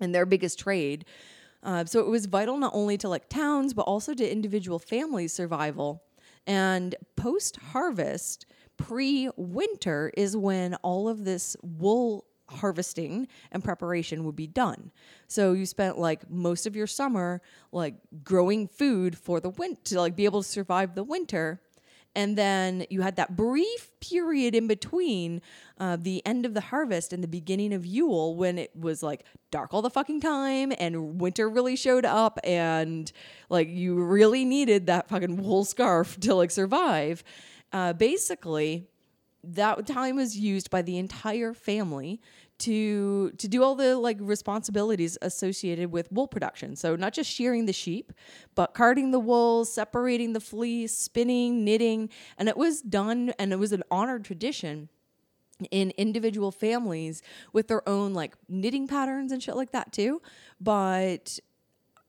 and 0.00 0.14
their 0.14 0.24
biggest 0.24 0.58
trade. 0.58 1.04
Uh, 1.62 1.84
so 1.84 2.00
it 2.00 2.06
was 2.06 2.26
vital 2.26 2.56
not 2.56 2.72
only 2.74 2.96
to 2.98 3.08
like 3.08 3.28
towns, 3.28 3.74
but 3.74 3.82
also 3.82 4.14
to 4.14 4.30
individual 4.30 4.78
families' 4.78 5.32
survival. 5.32 6.02
And 6.46 6.94
post 7.16 7.56
harvest, 7.72 8.46
pre 8.76 9.30
winter, 9.36 10.10
is 10.16 10.36
when 10.36 10.74
all 10.76 11.08
of 11.08 11.24
this 11.24 11.56
wool 11.62 12.24
harvesting 12.50 13.28
and 13.52 13.62
preparation 13.62 14.24
would 14.24 14.36
be 14.36 14.46
done. 14.46 14.90
So 15.28 15.52
you 15.52 15.66
spent 15.66 15.98
like 15.98 16.28
most 16.28 16.66
of 16.66 16.74
your 16.74 16.86
summer 16.86 17.40
like 17.72 17.94
growing 18.24 18.66
food 18.68 19.16
for 19.16 19.40
the 19.40 19.50
winter 19.50 19.80
to 19.84 20.00
like 20.00 20.16
be 20.16 20.24
able 20.24 20.42
to 20.42 20.48
survive 20.48 20.94
the 20.94 21.04
winter. 21.04 21.60
And 22.16 22.36
then 22.36 22.86
you 22.90 23.02
had 23.02 23.16
that 23.16 23.36
brief 23.36 23.90
period 24.00 24.54
in 24.54 24.66
between 24.66 25.40
uh, 25.78 25.96
the 25.96 26.24
end 26.26 26.44
of 26.44 26.54
the 26.54 26.60
harvest 26.60 27.12
and 27.12 27.22
the 27.22 27.28
beginning 27.28 27.72
of 27.72 27.86
Yule 27.86 28.34
when 28.34 28.58
it 28.58 28.74
was 28.74 29.02
like 29.02 29.24
dark 29.50 29.72
all 29.72 29.82
the 29.82 29.90
fucking 29.90 30.20
time 30.20 30.72
and 30.78 31.20
winter 31.20 31.48
really 31.48 31.76
showed 31.76 32.04
up 32.04 32.38
and 32.42 33.12
like 33.48 33.68
you 33.68 34.02
really 34.02 34.44
needed 34.44 34.86
that 34.86 35.08
fucking 35.08 35.36
wool 35.36 35.64
scarf 35.64 36.18
to 36.20 36.34
like 36.34 36.50
survive. 36.50 37.22
Uh, 37.72 37.92
basically, 37.92 38.88
that 39.44 39.86
time 39.86 40.16
was 40.16 40.36
used 40.36 40.70
by 40.70 40.82
the 40.82 40.98
entire 40.98 41.54
family 41.54 42.20
to 42.60 43.30
to 43.32 43.48
do 43.48 43.62
all 43.62 43.74
the 43.74 43.96
like 43.96 44.16
responsibilities 44.20 45.18
associated 45.22 45.92
with 45.92 46.10
wool 46.12 46.28
production. 46.28 46.76
So 46.76 46.96
not 46.96 47.12
just 47.12 47.30
shearing 47.30 47.66
the 47.66 47.72
sheep, 47.72 48.12
but 48.54 48.74
carding 48.74 49.10
the 49.10 49.18
wool, 49.18 49.64
separating 49.64 50.32
the 50.32 50.40
fleece, 50.40 50.96
spinning, 50.96 51.64
knitting, 51.64 52.08
and 52.38 52.48
it 52.48 52.56
was 52.56 52.80
done 52.80 53.32
and 53.38 53.52
it 53.52 53.58
was 53.58 53.72
an 53.72 53.82
honored 53.90 54.24
tradition 54.24 54.88
in 55.70 55.92
individual 55.96 56.50
families 56.50 57.22
with 57.52 57.68
their 57.68 57.86
own 57.88 58.14
like 58.14 58.34
knitting 58.48 58.86
patterns 58.86 59.32
and 59.32 59.42
shit 59.42 59.56
like 59.56 59.72
that 59.72 59.92
too. 59.92 60.22
But 60.60 61.38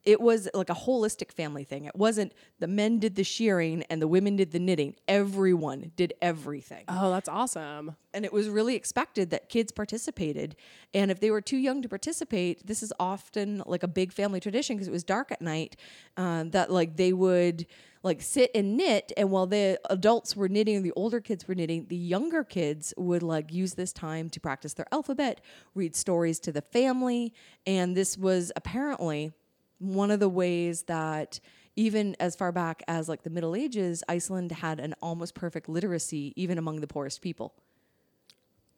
it 0.03 0.19
was 0.19 0.49
like 0.53 0.69
a 0.69 0.75
holistic 0.75 1.31
family 1.31 1.63
thing. 1.63 1.85
It 1.85 1.95
wasn't 1.95 2.33
the 2.59 2.67
men 2.67 2.99
did 2.99 3.15
the 3.15 3.23
shearing 3.23 3.83
and 3.89 4.01
the 4.01 4.07
women 4.07 4.35
did 4.35 4.51
the 4.51 4.59
knitting. 4.59 4.95
Everyone 5.07 5.91
did 5.95 6.13
everything. 6.21 6.85
Oh, 6.87 7.11
that's 7.11 7.29
awesome. 7.29 7.95
And 8.13 8.25
it 8.25 8.33
was 8.33 8.49
really 8.49 8.75
expected 8.75 9.29
that 9.29 9.49
kids 9.49 9.71
participated. 9.71 10.55
And 10.93 11.11
if 11.11 11.19
they 11.19 11.29
were 11.29 11.41
too 11.41 11.57
young 11.57 11.81
to 11.83 11.89
participate, 11.89 12.65
this 12.65 12.81
is 12.81 12.91
often 12.99 13.61
like 13.65 13.83
a 13.83 13.87
big 13.87 14.11
family 14.11 14.39
tradition 14.39 14.75
because 14.75 14.87
it 14.87 14.91
was 14.91 15.03
dark 15.03 15.31
at 15.31 15.41
night. 15.41 15.75
Uh, 16.17 16.45
that 16.47 16.71
like 16.71 16.97
they 16.97 17.13
would 17.13 17.65
like 18.03 18.21
sit 18.21 18.49
and 18.55 18.77
knit, 18.77 19.11
and 19.15 19.29
while 19.29 19.45
the 19.45 19.79
adults 19.89 20.35
were 20.35 20.49
knitting 20.49 20.75
and 20.75 20.85
the 20.85 20.91
older 20.95 21.21
kids 21.21 21.47
were 21.47 21.53
knitting, 21.53 21.85
the 21.87 21.95
younger 21.95 22.43
kids 22.43 22.93
would 22.97 23.21
like 23.21 23.53
use 23.53 23.75
this 23.75 23.93
time 23.93 24.29
to 24.31 24.39
practice 24.39 24.73
their 24.73 24.87
alphabet, 24.91 25.39
read 25.75 25.95
stories 25.95 26.39
to 26.39 26.51
the 26.51 26.61
family, 26.61 27.31
and 27.67 27.95
this 27.95 28.17
was 28.17 28.51
apparently 28.55 29.33
one 29.81 30.11
of 30.11 30.19
the 30.19 30.29
ways 30.29 30.83
that 30.83 31.39
even 31.75 32.15
as 32.19 32.35
far 32.35 32.51
back 32.51 32.83
as 32.87 33.09
like 33.09 33.23
the 33.23 33.29
Middle 33.29 33.55
Ages, 33.55 34.03
Iceland 34.07 34.51
had 34.51 34.79
an 34.79 34.93
almost 35.01 35.35
perfect 35.35 35.67
literacy 35.67 36.33
even 36.35 36.57
among 36.57 36.81
the 36.81 36.87
poorest 36.87 37.21
people. 37.21 37.53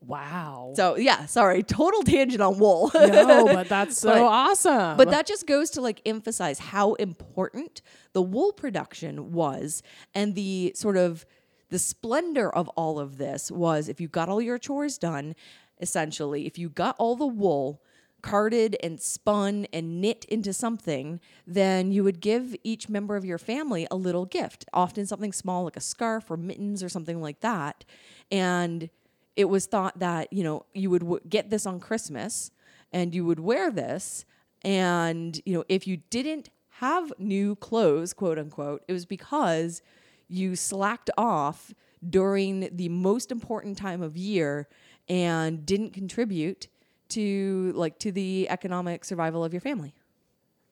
Wow. 0.06 0.74
So 0.76 0.98
yeah, 0.98 1.26
sorry, 1.28 1.64
total 1.64 2.04
tangent 2.04 2.42
on 2.42 2.60
wool. 2.60 2.92
no, 2.94 3.46
but 3.46 3.70
that's 3.70 3.98
so 3.98 4.10
But- 4.10 4.22
awesome. 4.22 4.98
But 4.98 5.10
that 5.12 5.26
just 5.26 5.48
goes 5.48 5.70
to 5.72 5.82
like 5.82 6.02
emphasize 6.06 6.60
how 6.60 6.94
important 6.96 7.82
the 8.12 8.22
wool 8.22 8.52
production 8.52 9.32
was 9.32 9.82
and 10.14 10.36
the 10.36 10.74
sort 10.76 10.98
of 10.98 11.26
the 11.70 11.80
splendor 11.80 12.54
of 12.54 12.68
all 12.70 13.00
of 13.00 13.18
this 13.18 13.50
was 13.50 13.88
if 13.90 14.02
you 14.02 14.08
got 14.08 14.28
all 14.30 14.42
your 14.42 14.58
chores 14.60 14.98
done, 14.98 15.36
essentially, 15.82 16.46
if 16.46 16.58
you 16.60 16.70
got 16.70 16.96
all 17.00 17.16
the 17.16 17.26
wool 17.26 17.82
carded 18.24 18.76
and 18.82 19.00
spun 19.00 19.68
and 19.72 20.02
knit 20.02 20.26
into 20.26 20.52
something, 20.52 21.20
then 21.46 21.92
you 21.92 22.04
would 22.04 22.20
give 22.20 22.56
each 22.64 22.90
member 22.90 23.16
of 23.16 23.24
your 23.24 23.38
family 23.38 23.86
a 23.92 23.96
little 23.96 24.26
gift, 24.26 24.66
often 24.74 25.06
something 25.06 25.32
small 25.32 25.66
like 25.66 25.78
a 25.78 25.82
scarf 25.82 26.32
or 26.32 26.38
mittens 26.38 26.82
or 26.82 26.90
something 26.90 27.22
like 27.22 27.42
that. 27.42 27.86
And 28.32 28.90
it 29.36 29.46
was 29.46 29.68
thought 29.68 30.00
that, 30.00 30.34
you 30.34 30.44
know, 30.44 30.66
you 30.74 30.90
would 30.90 31.02
w- 31.02 31.22
get 31.30 31.52
this 31.52 31.68
on 31.68 31.80
Christmas 31.80 32.50
and 32.92 33.14
you 33.14 33.26
would 33.26 33.40
wear 33.40 33.70
this 33.70 34.26
and 34.64 35.42
you 35.46 35.54
know 35.54 35.64
if 35.68 35.88
you 35.88 35.98
didn't 36.10 36.50
have 36.78 37.12
new 37.18 37.56
clothes 37.56 38.14
quote 38.14 38.40
unquote 38.40 38.84
it 38.88 38.94
was 38.94 39.06
because 39.06 39.82
you 40.28 40.56
slacked 40.56 41.10
off 41.18 41.74
during 42.10 42.70
the 42.72 42.90
most 42.90 43.32
important 43.32 43.78
time 43.78 44.02
of 44.02 44.16
year 44.16 44.68
and 45.10 45.66
didn't 45.66 45.92
contribute 45.92 46.68
to 47.10 47.72
like 47.76 48.00
to 48.00 48.12
the 48.12 48.48
economic 48.50 49.06
survival 49.06 49.44
of 49.44 49.54
your 49.54 49.62
family 49.62 49.94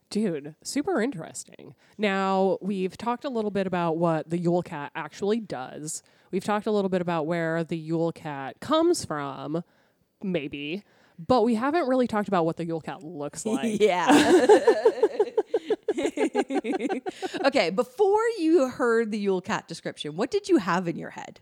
Dude, 0.09 0.55
super 0.61 1.01
interesting. 1.01 1.73
Now, 1.97 2.57
we've 2.61 2.97
talked 2.97 3.23
a 3.23 3.29
little 3.29 3.49
bit 3.49 3.65
about 3.65 3.95
what 3.95 4.29
the 4.29 4.37
Yule 4.37 4.61
Cat 4.61 4.91
actually 4.93 5.39
does. 5.39 6.03
We've 6.31 6.43
talked 6.43 6.67
a 6.67 6.71
little 6.71 6.89
bit 6.89 6.99
about 6.99 7.27
where 7.27 7.63
the 7.63 7.77
Yule 7.77 8.11
Cat 8.11 8.59
comes 8.59 9.05
from, 9.05 9.63
maybe, 10.21 10.83
but 11.17 11.43
we 11.43 11.55
haven't 11.55 11.87
really 11.87 12.07
talked 12.07 12.27
about 12.27 12.45
what 12.45 12.57
the 12.57 12.65
Yule 12.65 12.81
Cat 12.81 13.01
looks 13.03 13.45
like. 13.47 13.79
yeah 13.79 14.07
okay 17.45 17.69
before 17.69 18.23
you 18.37 18.67
heard 18.67 19.11
the 19.11 19.19
yule 19.19 19.41
cat 19.41 19.67
description 19.67 20.15
what 20.15 20.31
did 20.31 20.47
you 20.49 20.57
have 20.57 20.87
in 20.87 20.97
your 20.97 21.09
head 21.11 21.39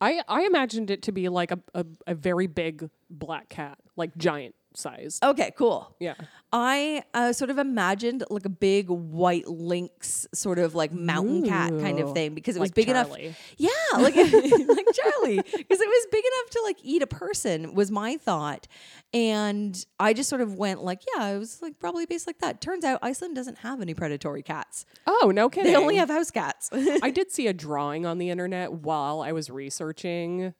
I, 0.00 0.22
I 0.28 0.42
imagined 0.42 0.90
it 0.90 1.02
to 1.02 1.12
be 1.12 1.28
like 1.28 1.50
a, 1.50 1.58
a, 1.74 1.84
a 2.06 2.14
very 2.14 2.46
big 2.46 2.88
black 3.10 3.48
cat, 3.48 3.78
like 3.96 4.16
giant 4.16 4.54
size. 4.74 5.18
okay 5.22 5.50
cool 5.56 5.96
Yeah. 5.98 6.14
I 6.52 7.02
uh, 7.14 7.32
sort 7.32 7.50
of 7.50 7.58
imagined 7.58 8.22
like 8.30 8.44
a 8.44 8.48
big 8.50 8.88
white 8.88 9.46
lynx, 9.48 10.26
sort 10.32 10.58
of 10.58 10.74
like 10.74 10.92
mountain 10.92 11.44
cat 11.46 11.70
kind 11.80 11.98
of 11.98 12.10
Ooh. 12.10 12.14
thing 12.14 12.34
because 12.34 12.54
it 12.56 12.60
was 12.60 12.68
Like 12.70 12.74
big 12.74 12.86
Charlie. 12.88 13.24
enough. 13.26 13.36
Yeah, 13.58 13.70
like 13.94 14.14
like 14.16 14.86
Charlie, 14.94 15.36
because 15.36 15.80
it 15.80 15.88
was 15.88 16.06
big 16.12 16.24
enough 16.24 16.50
to 16.50 16.60
like 16.64 16.76
eat 16.82 17.02
a 17.02 17.06
person 17.06 17.74
was 17.74 17.90
my 17.90 18.16
thought, 18.16 18.66
and 19.14 19.84
I 19.98 20.12
just 20.12 20.28
sort 20.28 20.40
of 20.40 20.54
went 20.54 20.82
like, 20.82 21.02
yeah, 21.16 21.28
it 21.28 21.38
was 21.38 21.62
like 21.62 21.78
probably 21.78 22.06
based 22.06 22.26
like 22.26 22.38
that. 22.40 22.60
Turns 22.60 22.84
out 22.84 22.98
Iceland 23.02 23.34
doesn't 23.34 23.58
have 23.58 23.80
any 23.80 23.94
predatory 23.94 24.42
cats; 24.42 24.84
Oh, 25.06 25.32
no 25.34 25.48
kidding. 25.48 25.72
they 25.72 25.78
only 25.78 25.96
have 25.96 26.08
house 26.10 26.30
cats. 26.30 26.68
I 27.02 27.10
did 27.10 27.30
see 27.30 27.46
a 27.46 27.52
drawing 27.52 28.04
on 28.06 28.18
the 28.18 28.30
internet 28.30 28.72
while 28.72 29.20
I 29.20 29.32
was 29.32 29.50
researching 29.50 30.54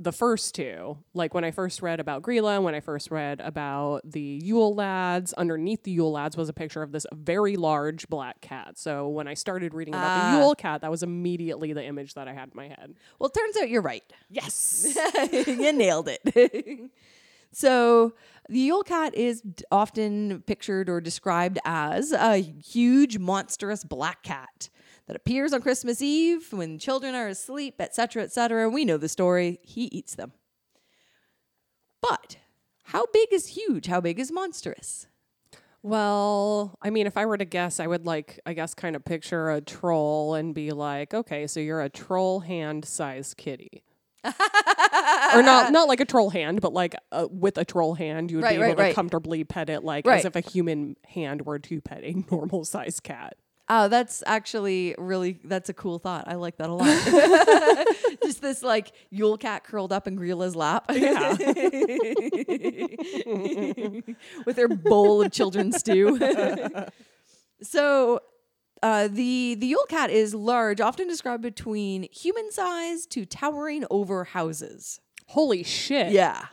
the 0.00 0.12
first 0.12 0.54
two. 0.54 0.98
Like 1.12 1.34
when 1.34 1.42
I 1.44 1.50
first 1.50 1.82
read 1.82 1.98
about 2.00 2.22
Grilla, 2.22 2.62
when 2.62 2.74
I 2.74 2.80
first 2.80 3.10
read 3.10 3.40
about 3.40 4.02
the 4.10 4.20
Yule 4.42 4.74
Lads, 4.74 5.32
underneath 5.32 5.82
the 5.82 5.90
Yule 5.90 6.12
Lads 6.12 6.36
was 6.36 6.48
a 6.48 6.52
picture 6.52 6.82
of 6.82 6.92
this 6.92 7.04
very 7.12 7.56
large 7.56 8.08
black 8.08 8.40
cat. 8.40 8.78
So 8.78 9.08
when 9.08 9.26
I 9.26 9.34
started 9.34 9.74
reading 9.74 9.94
about 9.94 10.06
Ah. 10.06 10.30
the 10.32 10.38
Yule 10.38 10.54
cat, 10.54 10.82
that 10.82 10.90
was 10.90 11.02
immediately 11.02 11.72
the 11.72 11.84
image 11.84 12.14
that 12.14 12.28
I 12.28 12.32
had 12.32 12.44
in 12.50 12.52
my 12.54 12.68
head. 12.68 12.94
well, 13.18 13.28
it 13.28 13.34
turns 13.38 13.56
out 13.56 13.68
you're 13.68 13.82
right. 13.82 14.04
Yes. 14.30 14.96
you 15.32 15.72
nailed 15.72 16.08
it. 16.08 16.90
so, 17.52 18.12
the 18.48 18.58
Yule 18.60 18.82
Cat 18.82 19.14
is 19.14 19.42
often 19.70 20.42
pictured 20.46 20.88
or 20.88 21.00
described 21.00 21.58
as 21.64 22.12
a 22.12 22.36
huge, 22.38 23.18
monstrous 23.18 23.84
black 23.84 24.22
cat 24.22 24.70
that 25.08 25.16
appears 25.16 25.52
on 25.52 25.62
Christmas 25.62 26.00
Eve 26.00 26.52
when 26.52 26.78
children 26.78 27.14
are 27.14 27.26
asleep, 27.28 27.76
etc., 27.80 28.22
etc. 28.22 28.68
We 28.68 28.84
know 28.84 28.98
the 28.98 29.08
story. 29.08 29.58
He 29.62 29.84
eats 29.86 30.14
them. 30.14 30.32
But 32.00 32.36
how 32.84 33.06
big 33.12 33.28
is 33.32 33.48
huge? 33.48 33.86
How 33.86 34.00
big 34.00 34.20
is 34.20 34.30
monstrous? 34.30 35.06
Well, 35.82 36.76
I 36.82 36.90
mean, 36.90 37.06
if 37.06 37.16
I 37.16 37.24
were 37.24 37.38
to 37.38 37.44
guess, 37.44 37.80
I 37.80 37.86
would 37.86 38.04
like, 38.04 38.38
I 38.44 38.52
guess, 38.52 38.74
kind 38.74 38.94
of 38.94 39.04
picture 39.04 39.50
a 39.50 39.60
troll 39.60 40.34
and 40.34 40.54
be 40.54 40.72
like, 40.72 41.14
okay, 41.14 41.46
so 41.46 41.58
you're 41.58 41.80
a 41.80 41.88
troll 41.88 42.40
hand 42.40 42.84
sized 42.84 43.36
kitty. 43.38 43.82
or 44.24 45.42
not, 45.42 45.72
not 45.72 45.88
like 45.88 46.00
a 46.00 46.04
troll 46.04 46.28
hand, 46.30 46.60
but 46.60 46.72
like 46.72 46.94
uh, 47.12 47.28
with 47.30 47.56
a 47.56 47.64
troll 47.64 47.94
hand, 47.94 48.30
you 48.30 48.38
would 48.38 48.44
Right, 48.44 48.50
be 48.50 48.56
able 48.56 48.64
right, 48.66 48.76
to 48.76 48.82
right. 48.82 48.94
comfortably 48.94 49.44
pet 49.44 49.70
it, 49.70 49.84
like 49.84 50.06
as 50.06 50.24
if 50.24 50.36
a 50.36 50.40
human 50.40 50.96
hand 51.06 51.46
were 51.46 51.58
to 51.60 51.80
pet 51.80 52.02
a 52.02 52.12
normal 52.30 52.64
sized 52.64 53.02
cat. 53.04 53.36
Oh, 53.70 53.88
that's 53.88 54.22
actually 54.26 54.94
really 54.96 55.38
that's 55.44 55.68
a 55.68 55.74
cool 55.74 55.98
thought. 55.98 56.24
I 56.26 56.36
like 56.36 56.56
that 56.56 56.70
a 56.70 56.72
lot. 56.72 56.86
Just 58.22 58.40
this 58.40 58.62
like 58.62 58.92
Yule 59.10 59.36
cat 59.36 59.64
curled 59.64 59.92
up 59.92 60.06
in 60.06 60.16
Grilla's 60.16 60.56
lap. 60.56 60.86
Yeah. 60.90 61.32
With 64.46 64.56
her 64.56 64.68
bowl 64.68 65.20
of 65.22 65.32
children's 65.32 65.76
stew. 65.76 66.18
so 67.62 68.20
uh, 68.82 69.08
the 69.08 69.54
the 69.58 69.66
Yule 69.66 69.84
cat 69.90 70.08
is 70.10 70.34
large, 70.34 70.80
often 70.80 71.06
described 71.06 71.42
between 71.42 72.08
human 72.10 72.50
size 72.50 73.04
to 73.06 73.26
towering 73.26 73.84
over 73.90 74.24
houses. 74.24 74.98
Holy 75.26 75.62
shit. 75.62 76.12
Yeah. 76.12 76.46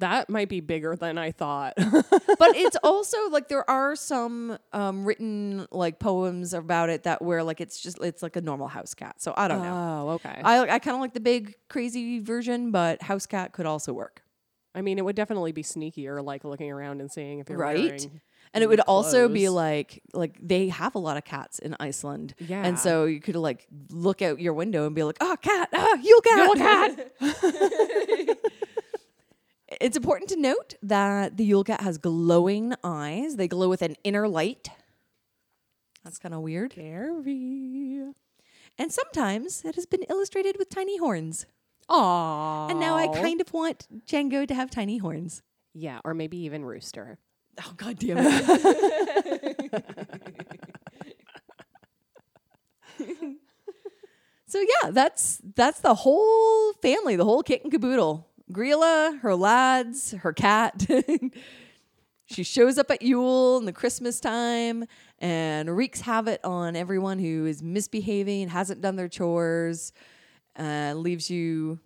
That 0.00 0.28
might 0.28 0.48
be 0.48 0.60
bigger 0.60 0.96
than 0.96 1.16
I 1.16 1.30
thought. 1.30 1.74
but 1.76 2.56
it's 2.56 2.76
also 2.82 3.16
like 3.30 3.48
there 3.48 3.68
are 3.70 3.94
some 3.96 4.58
um, 4.72 5.04
written 5.04 5.66
like 5.70 5.98
poems 5.98 6.52
about 6.52 6.88
it 6.90 7.04
that 7.04 7.22
where 7.22 7.42
like 7.42 7.60
it's 7.60 7.80
just 7.80 7.98
it's 8.02 8.22
like 8.22 8.36
a 8.36 8.40
normal 8.40 8.68
house 8.68 8.92
cat. 8.94 9.22
So 9.22 9.32
I 9.36 9.48
don't 9.48 9.62
know. 9.62 10.04
oh, 10.08 10.08
okay. 10.14 10.40
I 10.42 10.60
I 10.62 10.78
kind 10.78 10.94
of 10.96 11.00
like 11.00 11.14
the 11.14 11.20
big 11.20 11.54
crazy 11.68 12.18
version, 12.18 12.70
but 12.70 13.02
house 13.02 13.26
cat 13.26 13.52
could 13.52 13.66
also 13.66 13.92
work, 13.92 14.22
I 14.74 14.82
mean, 14.82 14.98
it 14.98 15.04
would 15.04 15.16
definitely 15.16 15.52
be 15.52 15.62
sneakier, 15.62 16.22
like 16.24 16.44
looking 16.44 16.70
around 16.70 17.00
and 17.00 17.10
seeing 17.10 17.38
if 17.40 17.48
you're 17.48 17.58
right? 17.58 18.08
And 18.52 18.64
it 18.64 18.68
would 18.68 18.80
also 18.80 19.28
be 19.28 19.48
like 19.48 20.02
like 20.12 20.36
they 20.42 20.68
have 20.68 20.96
a 20.96 20.98
lot 20.98 21.16
of 21.16 21.24
cats 21.24 21.58
in 21.60 21.76
Iceland, 21.78 22.34
Yeah. 22.38 22.64
and 22.64 22.76
so 22.78 23.04
you 23.04 23.20
could 23.20 23.36
like 23.36 23.66
look 23.90 24.22
out 24.22 24.40
your 24.40 24.54
window 24.54 24.86
and 24.86 24.94
be 24.94 25.04
like, 25.04 25.18
"Oh, 25.20 25.36
cat! 25.40 25.68
Ah, 25.72 25.94
Yule 26.02 26.20
cat! 26.20 26.38
Yule 26.38 26.54
cat. 26.56 27.10
It's 29.80 29.96
important 29.96 30.28
to 30.30 30.36
note 30.36 30.74
that 30.82 31.38
the 31.38 31.44
Yule 31.44 31.64
cat 31.64 31.80
has 31.80 31.96
glowing 31.96 32.74
eyes. 32.84 33.36
They 33.36 33.48
glow 33.48 33.68
with 33.68 33.80
an 33.80 33.96
inner 34.04 34.28
light. 34.28 34.68
That's 36.04 36.18
kind 36.18 36.34
of 36.34 36.42
weird. 36.42 36.72
Scary. 36.72 38.12
And 38.78 38.92
sometimes 38.92 39.64
it 39.64 39.74
has 39.74 39.86
been 39.86 40.02
illustrated 40.08 40.56
with 40.58 40.68
tiny 40.68 40.98
horns. 40.98 41.46
Aww. 41.88 42.70
And 42.70 42.78
now 42.78 42.94
I 42.96 43.08
kind 43.08 43.40
of 43.40 43.52
want 43.52 43.88
Django 44.06 44.46
to 44.46 44.54
have 44.54 44.70
tiny 44.70 44.98
horns. 44.98 45.42
Yeah, 45.74 46.00
or 46.04 46.14
maybe 46.14 46.36
even 46.38 46.64
Rooster. 46.64 47.18
Oh 47.58 47.72
god 47.76 47.98
damn 47.98 48.18
it. 48.18 49.84
so 54.46 54.60
yeah, 54.60 54.90
that's 54.90 55.40
that's 55.56 55.80
the 55.80 55.94
whole 55.94 56.72
family, 56.74 57.16
the 57.16 57.24
whole 57.24 57.42
kit 57.42 57.62
and 57.62 57.72
caboodle. 57.72 58.29
Grilla, 58.50 59.20
her 59.20 59.34
lads, 59.34 60.12
her 60.12 60.32
cat. 60.32 60.86
she 62.26 62.42
shows 62.42 62.78
up 62.78 62.90
at 62.90 63.02
Yule 63.02 63.58
in 63.58 63.64
the 63.64 63.72
Christmas 63.72 64.20
time 64.20 64.84
and 65.18 65.74
wreaks 65.76 66.00
havoc 66.00 66.40
on 66.44 66.76
everyone 66.76 67.18
who 67.18 67.46
is 67.46 67.62
misbehaving, 67.62 68.48
hasn't 68.48 68.80
done 68.80 68.96
their 68.96 69.08
chores, 69.08 69.92
uh, 70.58 70.94
leaves 70.96 71.30
you 71.30 71.78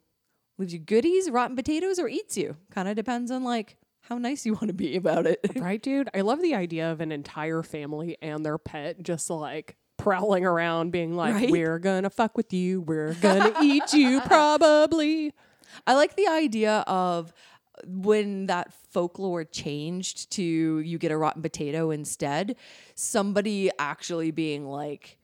leaves 0.59 0.73
you 0.73 0.79
goodies, 0.79 1.31
rotten 1.31 1.57
potatoes, 1.57 1.99
or 1.99 2.07
eats 2.09 2.37
you. 2.37 2.57
Kind 2.71 2.89
of 2.89 2.95
depends 2.97 3.31
on 3.31 3.43
like 3.43 3.77
how 4.03 4.19
nice 4.19 4.45
you 4.47 4.53
want 4.53 4.69
to 4.69 4.75
be 4.75 4.97
about 4.97 5.27
it. 5.27 5.41
Right, 5.57 5.83
dude? 5.83 6.09
I 6.15 6.21
love 6.21 6.41
the 6.43 6.55
idea 6.55 6.93
of 6.93 7.01
an 7.01 7.11
entire 7.11 7.63
family 7.63 8.17
and 8.23 8.45
their 8.45 8.59
pet 8.59 9.03
just 9.03 9.31
like 9.31 9.77
prowling 9.97 10.45
around 10.45 10.91
being 10.93 11.15
like, 11.17 11.35
Right? 11.35 11.51
we're 11.51 11.79
gonna 11.79 12.11
fuck 12.11 12.37
with 12.37 12.53
you. 12.53 12.83
We're 12.83 13.15
gonna 13.15 13.53
eat 13.63 13.93
you, 13.95 14.21
probably. 14.27 15.33
I 15.87 15.95
like 15.95 16.17
the 16.17 16.27
idea 16.29 16.85
of 16.87 17.33
when 17.87 18.47
that 18.47 18.73
folklore 18.93 19.45
changed 19.45 20.31
to 20.33 20.43
you 20.43 20.99
get 20.99 21.11
a 21.11 21.17
rotten 21.17 21.43
potato 21.43 21.91
instead, 21.91 22.57
somebody 22.95 23.71
actually 23.79 24.31
being 24.31 24.67
like 24.67 25.19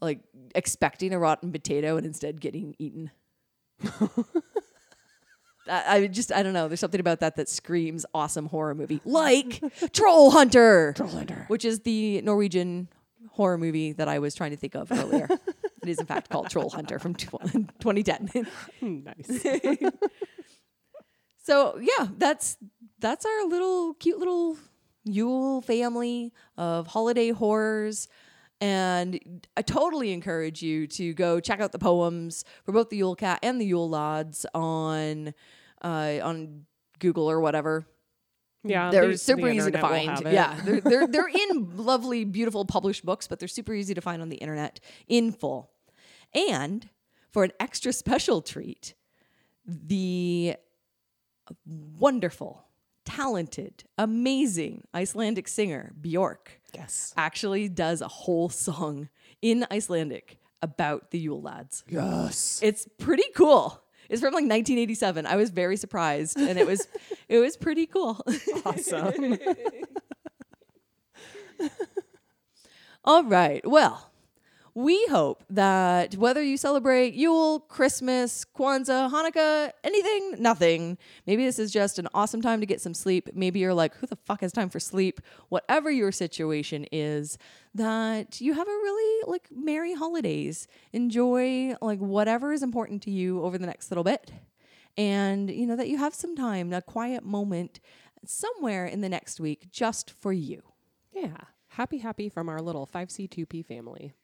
like 0.00 0.20
expecting 0.54 1.12
a 1.12 1.18
rotten 1.18 1.52
potato 1.52 1.96
and 1.96 2.06
instead 2.06 2.40
getting 2.40 2.74
eaten. 2.78 3.10
I 5.68 5.96
I 5.96 6.06
just 6.06 6.32
I 6.32 6.42
don't 6.42 6.52
know. 6.52 6.68
There's 6.68 6.80
something 6.80 7.00
about 7.00 7.20
that 7.20 7.36
that 7.36 7.48
screams 7.48 8.06
awesome 8.14 8.46
horror 8.46 8.74
movie, 8.74 9.00
like 9.04 9.62
Troll 9.92 10.30
Hunter, 10.30 10.92
Troll 10.96 11.08
Hunter. 11.10 11.44
which 11.48 11.64
is 11.64 11.80
the 11.80 12.20
Norwegian 12.22 12.88
horror 13.30 13.58
movie 13.58 13.92
that 13.92 14.08
I 14.08 14.18
was 14.18 14.34
trying 14.34 14.50
to 14.52 14.56
think 14.56 14.74
of 14.74 14.90
earlier. 14.92 15.28
it 15.86 15.90
is 15.90 15.98
in 15.98 16.06
fact 16.06 16.30
called 16.30 16.50
Troll 16.50 16.70
Hunter 16.70 16.98
from 16.98 17.14
tw- 17.14 17.30
2010. 17.80 18.46
nice. 18.82 19.46
So 21.42 21.78
yeah, 21.80 22.08
that's 22.18 22.56
that's 22.98 23.24
our 23.24 23.44
little 23.46 23.94
cute 23.94 24.18
little 24.18 24.56
Yule 25.04 25.60
family 25.60 26.32
of 26.56 26.88
holiday 26.88 27.30
horrors. 27.30 28.08
And 28.60 29.46
I 29.56 29.62
totally 29.62 30.12
encourage 30.12 30.60
you 30.62 30.86
to 30.88 31.12
go 31.14 31.38
check 31.38 31.60
out 31.60 31.70
the 31.72 31.78
poems 31.78 32.44
for 32.64 32.72
both 32.72 32.88
the 32.88 32.96
Yule 32.96 33.14
Cat 33.14 33.38
and 33.42 33.60
the 33.60 33.64
Yule 33.66 33.88
Lads 33.88 34.44
on 34.54 35.34
uh, 35.82 36.18
on 36.22 36.64
Google 36.98 37.30
or 37.30 37.38
whatever. 37.40 37.86
Yeah, 38.64 38.90
they're 38.90 39.08
the- 39.12 39.18
super 39.18 39.42
the 39.42 39.52
easy 39.52 39.70
to 39.70 39.78
find. 39.78 40.20
Yeah, 40.24 40.58
they're, 40.64 40.80
they're 40.80 41.06
they're 41.06 41.28
in 41.50 41.76
lovely, 41.76 42.24
beautiful 42.24 42.64
published 42.64 43.04
books, 43.04 43.28
but 43.28 43.38
they're 43.38 43.46
super 43.46 43.72
easy 43.74 43.94
to 43.94 44.00
find 44.00 44.20
on 44.20 44.28
the 44.30 44.36
internet 44.36 44.80
in 45.06 45.30
full. 45.30 45.70
And 46.36 46.88
for 47.30 47.44
an 47.44 47.52
extra 47.58 47.92
special 47.92 48.42
treat, 48.42 48.94
the 49.64 50.56
wonderful, 51.66 52.64
talented, 53.04 53.84
amazing 53.98 54.84
Icelandic 54.94 55.48
singer 55.48 55.92
Bjork 56.00 56.60
Yes. 56.74 57.14
actually 57.16 57.68
does 57.68 58.00
a 58.00 58.08
whole 58.08 58.48
song 58.48 59.08
in 59.40 59.66
Icelandic 59.70 60.38
about 60.62 61.10
the 61.10 61.18
Yule 61.18 61.40
lads. 61.42 61.84
Yes. 61.88 62.60
It's 62.62 62.86
pretty 62.98 63.24
cool. 63.34 63.80
It's 64.08 64.20
from 64.20 64.28
like 64.34 64.42
1987. 64.44 65.26
I 65.26 65.36
was 65.36 65.50
very 65.50 65.76
surprised, 65.76 66.38
and 66.38 66.58
it 66.58 66.66
was 66.66 66.86
it 67.28 67.38
was 67.38 67.56
pretty 67.56 67.86
cool. 67.86 68.20
Awesome. 68.64 69.38
All 73.04 73.24
right. 73.24 73.66
Well, 73.68 74.10
we 74.76 75.06
hope 75.06 75.42
that 75.48 76.16
whether 76.16 76.42
you 76.42 76.58
celebrate 76.58 77.14
Yule, 77.14 77.60
Christmas, 77.60 78.44
Kwanzaa, 78.44 79.10
Hanukkah, 79.10 79.72
anything, 79.82 80.34
nothing, 80.38 80.98
maybe 81.26 81.46
this 81.46 81.58
is 81.58 81.72
just 81.72 81.98
an 81.98 82.06
awesome 82.12 82.42
time 82.42 82.60
to 82.60 82.66
get 82.66 82.82
some 82.82 82.92
sleep. 82.92 83.30
Maybe 83.32 83.58
you're 83.58 83.72
like, 83.72 83.94
who 83.94 84.06
the 84.06 84.16
fuck 84.16 84.42
has 84.42 84.52
time 84.52 84.68
for 84.68 84.78
sleep? 84.78 85.22
Whatever 85.48 85.90
your 85.90 86.12
situation 86.12 86.84
is, 86.92 87.38
that 87.74 88.42
you 88.42 88.52
have 88.52 88.68
a 88.68 88.70
really 88.70 89.24
like 89.26 89.48
merry 89.50 89.94
holidays. 89.94 90.68
Enjoy 90.92 91.74
like 91.80 91.98
whatever 91.98 92.52
is 92.52 92.62
important 92.62 93.00
to 93.04 93.10
you 93.10 93.42
over 93.42 93.56
the 93.56 93.66
next 93.66 93.90
little 93.90 94.04
bit. 94.04 94.30
And 94.98 95.50
you 95.50 95.66
know 95.66 95.76
that 95.76 95.88
you 95.88 95.96
have 95.96 96.14
some 96.14 96.36
time, 96.36 96.74
a 96.74 96.82
quiet 96.82 97.24
moment 97.24 97.80
somewhere 98.26 98.84
in 98.84 99.00
the 99.00 99.08
next 99.08 99.40
week 99.40 99.70
just 99.70 100.10
for 100.10 100.34
you. 100.34 100.62
yeah. 101.14 101.36
Happy, 101.68 101.98
happy 101.98 102.28
from 102.28 102.48
our 102.48 102.60
little 102.60 102.86
5C2P 102.86 103.64
family. 103.66 104.14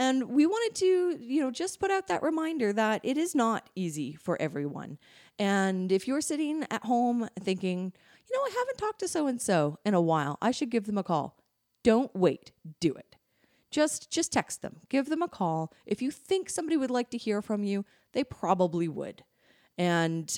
And 0.00 0.30
we 0.30 0.46
wanted 0.46 0.74
to, 0.76 1.18
you 1.20 1.42
know, 1.42 1.50
just 1.50 1.78
put 1.78 1.90
out 1.90 2.08
that 2.08 2.22
reminder 2.22 2.72
that 2.72 3.02
it 3.04 3.18
is 3.18 3.34
not 3.34 3.68
easy 3.76 4.14
for 4.14 4.40
everyone. 4.40 4.96
And 5.38 5.92
if 5.92 6.08
you're 6.08 6.22
sitting 6.22 6.64
at 6.70 6.86
home 6.86 7.28
thinking, 7.38 7.92
you 8.30 8.36
know, 8.36 8.42
I 8.42 8.50
haven't 8.58 8.78
talked 8.78 9.00
to 9.00 9.08
so 9.08 9.26
and 9.26 9.42
so 9.42 9.78
in 9.84 9.92
a 9.92 10.00
while, 10.00 10.38
I 10.40 10.52
should 10.52 10.70
give 10.70 10.86
them 10.86 10.96
a 10.96 11.02
call. 11.02 11.36
Don't 11.84 12.10
wait, 12.16 12.50
do 12.80 12.94
it. 12.94 13.16
Just 13.70 14.10
just 14.10 14.32
text 14.32 14.62
them. 14.62 14.76
Give 14.88 15.10
them 15.10 15.20
a 15.20 15.28
call. 15.28 15.70
If 15.84 16.00
you 16.00 16.10
think 16.10 16.48
somebody 16.48 16.78
would 16.78 16.90
like 16.90 17.10
to 17.10 17.18
hear 17.18 17.42
from 17.42 17.62
you, 17.62 17.84
they 18.12 18.24
probably 18.24 18.88
would. 18.88 19.22
And 19.76 20.34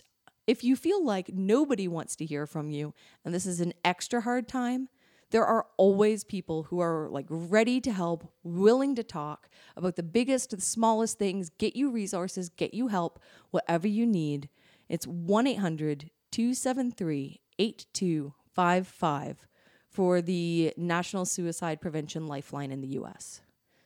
if 0.49 0.65
you 0.65 0.75
feel 0.75 1.05
like 1.05 1.33
nobody 1.33 1.87
wants 1.87 2.17
to 2.17 2.27
hear 2.27 2.49
from 2.49 2.71
you 2.71 2.95
and 3.25 3.33
this 3.33 3.47
is 3.47 3.61
an 3.61 3.75
extra 3.85 4.23
hard 4.23 4.49
time, 4.49 4.89
there 5.33 5.47
are 5.47 5.67
always 5.79 6.25
people 6.25 6.65
who 6.65 6.81
are 6.81 7.09
like 7.11 7.27
ready 7.29 7.81
to 7.81 7.91
help, 7.91 8.31
willing 8.45 8.95
to 8.95 9.03
talk 9.03 9.49
about 9.77 9.97
the 9.97 10.03
biggest 10.03 10.51
the 10.51 10.61
smallest 10.61 11.19
things, 11.19 11.51
get 11.51 11.75
you 11.75 11.91
resources, 11.91 12.51
get 12.51 12.75
you 12.75 12.89
help, 12.89 13.19
whatever 13.51 13.89
you 13.89 14.07
need. 14.07 14.49
It's 14.89 15.07
1 15.07 15.47
800 15.47 16.11
273 16.31 17.41
8255 17.59 19.47
for 19.89 20.23
the 20.23 20.73
National 20.77 21.25
Suicide 21.25 21.81
Prevention 21.81 22.27
Lifeline 22.27 22.71
in 22.71 22.81
the 22.81 22.89
US. 22.99 23.41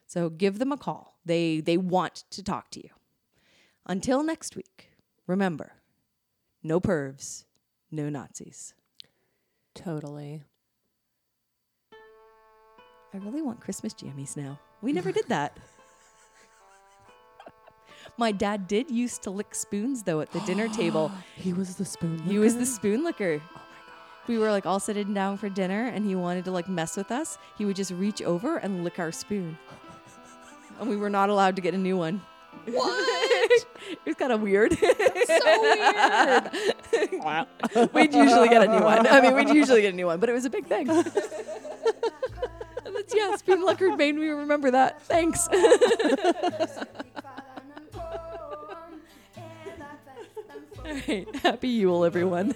So 0.07 0.29
give 0.29 0.59
them 0.59 0.73
a 0.73 0.77
call. 0.77 1.17
They, 1.25 1.61
they 1.61 1.77
want 1.77 2.25
to 2.31 2.43
talk 2.43 2.71
to 2.73 2.81
you. 2.81 2.91
Until 3.87 4.23
next 4.23 4.57
week, 4.57 4.91
remember 5.27 5.75
no 6.63 6.81
pervs, 6.81 7.45
no 7.93 8.09
Nazis. 8.09 8.75
Totally. 9.75 10.43
I 13.17 13.19
really 13.25 13.41
want 13.41 13.61
Christmas 13.61 13.95
jammies 13.95 14.37
now. 14.37 14.59
We 14.83 14.93
never 14.93 15.11
did 15.11 15.27
that. 15.29 15.57
My 18.19 18.31
dad 18.31 18.69
did 18.69 18.91
used 18.91 19.23
to 19.23 19.31
lick 19.31 19.55
spoons 19.55 20.03
though 20.03 20.21
at 20.21 20.31
the 20.33 20.41
dinner 20.41 20.69
table. 20.75 21.11
He 21.35 21.55
was 21.55 21.77
the 21.77 21.87
spoon. 21.87 22.19
Licker. 22.19 22.31
He 22.31 22.39
was 22.39 22.57
the 22.59 22.67
spoon 22.67 23.05
licker. 23.05 23.41
Oh 23.43 23.55
my 23.55 23.61
god. 23.61 24.29
we 24.29 24.37
were 24.37 24.51
like 24.51 24.67
all 24.67 24.79
sitting 24.79 25.15
down 25.15 25.39
for 25.39 25.49
dinner 25.49 25.87
and 25.87 26.05
he 26.05 26.15
wanted 26.15 26.45
to 26.45 26.51
like 26.51 26.69
mess 26.69 26.95
with 26.95 27.11
us, 27.11 27.39
he 27.57 27.65
would 27.65 27.77
just 27.77 27.91
reach 27.93 28.21
over 28.21 28.59
and 28.59 28.85
lick 28.85 28.99
our 28.99 29.13
spoon. 29.13 29.57
And 30.79 30.91
we 30.91 30.97
were 30.97 31.09
not 31.09 31.31
allowed 31.31 31.57
to 31.57 31.63
get 31.63 31.73
a 31.73 31.79
new 31.79 31.97
one. 31.97 32.21
What? 32.67 33.63
It 33.89 33.99
was 34.05 34.17
kind 34.17 34.33
of 34.33 34.41
weird. 34.41 34.73
so 34.73 35.61
weird. 35.63 37.23
wow. 37.23 37.47
we'd 37.95 38.13
usually 38.13 38.49
get 38.49 38.65
a 38.65 38.67
new 38.67 38.83
one. 38.83 39.07
I 39.07 39.21
mean, 39.21 39.35
we'd 39.35 39.51
usually 39.51 39.83
get 39.83 39.93
a 39.93 39.97
new 39.97 40.07
one, 40.07 40.19
but 40.19 40.29
it 40.29 40.33
was 40.33 40.45
a 40.45 40.51
big 40.51 40.67
thing. 40.67 40.89
That's, 43.09 43.15
yeah, 43.15 43.37
spoon 43.37 43.65
licker 43.65 43.97
made 43.97 44.17
me 44.17 44.27
remember 44.29 44.73
that. 44.73 45.01
Thanks. 45.03 45.47
All 45.49 45.57
right. 50.85 51.37
Happy 51.37 51.69
Yule, 51.69 52.05
everyone. 52.05 52.55